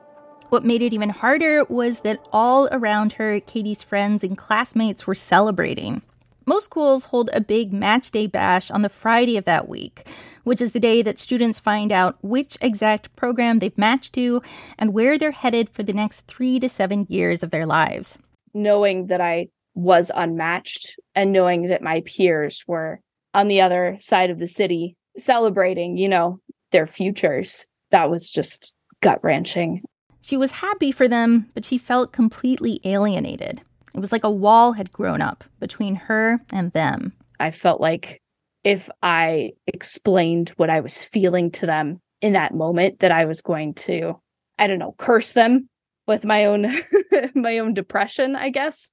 What 0.49 0.63
made 0.63 0.81
it 0.81 0.93
even 0.93 1.09
harder 1.09 1.65
was 1.65 1.99
that 2.01 2.19
all 2.31 2.69
around 2.71 3.13
her, 3.13 3.41
Katie's 3.41 3.83
friends 3.83 4.23
and 4.23 4.37
classmates 4.37 5.05
were 5.05 5.15
celebrating. 5.15 6.01
Most 6.45 6.63
schools 6.63 7.05
hold 7.05 7.29
a 7.33 7.41
big 7.41 7.73
match 7.73 8.11
day 8.11 8.27
bash 8.27 8.71
on 8.71 8.81
the 8.81 8.87
Friday 8.87 9.35
of 9.35 9.43
that 9.43 9.67
week, 9.67 10.07
which 10.47 10.61
is 10.61 10.71
the 10.71 10.79
day 10.79 11.01
that 11.01 11.19
students 11.19 11.59
find 11.59 11.91
out 11.91 12.17
which 12.21 12.57
exact 12.61 13.13
program 13.17 13.59
they've 13.59 13.77
matched 13.77 14.13
to 14.13 14.41
and 14.79 14.93
where 14.93 15.17
they're 15.17 15.31
headed 15.31 15.69
for 15.69 15.83
the 15.83 15.91
next 15.91 16.21
three 16.21 16.57
to 16.57 16.69
seven 16.69 17.05
years 17.09 17.43
of 17.43 17.51
their 17.51 17.65
lives. 17.65 18.17
Knowing 18.53 19.07
that 19.07 19.19
I 19.19 19.49
was 19.75 20.09
unmatched 20.15 20.95
and 21.13 21.33
knowing 21.33 21.63
that 21.63 21.81
my 21.81 22.01
peers 22.05 22.63
were 22.65 23.01
on 23.33 23.49
the 23.49 23.59
other 23.59 23.97
side 23.99 24.29
of 24.29 24.39
the 24.39 24.47
city 24.47 24.95
celebrating, 25.17 25.97
you 25.97 26.07
know, 26.07 26.39
their 26.71 26.85
futures, 26.85 27.65
that 27.91 28.09
was 28.09 28.31
just 28.31 28.73
gut 29.01 29.19
wrenching. 29.21 29.81
She 30.21 30.37
was 30.37 30.51
happy 30.51 30.93
for 30.93 31.09
them, 31.09 31.49
but 31.55 31.65
she 31.65 31.77
felt 31.77 32.13
completely 32.13 32.79
alienated. 32.85 33.63
It 33.93 33.99
was 33.99 34.13
like 34.13 34.23
a 34.23 34.31
wall 34.31 34.73
had 34.73 34.93
grown 34.93 35.21
up 35.21 35.43
between 35.59 35.95
her 35.95 36.39
and 36.53 36.71
them. 36.71 37.11
I 37.37 37.51
felt 37.51 37.81
like 37.81 38.21
if 38.63 38.89
I 39.01 39.53
explained 39.65 40.49
what 40.57 40.69
I 40.69 40.79
was 40.79 41.03
feeling 41.03 41.51
to 41.51 41.65
them 41.65 42.01
in 42.21 42.33
that 42.33 42.53
moment 42.53 42.99
that 42.99 43.11
I 43.11 43.25
was 43.25 43.41
going 43.41 43.73
to 43.75 44.19
I 44.59 44.65
don't 44.65 44.79
know, 44.79 44.95
curse 44.97 45.33
them 45.33 45.69
with 46.07 46.25
my 46.25 46.45
own 46.45 46.73
my 47.35 47.59
own 47.59 47.73
depression, 47.73 48.35
I 48.35 48.49
guess. 48.49 48.91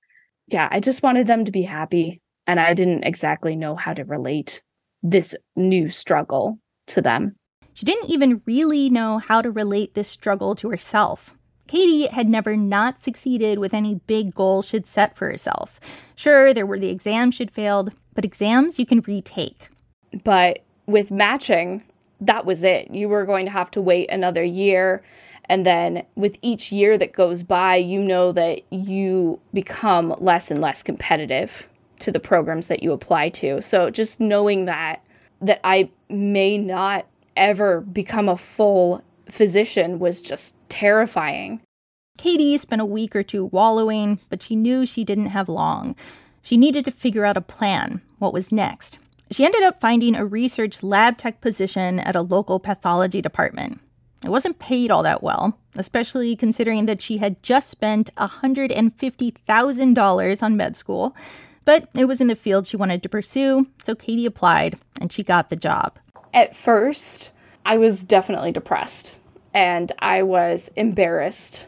Yeah, 0.48 0.68
I 0.70 0.80
just 0.80 1.02
wanted 1.02 1.26
them 1.26 1.44
to 1.46 1.52
be 1.52 1.62
happy 1.62 2.20
and 2.46 2.60
I 2.60 2.74
didn't 2.74 3.04
exactly 3.04 3.56
know 3.56 3.74
how 3.76 3.94
to 3.94 4.04
relate 4.04 4.62
this 5.02 5.34
new 5.56 5.88
struggle 5.90 6.58
to 6.88 7.00
them. 7.00 7.36
She 7.72 7.86
didn't 7.86 8.10
even 8.10 8.42
really 8.46 8.90
know 8.90 9.18
how 9.18 9.42
to 9.42 9.50
relate 9.50 9.94
this 9.94 10.08
struggle 10.08 10.54
to 10.56 10.70
herself. 10.70 11.36
Katie 11.66 12.06
had 12.06 12.28
never 12.28 12.56
not 12.56 13.02
succeeded 13.02 13.58
with 13.58 13.74
any 13.74 13.96
big 14.06 14.34
goal 14.34 14.62
she'd 14.62 14.86
set 14.86 15.16
for 15.16 15.28
herself. 15.28 15.80
Sure, 16.14 16.52
there 16.52 16.66
were 16.66 16.78
the 16.78 16.90
exams 16.90 17.34
she'd 17.34 17.50
failed, 17.50 17.92
but 18.14 18.24
exams 18.24 18.78
you 18.78 18.86
can 18.86 19.00
retake. 19.00 19.68
But 20.22 20.60
with 20.86 21.10
matching, 21.10 21.82
that 22.20 22.44
was 22.44 22.64
it. 22.64 22.90
You 22.90 23.08
were 23.08 23.24
going 23.24 23.46
to 23.46 23.52
have 23.52 23.70
to 23.72 23.80
wait 23.80 24.10
another 24.10 24.44
year. 24.44 25.02
And 25.46 25.66
then 25.66 26.04
with 26.14 26.38
each 26.42 26.72
year 26.72 26.96
that 26.98 27.12
goes 27.12 27.42
by, 27.42 27.76
you 27.76 28.00
know 28.00 28.32
that 28.32 28.60
you 28.70 29.40
become 29.52 30.14
less 30.18 30.50
and 30.50 30.60
less 30.60 30.82
competitive 30.82 31.68
to 32.00 32.10
the 32.10 32.20
programs 32.20 32.66
that 32.68 32.82
you 32.82 32.92
apply 32.92 33.28
to. 33.30 33.60
So 33.62 33.90
just 33.90 34.20
knowing 34.20 34.64
that 34.66 35.04
that 35.40 35.60
I 35.62 35.90
may 36.08 36.56
not 36.56 37.06
ever 37.36 37.80
become 37.80 38.28
a 38.28 38.36
full 38.36 39.02
physician 39.28 39.98
was 39.98 40.22
just 40.22 40.56
terrifying. 40.74 41.60
Katie 42.18 42.58
spent 42.58 42.82
a 42.82 42.84
week 42.84 43.14
or 43.14 43.22
two 43.22 43.44
wallowing, 43.46 44.18
but 44.28 44.42
she 44.42 44.56
knew 44.56 44.84
she 44.84 45.04
didn't 45.04 45.26
have 45.26 45.48
long. 45.48 45.94
She 46.42 46.56
needed 46.56 46.84
to 46.86 46.90
figure 46.90 47.24
out 47.24 47.36
a 47.36 47.40
plan. 47.40 48.00
What 48.18 48.32
was 48.32 48.50
next? 48.50 48.98
She 49.30 49.44
ended 49.44 49.62
up 49.62 49.80
finding 49.80 50.16
a 50.16 50.26
research 50.26 50.82
lab 50.82 51.16
tech 51.16 51.40
position 51.40 52.00
at 52.00 52.16
a 52.16 52.22
local 52.22 52.58
pathology 52.58 53.22
department. 53.22 53.78
It 54.24 54.30
wasn't 54.30 54.58
paid 54.58 54.90
all 54.90 55.04
that 55.04 55.22
well, 55.22 55.56
especially 55.78 56.34
considering 56.34 56.86
that 56.86 57.00
she 57.00 57.18
had 57.18 57.40
just 57.40 57.70
spent 57.70 58.12
$150,000 58.16 60.42
on 60.42 60.56
med 60.56 60.76
school. 60.76 61.14
But 61.64 61.88
it 61.94 62.06
was 62.06 62.20
in 62.20 62.26
the 62.26 62.34
field 62.34 62.66
she 62.66 62.76
wanted 62.76 63.00
to 63.04 63.08
pursue, 63.08 63.68
so 63.84 63.94
Katie 63.94 64.26
applied 64.26 64.76
and 65.00 65.12
she 65.12 65.22
got 65.22 65.50
the 65.50 65.56
job. 65.56 66.00
At 66.32 66.56
first, 66.56 67.30
I 67.64 67.78
was 67.78 68.02
definitely 68.02 68.50
depressed 68.50 69.14
and 69.54 69.90
I 70.00 70.24
was 70.24 70.70
embarrassed 70.76 71.66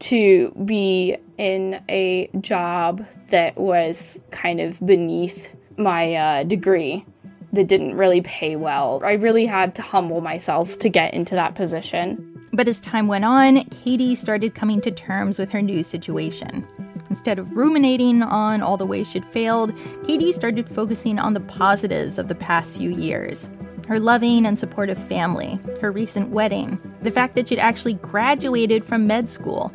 to 0.00 0.52
be 0.64 1.16
in 1.38 1.80
a 1.88 2.28
job 2.40 3.06
that 3.28 3.56
was 3.56 4.18
kind 4.30 4.60
of 4.60 4.84
beneath 4.84 5.48
my 5.76 6.14
uh, 6.14 6.42
degree 6.44 7.04
that 7.52 7.68
didn't 7.68 7.96
really 7.96 8.20
pay 8.20 8.56
well. 8.56 9.00
I 9.04 9.12
really 9.12 9.46
had 9.46 9.74
to 9.76 9.82
humble 9.82 10.20
myself 10.20 10.78
to 10.80 10.88
get 10.88 11.14
into 11.14 11.34
that 11.36 11.54
position. 11.54 12.24
But 12.52 12.68
as 12.68 12.80
time 12.80 13.06
went 13.06 13.24
on, 13.24 13.64
Katie 13.64 14.14
started 14.14 14.54
coming 14.54 14.80
to 14.82 14.90
terms 14.90 15.38
with 15.38 15.50
her 15.50 15.62
new 15.62 15.82
situation. 15.82 16.66
Instead 17.10 17.38
of 17.38 17.50
ruminating 17.52 18.22
on 18.22 18.62
all 18.62 18.76
the 18.76 18.86
ways 18.86 19.10
she'd 19.10 19.24
failed, 19.24 19.74
Katie 20.04 20.32
started 20.32 20.68
focusing 20.68 21.18
on 21.18 21.34
the 21.34 21.40
positives 21.40 22.18
of 22.18 22.28
the 22.28 22.34
past 22.34 22.70
few 22.70 22.90
years 22.90 23.48
her 23.88 23.98
loving 23.98 24.44
and 24.44 24.58
supportive 24.58 24.98
family, 25.08 25.58
her 25.80 25.90
recent 25.90 26.28
wedding, 26.28 26.78
the 27.00 27.10
fact 27.10 27.34
that 27.34 27.48
she'd 27.48 27.58
actually 27.58 27.94
graduated 27.94 28.84
from 28.84 29.06
med 29.06 29.30
school. 29.30 29.72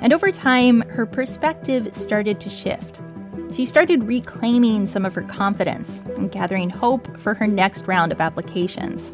And 0.00 0.12
over 0.12 0.32
time, 0.32 0.80
her 0.88 1.06
perspective 1.06 1.94
started 1.94 2.40
to 2.40 2.50
shift. 2.50 3.00
she 3.54 3.64
started 3.64 4.04
reclaiming 4.04 4.86
some 4.86 5.06
of 5.06 5.14
her 5.14 5.22
confidence 5.22 6.02
and 6.16 6.30
gathering 6.30 6.68
hope 6.68 7.16
for 7.18 7.32
her 7.32 7.46
next 7.46 7.86
round 7.86 8.12
of 8.12 8.20
applications. 8.20 9.12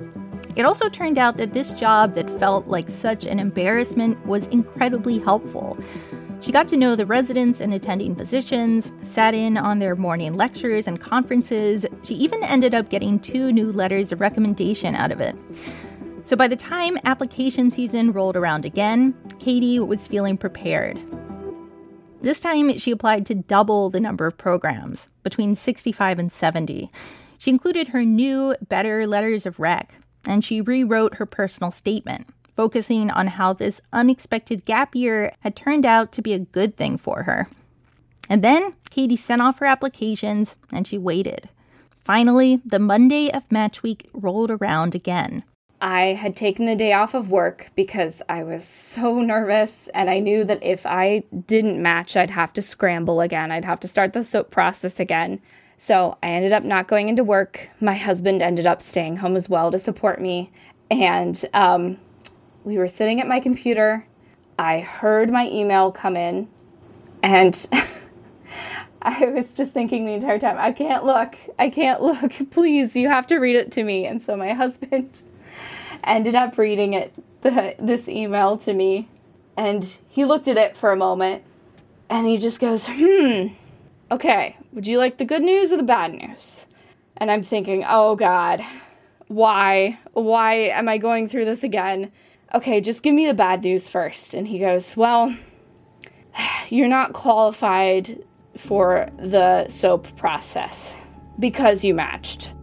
It 0.57 0.65
also 0.65 0.89
turned 0.89 1.19
out 1.19 1.37
that 1.37 1.53
this 1.53 1.73
job 1.73 2.15
that 2.15 2.31
felt 2.39 2.67
like 2.67 2.89
such 2.89 3.27
an 3.27 3.39
embarrassment 3.39 4.25
was 4.27 4.47
incredibly 4.49 5.19
helpful. 5.19 5.79
She 6.45 6.53
got 6.53 6.69
to 6.69 6.77
know 6.77 6.95
the 6.95 7.07
residents 7.07 7.63
and 7.63 7.73
attending 7.73 8.15
physicians, 8.15 8.93
sat 9.01 9.33
in 9.33 9.57
on 9.57 9.79
their 9.79 9.97
morning 9.97 10.35
lectures 10.35 10.87
and 10.87 11.01
conferences. 11.01 11.87
She 12.03 12.13
even 12.17 12.45
ended 12.45 12.75
up 12.75 12.91
getting 12.91 13.19
two 13.19 13.51
new 13.51 13.73
letters 13.73 14.13
of 14.13 14.21
recommendation 14.21 14.95
out 14.95 15.11
of 15.11 15.23
it. 15.23 15.35
So 16.25 16.37
by 16.37 16.49
the 16.49 16.55
time 16.55 16.99
application 17.05 17.71
season 17.71 18.13
rolled 18.13 18.37
around 18.37 18.67
again, 18.67 19.15
Katie 19.39 19.81
was 19.81 20.07
feeling 20.07 20.37
prepared. 20.37 21.01
This 22.21 22.43
time, 22.43 22.77
she 22.77 22.91
applied 22.91 23.25
to 23.25 23.35
double 23.35 23.89
the 23.89 23.99
number 23.99 24.27
of 24.27 24.37
programs, 24.37 25.09
between 25.23 25.57
65 25.57 26.19
and 26.19 26.31
70. 26.31 26.91
She 27.39 27.51
included 27.51 27.89
her 27.89 28.05
new, 28.05 28.55
better 28.69 29.07
letters 29.07 29.47
of 29.47 29.59
rec, 29.59 29.95
and 30.27 30.45
she 30.45 30.61
rewrote 30.61 31.15
her 31.15 31.25
personal 31.25 31.71
statement, 31.71 32.27
focusing 32.57 33.11
on 33.11 33.29
how 33.29 33.53
this 33.53 33.81
unexpected 33.93 34.65
gap 34.65 34.95
year 34.95 35.33
had 35.41 35.57
turned 35.57 35.85
out 35.85 36.13
to 36.13 36.23
be 36.23 36.33
a 36.33 36.39
good 36.39 36.77
thing 36.77 36.97
for 36.97 37.25
her. 37.25 37.49
And 38.29 38.43
then 38.43 38.75
Katie 38.91 39.17
sent 39.17 39.43
off 39.43 39.59
her 39.59 39.67
applications 39.67 40.57
and 40.73 40.87
she 40.87 40.99
waited. 40.99 41.49
Finally, 41.99 42.61
the 42.65 42.79
Monday 42.79 43.31
of 43.31 43.51
match 43.51 43.83
week 43.83 44.09
rolled 44.13 44.51
around 44.51 44.95
again. 44.95 45.43
I 45.81 46.15
had 46.15 46.35
taken 46.37 46.65
the 46.65 46.77
day 46.77 46.93
off 46.93 47.13
of 47.13 47.31
work 47.31 47.67
because 47.75 48.23
I 48.29 48.43
was 48.43 48.65
so 48.65 49.21
nervous 49.21 49.89
and 49.89 50.09
I 50.09 50.19
knew 50.19 50.45
that 50.45 50.63
if 50.63 50.87
I 50.87 51.25
didn't 51.47 51.83
match, 51.83 52.17
I'd 52.17 52.31
have 52.31 52.53
to 52.55 52.63
scramble 52.63 53.21
again. 53.21 53.53
I'd 53.53 53.67
have 53.67 53.81
to 53.81 53.89
start 53.89 54.13
the 54.13 54.25
soap 54.25 54.51
process 54.51 54.99
again. 54.99 55.41
So 55.77 56.17
I 56.23 56.29
ended 56.29 56.53
up 56.53 56.63
not 56.63 56.89
going 56.89 57.09
into 57.09 57.25
work. 57.25 57.69
My 57.81 57.95
husband 57.95 58.43
ended 58.43 58.67
up 58.67 58.81
staying 58.81 59.19
home 59.19 59.37
as 59.37 59.49
well 59.49 59.71
to 59.71 59.79
support 59.79 60.21
me. 60.21 60.51
And 60.91 61.45
um, 61.53 61.99
we 62.65 62.79
were 62.79 62.89
sitting 62.89 63.21
at 63.21 63.29
my 63.29 63.41
computer. 63.41 64.07
I 64.59 64.81
heard 64.81 65.31
my 65.31 65.49
email 65.49 65.93
come 65.93 66.17
in 66.17 66.49
and 67.23 67.69
I 69.03 69.27
was 69.27 69.55
just 69.55 69.75
thinking 69.75 70.07
the 70.07 70.13
entire 70.13 70.39
time, 70.39 70.57
I 70.59 70.73
can't 70.73 71.05
look. 71.05 71.37
I 71.59 71.69
can't 71.69 72.03
look. 72.03 72.33
Please, 72.51 72.97
you 72.97 73.09
have 73.09 73.27
to 73.29 73.37
read 73.37 73.57
it 73.57 73.71
to 73.73 73.85
me. 73.85 74.07
And 74.07 74.21
so 74.21 74.37
my 74.37 74.53
husband 74.55 75.23
ended 76.05 76.35
up 76.35 76.57
reading 76.59 76.95
it, 76.95 77.15
the, 77.43 77.75
this 77.79 78.09
email 78.09 78.57
to 78.59 78.73
me, 78.73 79.09
and 79.57 79.97
he 80.09 80.25
looked 80.25 80.49
at 80.49 80.57
it 80.57 80.77
for 80.77 80.91
a 80.91 80.97
moment, 80.97 81.43
and 82.11 82.27
he 82.27 82.37
just 82.37 82.61
goes, 82.61 82.89
"Hmm, 82.91 83.49
okay. 84.11 84.57
Would 84.73 84.87
you 84.87 84.99
like 84.99 85.19
the 85.19 85.25
good 85.25 85.43
news 85.43 85.73
or 85.73 85.77
the 85.77 85.83
bad 85.83 86.13
news?" 86.13 86.67
And 87.17 87.31
I'm 87.31 87.43
thinking, 87.43 87.85
"Oh 87.87 88.17
God, 88.17 88.65
why? 89.29 89.99
Why 90.13 90.55
am 90.55 90.89
I 90.89 90.99
going 90.99 91.29
through 91.29 91.45
this 91.45 91.63
again?" 91.63 92.11
Okay, 92.55 92.81
just 92.81 93.03
give 93.03 93.13
me 93.13 93.27
the 93.27 93.35
bad 93.35 93.65
news 93.65 93.89
first. 93.89 94.33
And 94.33 94.47
he 94.47 94.61
goes, 94.61 94.97
"Well, 94.97 95.35
you're 96.69 96.89
not 96.89 97.13
qualified 97.13 98.25
for 98.57 99.09
the 99.17 99.67
soap 99.69 100.17
process 100.17 100.97
because 101.41 101.85
you 101.85 101.95
matched." 101.95 102.55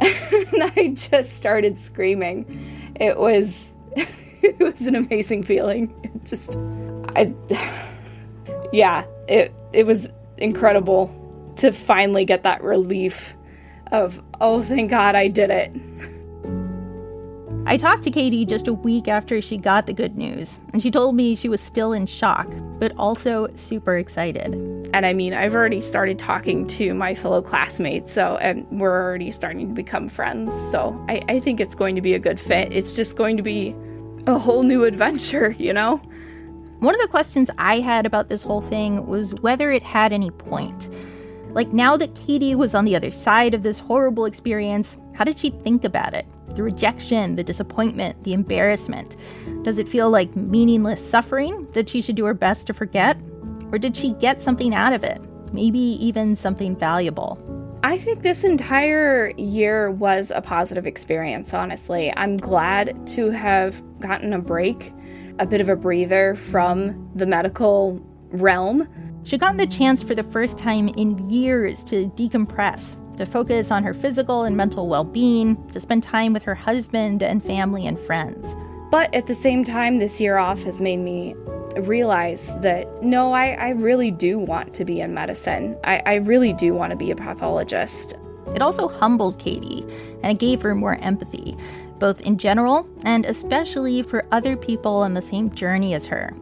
and 0.00 0.62
I 0.76 0.94
just 0.94 1.32
started 1.32 1.76
screaming. 1.76 2.46
It 2.94 3.18
was 3.18 3.74
it 3.96 4.58
was 4.60 4.82
an 4.82 4.94
amazing 4.94 5.42
feeling. 5.42 5.92
It 6.04 6.24
just 6.24 6.56
I 7.16 7.34
yeah, 8.72 9.04
it 9.26 9.52
it 9.72 9.84
was 9.84 10.08
incredible 10.36 11.12
to 11.56 11.72
finally 11.72 12.24
get 12.24 12.44
that 12.44 12.62
relief 12.62 13.34
of 13.90 14.22
oh 14.40 14.62
thank 14.62 14.90
God 14.90 15.16
I 15.16 15.26
did 15.26 15.50
it. 15.50 15.72
I 17.68 17.76
talked 17.76 18.02
to 18.04 18.10
Katie 18.10 18.46
just 18.46 18.66
a 18.66 18.72
week 18.72 19.08
after 19.08 19.42
she 19.42 19.58
got 19.58 19.84
the 19.84 19.92
good 19.92 20.16
news, 20.16 20.58
and 20.72 20.80
she 20.80 20.90
told 20.90 21.14
me 21.14 21.34
she 21.34 21.50
was 21.50 21.60
still 21.60 21.92
in 21.92 22.06
shock, 22.06 22.50
but 22.78 22.94
also 22.96 23.46
super 23.56 23.98
excited. 23.98 24.54
And 24.94 25.04
I 25.04 25.12
mean, 25.12 25.34
I've 25.34 25.54
already 25.54 25.82
started 25.82 26.18
talking 26.18 26.66
to 26.68 26.94
my 26.94 27.14
fellow 27.14 27.42
classmates, 27.42 28.10
so, 28.10 28.38
and 28.38 28.66
we're 28.70 28.98
already 28.98 29.30
starting 29.30 29.68
to 29.68 29.74
become 29.74 30.08
friends. 30.08 30.50
So 30.70 30.98
I, 31.10 31.20
I 31.28 31.40
think 31.40 31.60
it's 31.60 31.74
going 31.74 31.94
to 31.94 32.00
be 32.00 32.14
a 32.14 32.18
good 32.18 32.40
fit. 32.40 32.72
It's 32.72 32.94
just 32.94 33.18
going 33.18 33.36
to 33.36 33.42
be 33.42 33.76
a 34.26 34.38
whole 34.38 34.62
new 34.62 34.84
adventure, 34.84 35.50
you 35.58 35.74
know? 35.74 35.98
One 36.78 36.94
of 36.94 37.00
the 37.02 37.08
questions 37.08 37.50
I 37.58 37.80
had 37.80 38.06
about 38.06 38.30
this 38.30 38.42
whole 38.42 38.62
thing 38.62 39.06
was 39.06 39.34
whether 39.42 39.70
it 39.70 39.82
had 39.82 40.14
any 40.14 40.30
point. 40.30 40.88
Like, 41.50 41.70
now 41.74 41.98
that 41.98 42.14
Katie 42.14 42.54
was 42.54 42.74
on 42.74 42.86
the 42.86 42.96
other 42.96 43.10
side 43.10 43.52
of 43.52 43.62
this 43.62 43.78
horrible 43.78 44.24
experience, 44.24 44.96
how 45.12 45.24
did 45.24 45.38
she 45.38 45.50
think 45.50 45.84
about 45.84 46.14
it? 46.14 46.26
The 46.54 46.62
rejection, 46.62 47.36
the 47.36 47.44
disappointment, 47.44 48.22
the 48.24 48.32
embarrassment? 48.32 49.16
Does 49.62 49.78
it 49.78 49.88
feel 49.88 50.10
like 50.10 50.34
meaningless 50.36 51.06
suffering 51.06 51.66
that 51.72 51.88
she 51.88 52.02
should 52.02 52.16
do 52.16 52.24
her 52.24 52.34
best 52.34 52.66
to 52.68 52.74
forget? 52.74 53.16
Or 53.72 53.78
did 53.78 53.96
she 53.96 54.12
get 54.14 54.40
something 54.40 54.74
out 54.74 54.92
of 54.92 55.04
it? 55.04 55.20
Maybe 55.52 55.78
even 55.78 56.36
something 56.36 56.76
valuable? 56.76 57.38
I 57.82 57.96
think 57.96 58.22
this 58.22 58.42
entire 58.44 59.32
year 59.36 59.90
was 59.90 60.32
a 60.34 60.40
positive 60.40 60.86
experience, 60.86 61.54
honestly. 61.54 62.12
I'm 62.16 62.36
glad 62.36 63.06
to 63.08 63.30
have 63.30 63.82
gotten 64.00 64.32
a 64.32 64.40
break, 64.40 64.92
a 65.38 65.46
bit 65.46 65.60
of 65.60 65.68
a 65.68 65.76
breather 65.76 66.34
from 66.34 67.10
the 67.14 67.26
medical 67.26 68.04
realm. 68.30 68.88
She 69.22 69.38
got 69.38 69.58
the 69.58 69.66
chance 69.66 70.02
for 70.02 70.14
the 70.14 70.22
first 70.22 70.58
time 70.58 70.88
in 70.88 71.28
years 71.28 71.84
to 71.84 72.08
decompress, 72.10 72.96
to 73.18 73.26
focus 73.26 73.70
on 73.70 73.84
her 73.84 73.94
physical 73.94 74.44
and 74.44 74.56
mental 74.56 74.88
well 74.88 75.04
being, 75.04 75.66
to 75.68 75.80
spend 75.80 76.02
time 76.02 76.32
with 76.32 76.42
her 76.44 76.54
husband 76.54 77.22
and 77.22 77.44
family 77.44 77.86
and 77.86 77.98
friends. 77.98 78.54
But 78.90 79.14
at 79.14 79.26
the 79.26 79.34
same 79.34 79.64
time, 79.64 79.98
this 79.98 80.20
year 80.20 80.38
off 80.38 80.62
has 80.62 80.80
made 80.80 80.96
me 80.98 81.34
realize 81.76 82.58
that 82.60 83.02
no, 83.02 83.32
I, 83.32 83.50
I 83.52 83.68
really 83.70 84.10
do 84.10 84.38
want 84.38 84.74
to 84.74 84.84
be 84.84 85.00
in 85.00 85.14
medicine. 85.14 85.78
I, 85.84 86.02
I 86.06 86.14
really 86.16 86.52
do 86.52 86.74
want 86.74 86.90
to 86.92 86.96
be 86.96 87.10
a 87.10 87.16
pathologist. 87.16 88.14
It 88.54 88.62
also 88.62 88.88
humbled 88.88 89.38
Katie 89.38 89.84
and 90.22 90.32
it 90.32 90.38
gave 90.38 90.62
her 90.62 90.74
more 90.74 90.96
empathy, 90.96 91.56
both 91.98 92.20
in 92.22 92.38
general 92.38 92.88
and 93.04 93.26
especially 93.26 94.02
for 94.02 94.26
other 94.32 94.56
people 94.56 94.96
on 94.96 95.14
the 95.14 95.22
same 95.22 95.54
journey 95.54 95.94
as 95.94 96.06
her. 96.06 96.34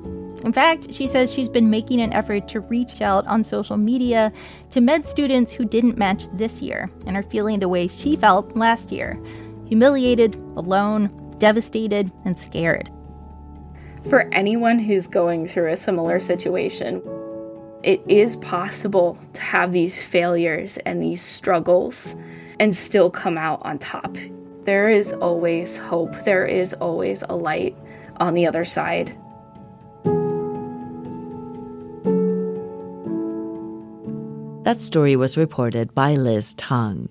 In 0.46 0.52
fact, 0.52 0.94
she 0.94 1.08
says 1.08 1.32
she's 1.32 1.48
been 1.48 1.70
making 1.70 2.00
an 2.00 2.12
effort 2.12 2.46
to 2.48 2.60
reach 2.60 3.02
out 3.02 3.26
on 3.26 3.42
social 3.42 3.76
media 3.76 4.32
to 4.70 4.80
med 4.80 5.04
students 5.04 5.52
who 5.52 5.64
didn't 5.64 5.98
match 5.98 6.28
this 6.28 6.62
year 6.62 6.88
and 7.04 7.16
are 7.16 7.24
feeling 7.24 7.58
the 7.58 7.68
way 7.68 7.88
she 7.88 8.14
felt 8.14 8.56
last 8.56 8.92
year 8.92 9.20
humiliated, 9.66 10.36
alone, 10.54 11.10
devastated, 11.40 12.12
and 12.24 12.38
scared. 12.38 12.88
For 14.08 14.32
anyone 14.32 14.78
who's 14.78 15.08
going 15.08 15.48
through 15.48 15.72
a 15.72 15.76
similar 15.76 16.20
situation, 16.20 17.02
it 17.82 18.00
is 18.06 18.36
possible 18.36 19.18
to 19.32 19.40
have 19.40 19.72
these 19.72 20.00
failures 20.00 20.78
and 20.86 21.02
these 21.02 21.20
struggles 21.20 22.14
and 22.60 22.72
still 22.76 23.10
come 23.10 23.36
out 23.36 23.60
on 23.64 23.80
top. 23.80 24.16
There 24.62 24.88
is 24.88 25.12
always 25.14 25.76
hope, 25.76 26.12
there 26.24 26.46
is 26.46 26.72
always 26.74 27.24
a 27.28 27.34
light 27.34 27.76
on 28.18 28.34
the 28.34 28.46
other 28.46 28.64
side. 28.64 29.12
That 34.66 34.80
story 34.80 35.14
was 35.14 35.36
reported 35.36 35.94
by 35.94 36.16
Liz 36.16 36.52
Tung. 36.54 37.08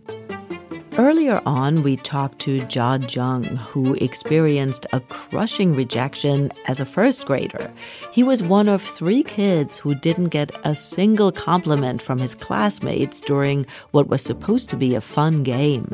Earlier 0.98 1.42
on, 1.46 1.84
we 1.84 1.96
talked 1.96 2.40
to 2.40 2.60
Jia 2.60 3.00
Jiang, 3.04 3.58
who 3.58 3.94
experienced 3.94 4.86
a 4.92 5.00
crushing 5.00 5.74
rejection 5.74 6.52
as 6.68 6.82
a 6.82 6.86
first 6.86 7.26
grader. 7.26 7.72
He 8.12 8.24
was 8.24 8.44
one 8.44 8.68
of 8.68 8.82
three 8.82 9.24
kids 9.24 9.78
who 9.78 9.96
didn't 9.96 10.36
get 10.36 10.52
a 10.66 10.76
single 10.76 11.32
compliment 11.32 12.02
from 12.02 12.20
his 12.20 12.36
classmates 12.36 13.22
during 13.22 13.66
what 13.92 14.10
was 14.10 14.22
supposed 14.22 14.68
to 14.72 14.76
be 14.76 14.94
a 14.94 15.00
fun 15.00 15.44
game. 15.44 15.88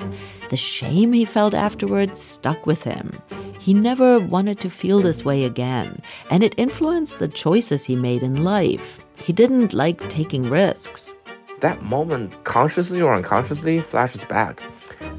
The 0.49 0.57
shame 0.57 1.13
he 1.13 1.25
felt 1.25 1.53
afterwards 1.53 2.19
stuck 2.19 2.65
with 2.65 2.81
him. 2.81 3.21
He 3.59 3.75
never 3.75 4.19
wanted 4.19 4.59
to 4.61 4.69
feel 4.71 4.99
this 4.99 5.23
way 5.23 5.43
again, 5.43 6.01
and 6.31 6.41
it 6.41 6.55
influenced 6.57 7.19
the 7.19 7.27
choices 7.27 7.85
he 7.85 7.95
made 7.95 8.23
in 8.23 8.43
life. 8.43 8.99
He 9.17 9.31
didn't 9.31 9.73
like 9.73 10.09
taking 10.09 10.49
risks 10.49 11.13
that 11.61 11.81
moment, 11.81 12.43
consciously 12.43 13.01
or 13.01 13.13
unconsciously, 13.13 13.79
flashes 13.79 14.23
back 14.25 14.61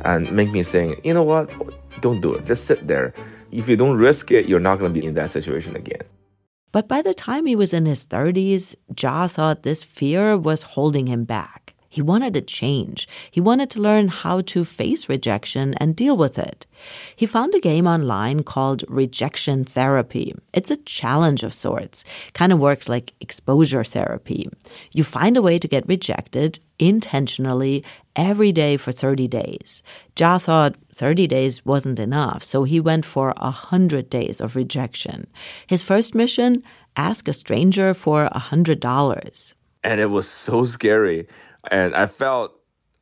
and 0.04 0.30
make 0.32 0.50
me 0.50 0.62
saying, 0.62 1.00
you 1.04 1.14
know 1.14 1.22
what, 1.22 1.50
don't 2.00 2.20
do 2.20 2.34
it. 2.34 2.44
Just 2.44 2.64
sit 2.64 2.86
there. 2.86 3.14
If 3.50 3.68
you 3.68 3.76
don't 3.76 3.96
risk 3.96 4.30
it, 4.30 4.46
you're 4.46 4.60
not 4.60 4.78
going 4.78 4.92
to 4.92 5.00
be 5.00 5.06
in 5.06 5.14
that 5.14 5.30
situation 5.30 5.76
again. 5.76 6.02
But 6.72 6.88
by 6.88 7.02
the 7.02 7.12
time 7.12 7.44
he 7.44 7.54
was 7.54 7.74
in 7.74 7.84
his 7.84 8.06
30s, 8.06 8.74
Jia 8.94 9.30
thought 9.30 9.62
this 9.62 9.84
fear 9.84 10.38
was 10.38 10.62
holding 10.62 11.06
him 11.06 11.24
back. 11.24 11.71
He 11.92 12.00
wanted 12.00 12.32
to 12.32 12.40
change. 12.40 13.06
He 13.30 13.38
wanted 13.38 13.68
to 13.70 13.82
learn 13.82 14.08
how 14.08 14.40
to 14.52 14.64
face 14.64 15.10
rejection 15.10 15.74
and 15.74 15.94
deal 15.94 16.16
with 16.16 16.38
it. 16.38 16.64
He 17.14 17.26
found 17.26 17.54
a 17.54 17.60
game 17.60 17.86
online 17.86 18.44
called 18.44 18.82
Rejection 18.88 19.66
Therapy. 19.66 20.34
It's 20.54 20.70
a 20.70 20.82
challenge 20.84 21.42
of 21.42 21.52
sorts, 21.52 22.02
kind 22.32 22.50
of 22.50 22.58
works 22.58 22.88
like 22.88 23.12
exposure 23.20 23.84
therapy. 23.84 24.48
You 24.92 25.04
find 25.04 25.36
a 25.36 25.42
way 25.42 25.58
to 25.58 25.68
get 25.68 25.86
rejected 25.86 26.58
intentionally 26.78 27.84
every 28.16 28.52
day 28.52 28.78
for 28.78 28.90
30 28.90 29.28
days. 29.28 29.82
Jia 30.16 30.40
thought 30.40 30.76
30 30.94 31.26
days 31.26 31.62
wasn't 31.66 32.00
enough, 32.00 32.42
so 32.42 32.64
he 32.64 32.80
went 32.80 33.04
for 33.04 33.34
100 33.36 34.08
days 34.08 34.40
of 34.40 34.56
rejection. 34.56 35.26
His 35.66 35.82
first 35.82 36.14
mission 36.14 36.62
ask 36.96 37.28
a 37.28 37.34
stranger 37.34 37.92
for 37.92 38.30
$100. 38.30 39.54
And 39.84 40.00
it 40.00 40.06
was 40.06 40.26
so 40.26 40.64
scary 40.64 41.28
and 41.70 41.94
I 41.94 42.06
felt 42.06 42.52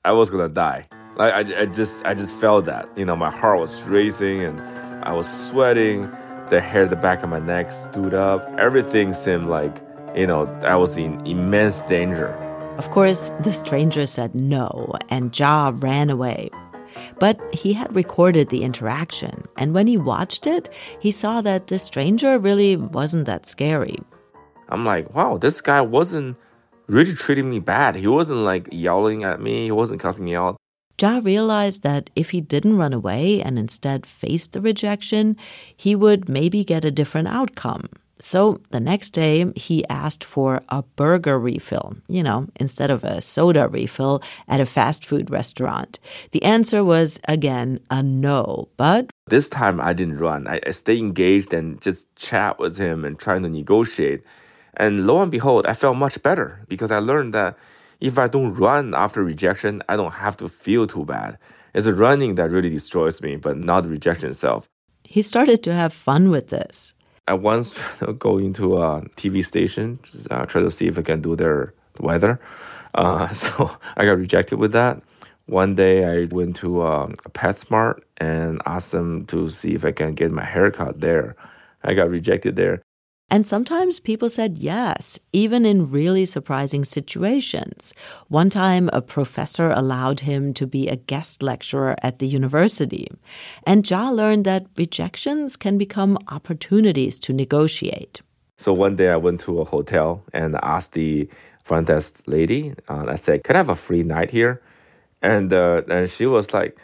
I 0.05 0.13
was 0.13 0.31
gonna 0.31 0.49
die. 0.49 0.87
Like 1.17 1.35
I, 1.35 1.63
I 1.63 1.67
just 1.67 2.05
I 2.05 2.15
just 2.15 2.35
felt 2.35 2.65
that 2.67 2.89
you 2.97 3.05
know 3.05 3.17
my 3.17 3.31
heart 3.31 3.61
was 3.61 3.83
racing 3.83 4.43
and 4.43 4.61
I 5.05 5.13
was 5.13 5.29
sweating. 5.49 6.11
The 6.51 6.61
hair 6.61 6.83
at 6.83 6.91
the 6.91 6.97
back 6.97 7.23
of 7.23 7.31
my 7.31 7.39
neck 7.39 7.71
stood 7.71 8.13
up. 8.13 8.45
Everything 8.59 9.13
seemed 9.13 9.47
like 9.47 9.81
you 10.17 10.27
know 10.27 10.47
I 10.63 10.77
was 10.77 10.97
in 10.97 11.25
immense 11.27 11.81
danger. 11.83 12.35
Of 12.77 12.91
course, 12.91 13.31
the 13.41 13.53
stranger 13.53 14.07
said 14.07 14.35
no, 14.35 14.93
and 15.11 15.33
Jia 15.33 15.81
ran 15.83 16.11
away. 16.11 16.51
But 17.21 17.39
he 17.55 17.73
had 17.73 17.95
recorded 17.95 18.49
the 18.49 18.65
interaction, 18.65 19.45
and 19.57 19.75
when 19.75 19.87
he 19.87 19.97
watched 19.97 20.47
it, 20.47 20.69
he 20.99 21.11
saw 21.11 21.41
that 21.43 21.69
the 21.69 21.79
stranger 21.79 22.39
really 22.39 22.77
wasn't 22.77 23.27
that 23.27 23.47
scary. 23.47 23.97
I'm 24.71 24.85
like, 24.85 25.15
wow, 25.15 25.37
this 25.37 25.61
guy 25.61 25.81
wasn't 25.81 26.37
really 26.91 27.15
treating 27.15 27.49
me 27.49 27.61
bad. 27.61 27.95
He 27.95 28.07
wasn't 28.07 28.41
like 28.41 28.69
yelling 28.71 29.25
at 29.25 29.41
me, 29.41 29.65
he 29.65 29.73
wasn't 29.73 30.01
cussing 30.01 30.25
me 30.25 30.35
out. 30.35 30.57
Jia 30.99 31.25
realized 31.25 31.83
that 31.83 32.11
if 32.15 32.31
he 32.31 32.43
didn't 32.43 32.77
run 32.77 32.93
away 32.93 33.41
and 33.41 33.59
instead 33.59 34.05
faced 34.05 34.53
the 34.53 34.61
rejection, 34.61 35.37
he 35.75 35.97
would 35.97 36.29
maybe 36.29 36.63
get 36.63 36.85
a 36.85 36.91
different 36.91 37.29
outcome. 37.29 37.89
So 38.21 38.61
the 38.69 38.81
next 38.81 39.11
day, 39.11 39.51
he 39.57 39.89
asked 39.89 40.23
for 40.23 40.61
a 40.69 40.83
burger 40.83 41.41
refill, 41.41 41.97
you 42.07 42.23
know, 42.23 42.49
instead 42.57 42.91
of 42.91 43.03
a 43.03 43.23
soda 43.23 43.67
refill 43.69 44.23
at 44.47 44.61
a 44.61 44.67
fast 44.67 45.07
food 45.07 45.31
restaurant. 45.31 45.99
The 46.33 46.43
answer 46.43 46.85
was 46.85 47.19
again 47.27 47.81
a 47.91 48.03
no, 48.03 48.69
but. 48.77 49.09
This 49.29 49.49
time 49.49 49.81
I 49.81 49.95
didn't 49.95 50.19
run. 50.19 50.47
I, 50.49 50.61
I 50.67 50.73
stayed 50.73 50.99
engaged 50.99 51.55
and 51.55 51.81
just 51.81 52.15
chat 52.17 52.59
with 52.59 52.77
him 52.77 53.07
and 53.07 53.19
trying 53.19 53.43
to 53.45 53.49
negotiate. 53.49 54.23
And 54.81 55.07
lo 55.07 55.21
and 55.21 55.31
behold, 55.31 55.67
I 55.67 55.75
felt 55.75 55.99
much 55.99 56.23
better 56.23 56.65
because 56.67 56.91
I 56.91 57.01
learned 57.01 57.35
that 57.35 57.55
if 58.01 58.19
I 58.19 58.29
don't 58.29 58.55
run 58.55 58.95
after 58.95 59.23
rejection, 59.23 59.83
I 59.91 59.97
don't 59.97 60.13
have 60.13 60.39
to 60.39 60.49
feel 60.49 60.87
too 60.87 61.05
bad. 61.05 61.37
It's 61.75 61.85
the 61.85 61.93
running 61.93 62.37
that 62.37 62.51
really 62.51 62.71
destroys 62.71 63.21
me, 63.21 63.37
but 63.37 63.59
not 63.59 63.87
rejection 63.87 64.31
itself. 64.31 64.67
He 65.05 65.21
started 65.21 65.63
to 65.65 65.75
have 65.75 65.93
fun 65.93 66.31
with 66.31 66.49
this. 66.49 66.95
I 67.29 67.35
once 67.35 67.71
tried 67.75 68.07
to 68.07 68.13
go 68.15 68.39
into 68.39 68.79
a 68.79 69.03
TV 69.19 69.45
station, 69.45 69.99
just, 70.11 70.33
uh, 70.33 70.47
try 70.47 70.63
to 70.63 70.71
see 70.71 70.87
if 70.87 70.99
I 70.99 71.03
can 71.03 71.21
do 71.21 71.37
their 71.37 71.75
weather. 71.99 72.41
Uh, 72.95 73.29
so 73.35 73.71
I 73.99 74.07
got 74.07 74.17
rejected 74.17 74.59
with 74.59 74.73
that. 74.73 75.03
One 75.45 75.75
day 75.75 76.07
I 76.07 76.25
went 76.25 76.57
to 76.57 76.87
um, 76.87 77.17
a 77.27 77.31
PetSmart 77.31 78.01
and 78.17 78.63
asked 78.65 78.93
them 78.93 79.27
to 79.27 79.51
see 79.51 79.75
if 79.75 79.85
I 79.85 79.93
can 79.93 80.15
get 80.15 80.31
my 80.31 80.45
haircut 80.45 81.03
there. 81.03 81.37
I 81.85 81.93
got 81.93 82.09
rejected 82.09 82.57
there. 82.57 82.81
And 83.31 83.47
sometimes 83.47 84.01
people 84.01 84.29
said 84.29 84.59
yes, 84.59 85.19
even 85.33 85.65
in 85.65 85.91
really 85.91 86.27
surprising 86.27 86.85
situations. 86.85 87.95
One 88.27 88.51
time, 88.51 88.91
a 88.93 89.01
professor 89.01 89.71
allowed 89.71 90.21
him 90.21 90.53
to 90.55 90.67
be 90.67 90.89
a 90.89 90.97
guest 90.97 91.41
lecturer 91.41 91.95
at 92.03 92.19
the 92.19 92.27
university. 92.27 93.07
And 93.65 93.85
Jia 93.85 94.13
learned 94.13 94.45
that 94.47 94.67
rejections 94.77 95.57
can 95.57 95.79
become 95.79 96.19
opportunities 96.27 97.21
to 97.21 97.33
negotiate. 97.33 98.21
So 98.57 98.73
one 98.73 98.97
day 98.97 99.11
I 99.11 99.17
went 99.17 99.41
to 99.41 99.61
a 99.61 99.65
hotel 99.65 100.25
and 100.33 100.57
asked 100.63 100.93
the 100.93 101.29
front 101.63 101.87
desk 101.87 102.23
lady, 102.27 102.75
uh, 102.89 103.07
I 103.09 103.15
said, 103.15 103.45
Can 103.45 103.55
I 103.55 103.61
have 103.61 103.71
a 103.71 103.77
free 103.77 104.03
night 104.03 104.31
here? 104.33 104.61
And, 105.23 105.53
uh, 105.53 105.83
and 105.89 106.11
she 106.11 106.27
was 106.27 106.53
like, 106.53 106.77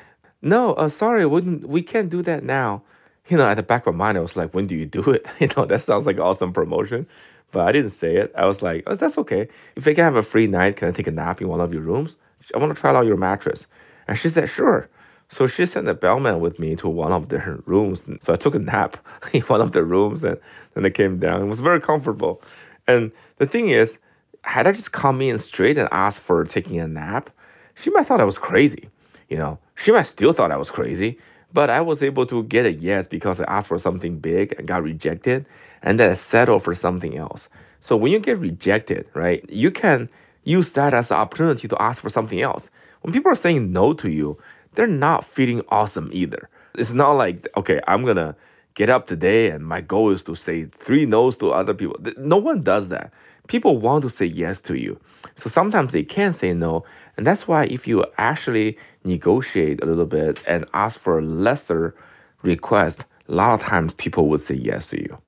No, 0.43 0.75
uh, 0.75 0.89
sorry, 0.89 1.27
we, 1.27 1.41
we 1.41 1.83
can't 1.83 2.09
do 2.09 2.23
that 2.23 2.45
now 2.45 2.83
you 3.29 3.37
know, 3.37 3.49
at 3.49 3.55
the 3.55 3.63
back 3.63 3.87
of 3.87 3.95
my 3.95 4.07
mind, 4.07 4.19
I 4.19 4.21
was 4.21 4.37
like, 4.37 4.55
when 4.55 4.67
do 4.67 4.77
you 4.77 4.87
do 4.87 5.11
it? 5.11 5.27
You 5.41 5.49
know, 5.57 5.65
that 5.67 5.81
sounds 5.83 6.07
like 6.07 6.19
awesome 6.19 6.53
promotion. 6.53 7.07
But 7.53 7.69
I 7.69 7.73
didn't 7.73 7.91
say 7.91 8.17
it. 8.17 8.33
I 8.37 8.47
was 8.47 8.63
like, 8.63 8.85
oh, 8.87 8.95
that's 8.95 9.19
okay. 9.19 9.49
If 9.77 9.87
I 9.87 9.95
can 9.95 10.05
have 10.05 10.17
a 10.17 10.23
free 10.23 10.47
night, 10.47 10.77
can 10.77 10.89
I 10.89 10.91
take 10.91 11.07
a 11.07 11.13
nap 11.13 11.41
in 11.41 11.49
one 11.49 11.61
of 11.61 11.73
your 11.73 11.83
rooms? 11.83 12.17
I 12.55 12.59
want 12.59 12.75
to 12.75 12.81
try 12.81 12.95
out 12.95 13.07
your 13.07 13.17
mattress. 13.17 13.67
And 14.09 14.19
she 14.19 14.29
said, 14.29 14.49
sure. 14.49 14.89
So 15.29 15.47
she 15.47 15.67
sent 15.67 15.89
a 15.89 15.95
bellman 15.95 16.41
with 16.41 16.59
me 16.59 16.77
to 16.77 16.89
one 16.89 17.13
of 17.13 17.29
their 17.29 17.59
rooms. 17.67 18.09
So 18.21 18.33
I 18.33 18.37
took 18.37 18.55
a 18.55 18.59
nap 18.59 18.97
in 19.33 19.43
one 19.43 19.61
of 19.61 19.73
the 19.73 19.85
rooms 19.85 20.25
and 20.25 20.39
then 20.75 20.87
I 20.87 20.91
came 20.91 21.19
down. 21.19 21.43
It 21.43 21.47
was 21.47 21.61
very 21.61 21.81
comfortable. 21.81 22.43
And 22.87 23.13
the 23.39 23.47
thing 23.47 23.69
is, 23.71 23.99
had 24.43 24.67
I 24.67 24.73
just 24.73 24.93
come 24.93 25.21
in 25.21 25.39
straight 25.39 25.77
and 25.77 25.89
asked 25.91 26.21
for 26.21 26.45
taking 26.45 26.79
a 26.79 26.87
nap, 26.87 27.31
she 27.75 27.91
might 27.91 28.01
have 28.01 28.07
thought 28.07 28.21
I 28.21 28.25
was 28.25 28.39
crazy. 28.39 28.89
You 29.29 29.39
know, 29.39 29.59
she 29.75 29.91
might 29.91 30.03
still 30.03 30.33
thought 30.33 30.53
I 30.53 30.57
was 30.57 30.71
crazy. 30.71 31.19
But 31.57 31.71
I 31.71 31.81
was 31.81 32.03
able 32.03 32.27
to 32.27 32.43
get 32.43 32.67
a 32.67 32.73
yes 32.73 33.09
because 33.09 33.41
I 33.41 33.45
asked 33.45 33.69
for 33.69 33.79
something 33.79 34.19
big 34.19 34.55
and 34.59 34.69
got 34.69 34.83
rejected, 34.83 35.47
and 35.83 35.99
then 35.99 36.11
I 36.11 36.13
settled 36.13 36.63
for 36.63 36.75
something 36.75 37.17
else. 37.17 37.49
So 37.81 37.97
when 37.97 38.13
you 38.13 38.19
get 38.19 38.37
rejected, 38.37 39.07
right, 39.15 39.43
you 39.49 39.71
can 39.71 40.11
use 40.45 40.73
that 40.73 40.93
as 40.93 41.11
an 41.11 41.17
opportunity 41.17 41.67
to 41.67 41.81
ask 41.81 42.03
for 42.03 42.11
something 42.11 42.43
else. 42.43 42.71
When 43.01 43.15
people 43.15 43.33
are 43.33 43.35
saying 43.35 43.73
no 43.73 43.95
to 43.95 44.11
you, 44.11 44.37
they're 44.75 44.87
not 44.87 45.25
feeling 45.25 45.63
awesome 45.71 46.11
either. 46.13 46.51
It's 46.75 46.93
not 46.93 47.13
like, 47.13 47.49
okay, 47.57 47.81
I'm 47.89 48.05
gonna 48.05 48.37
get 48.75 48.91
up 48.91 49.07
today 49.07 49.49
and 49.49 49.67
my 49.67 49.81
goal 49.81 50.11
is 50.11 50.23
to 50.25 50.35
say 50.35 50.67
three 50.67 51.07
no's 51.07 51.39
to 51.39 51.53
other 51.53 51.73
people. 51.73 51.97
No 52.19 52.37
one 52.37 52.61
does 52.65 52.91
that. 52.91 53.15
People 53.47 53.79
want 53.79 54.03
to 54.03 54.11
say 54.11 54.27
yes 54.27 54.61
to 54.63 54.79
you. 54.79 54.99
So 55.37 55.49
sometimes 55.49 55.93
they 55.93 56.03
can't 56.03 56.35
say 56.35 56.53
no. 56.53 56.85
And 57.17 57.27
that's 57.27 57.47
why 57.47 57.65
if 57.65 57.87
you 57.87 58.05
actually 58.19 58.79
negotiate 59.05 59.83
a 59.83 59.87
little 59.87 60.07
bit 60.07 60.43
and 60.47 60.65
ask 60.75 60.99
for 60.99 61.19
a 61.19 61.23
lesser 61.23 61.95
request, 62.43 63.05
a 63.29 63.33
lot 63.33 63.55
of 63.55 63.61
times 63.61 63.93
people 63.95 64.29
would 64.29 64.41
say 64.41 64.55
yes 64.55 64.89
to 64.91 65.01
you. 65.01 65.19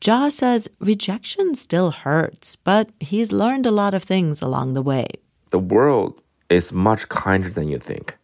Jia 0.00 0.30
says 0.32 0.68
rejection 0.78 1.54
still 1.54 1.90
hurts, 1.90 2.56
but 2.56 2.88
he's 3.00 3.32
learned 3.32 3.66
a 3.66 3.70
lot 3.70 3.92
of 3.92 4.02
things 4.02 4.40
along 4.40 4.72
the 4.72 4.82
way. 4.82 5.06
The 5.50 5.58
world 5.58 6.20
is 6.48 6.72
much 6.72 7.08
kinder 7.10 7.50
than 7.50 7.68
you 7.68 7.78
think. 7.78 8.16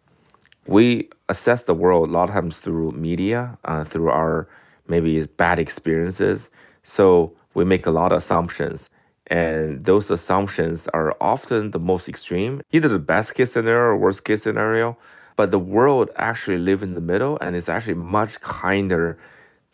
We 0.66 1.10
assess 1.28 1.64
the 1.64 1.74
world 1.74 2.08
a 2.08 2.12
lot 2.12 2.28
of 2.28 2.34
times 2.34 2.58
through 2.58 2.92
media, 2.92 3.58
uh, 3.66 3.84
through 3.84 4.10
our 4.10 4.48
maybe 4.88 5.24
bad 5.36 5.58
experiences. 5.58 6.50
So 6.82 7.34
we 7.54 7.64
make 7.64 7.86
a 7.86 7.90
lot 7.90 8.12
of 8.12 8.18
assumptions. 8.18 8.88
And 9.28 9.84
those 9.84 10.10
assumptions 10.10 10.86
are 10.88 11.16
often 11.20 11.72
the 11.72 11.80
most 11.80 12.08
extreme, 12.08 12.62
either 12.72 12.88
the 12.88 12.98
best 12.98 13.34
case 13.34 13.52
scenario 13.52 13.90
or 13.90 13.96
worst 13.96 14.24
case 14.24 14.42
scenario. 14.42 14.96
But 15.34 15.50
the 15.50 15.58
world 15.58 16.10
actually 16.16 16.58
lives 16.58 16.82
in 16.82 16.94
the 16.94 17.00
middle 17.00 17.36
and 17.40 17.56
it's 17.56 17.68
actually 17.68 17.94
much 17.94 18.40
kinder 18.40 19.18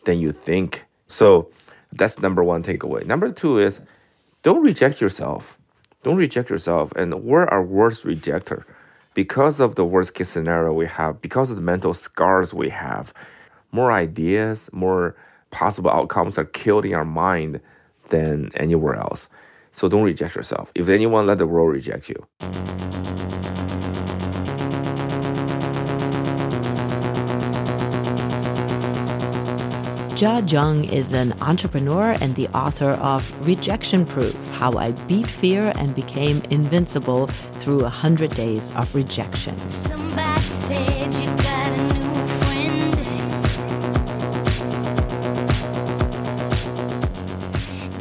than 0.05 0.19
you 0.19 0.31
think. 0.31 0.85
So 1.07 1.49
that's 1.91 2.19
number 2.19 2.43
one 2.43 2.63
takeaway. 2.63 3.05
Number 3.05 3.31
two 3.31 3.59
is 3.59 3.79
don't 4.41 4.63
reject 4.63 4.99
yourself. 4.99 5.57
Don't 6.01 6.17
reject 6.17 6.49
yourself. 6.49 6.91
And 6.95 7.23
we're 7.23 7.45
our 7.45 7.63
worst 7.63 8.03
rejecter. 8.03 8.65
Because 9.13 9.59
of 9.59 9.75
the 9.75 9.85
worst 9.85 10.15
case 10.15 10.29
scenario 10.29 10.73
we 10.73 10.87
have, 10.87 11.21
because 11.21 11.51
of 11.51 11.55
the 11.55 11.61
mental 11.61 11.93
scars 11.93 12.53
we 12.53 12.69
have, 12.69 13.13
more 13.71 13.91
ideas, 13.91 14.69
more 14.73 15.15
possible 15.51 15.91
outcomes 15.91 16.37
are 16.37 16.45
killed 16.45 16.83
in 16.83 16.93
our 16.93 17.05
mind 17.05 17.61
than 18.09 18.49
anywhere 18.55 18.95
else. 18.95 19.29
So 19.73 19.89
don't 19.89 20.03
reject 20.03 20.35
yourself. 20.35 20.71
If 20.75 20.87
anyone, 20.87 21.27
let 21.27 21.39
the 21.39 21.47
world 21.47 21.71
reject 21.73 22.07
you. 22.07 22.15
Jia 30.13 30.43
Jiang 30.43 30.89
is 30.89 31.11
an 31.11 31.33
entrepreneur 31.41 32.15
and 32.21 32.35
the 32.35 32.47
author 32.49 32.91
of 32.91 33.21
Rejection 33.45 34.05
Proof 34.05 34.37
How 34.51 34.71
I 34.77 34.91
Beat 34.91 35.27
Fear 35.27 35.73
and 35.75 35.95
Became 35.95 36.43
Invincible 36.51 37.27
Through 37.57 37.81
100 37.81 38.29
Days 38.35 38.69
of 38.75 38.93
Rejection. 38.93 39.59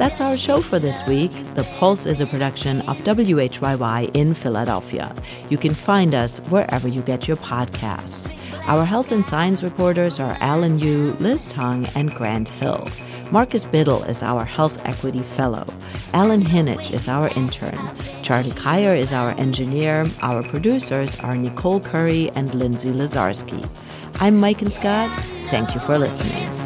That's 0.02 0.20
our 0.20 0.36
show 0.36 0.60
for 0.60 0.80
this 0.80 1.06
week. 1.06 1.30
The 1.54 1.62
Pulse 1.78 2.06
is 2.06 2.20
a 2.20 2.26
production 2.26 2.80
of 2.88 3.00
WHYY 3.04 4.10
in 4.16 4.34
Philadelphia. 4.34 5.14
You 5.48 5.56
can 5.56 5.74
find 5.74 6.12
us 6.12 6.40
wherever 6.48 6.88
you 6.88 7.02
get 7.02 7.28
your 7.28 7.36
podcasts. 7.36 8.28
Our 8.64 8.84
health 8.84 9.12
and 9.12 9.24
science 9.24 9.62
reporters 9.62 10.18
are 10.18 10.36
Alan 10.40 10.80
Yu, 10.80 11.16
Liz 11.20 11.46
Tung, 11.46 11.86
and 11.94 12.12
Grant 12.12 12.48
Hill. 12.48 12.88
Marcus 13.30 13.64
Biddle 13.64 14.02
is 14.02 14.24
our 14.24 14.44
Health 14.44 14.76
Equity 14.84 15.22
Fellow. 15.22 15.72
Alan 16.14 16.42
Hinich 16.42 16.90
is 16.90 17.06
our 17.06 17.28
intern. 17.36 17.78
Charlie 18.24 18.50
Kaier 18.50 18.96
is 18.96 19.12
our 19.12 19.30
engineer. 19.38 20.10
Our 20.20 20.42
producers 20.42 21.14
are 21.20 21.36
Nicole 21.36 21.78
Curry 21.78 22.28
and 22.34 22.52
Lindsay 22.56 22.90
Lazarski. 22.90 23.68
I'm 24.16 24.40
Maiken 24.40 24.72
Scott. 24.72 25.14
Thank 25.48 25.74
you 25.74 25.80
for 25.80 25.96
listening. 25.96 26.61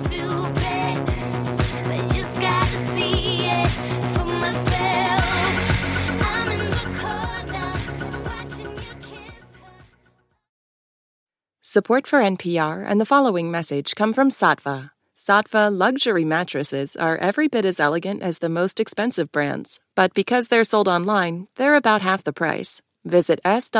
Support 11.76 12.06
for 12.06 12.20
NPR 12.20 12.86
and 12.88 12.98
the 12.98 13.04
following 13.04 13.50
message 13.50 13.94
come 13.94 14.14
from 14.14 14.30
Saatva. 14.30 14.92
Saatva 15.14 15.70
luxury 15.70 16.24
mattresses 16.24 16.96
are 16.96 17.18
every 17.18 17.48
bit 17.48 17.66
as 17.66 17.78
elegant 17.78 18.22
as 18.22 18.38
the 18.38 18.48
most 18.48 18.80
expensive 18.80 19.30
brands, 19.30 19.78
but 19.94 20.14
because 20.14 20.48
they're 20.48 20.64
sold 20.64 20.88
online, 20.88 21.48
they're 21.56 21.74
about 21.74 22.00
half 22.00 22.24
the 22.24 22.32
price. 22.32 22.80
Visit 23.04 23.40
SAATVA.com 23.44 23.78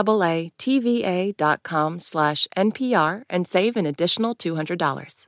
slash 1.99 2.47
NPR 2.55 3.23
and 3.31 3.49
save 3.49 3.79
an 3.79 3.87
additional 3.87 4.35
$200. 4.35 5.27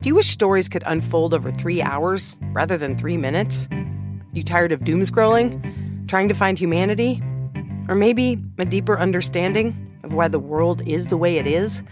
Do 0.00 0.08
you 0.08 0.16
wish 0.16 0.30
stories 0.30 0.68
could 0.68 0.82
unfold 0.84 1.32
over 1.32 1.52
three 1.52 1.80
hours 1.80 2.36
rather 2.54 2.76
than 2.76 2.98
three 2.98 3.16
minutes? 3.16 3.68
You 4.32 4.42
tired 4.42 4.72
of 4.72 4.82
doom 4.82 5.02
scrolling? 5.02 6.08
Trying 6.08 6.26
to 6.26 6.34
find 6.34 6.58
humanity? 6.58 7.22
Or 7.88 7.94
maybe 7.94 8.42
a 8.58 8.64
deeper 8.64 8.98
understanding 8.98 9.90
of 10.04 10.14
why 10.14 10.28
the 10.28 10.38
world 10.38 10.86
is 10.86 11.06
the 11.06 11.16
way 11.16 11.36
it 11.36 11.46
is? 11.46 11.82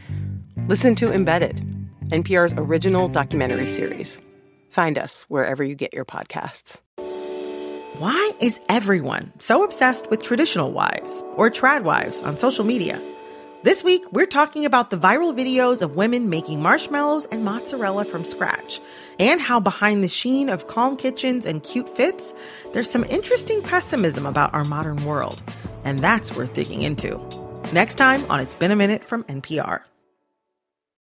Listen 0.68 0.94
to 0.96 1.12
Embedded, 1.12 1.64
NPR's 2.08 2.54
original 2.56 3.08
documentary 3.08 3.68
series. 3.68 4.18
Find 4.70 4.98
us 4.98 5.22
wherever 5.28 5.64
you 5.64 5.74
get 5.74 5.94
your 5.94 6.04
podcasts. 6.04 6.80
Why 7.98 8.32
is 8.40 8.60
everyone 8.68 9.32
so 9.40 9.62
obsessed 9.62 10.08
with 10.10 10.22
traditional 10.22 10.72
wives 10.72 11.22
or 11.34 11.50
trad 11.50 11.82
wives 11.82 12.22
on 12.22 12.36
social 12.36 12.64
media? 12.64 13.02
This 13.62 13.84
week, 13.84 14.10
we're 14.10 14.24
talking 14.24 14.64
about 14.64 14.88
the 14.88 14.96
viral 14.96 15.34
videos 15.34 15.82
of 15.82 15.94
women 15.94 16.30
making 16.30 16.62
marshmallows 16.62 17.26
and 17.26 17.44
mozzarella 17.44 18.06
from 18.06 18.24
scratch, 18.24 18.80
and 19.18 19.38
how 19.38 19.60
behind 19.60 20.02
the 20.02 20.08
sheen 20.08 20.48
of 20.48 20.66
calm 20.66 20.96
kitchens 20.96 21.44
and 21.44 21.62
cute 21.62 21.90
fits, 21.90 22.32
there's 22.72 22.90
some 22.90 23.04
interesting 23.04 23.60
pessimism 23.60 24.24
about 24.24 24.54
our 24.54 24.64
modern 24.64 25.04
world. 25.04 25.42
And 25.84 26.00
that's 26.00 26.34
worth 26.34 26.54
digging 26.54 26.80
into. 26.80 27.18
Next 27.72 27.94
time 27.94 28.28
on 28.28 28.40
It's 28.40 28.54
Been 28.54 28.72
a 28.72 28.76
Minute 28.76 29.04
from 29.04 29.22
NPR. 29.24 29.89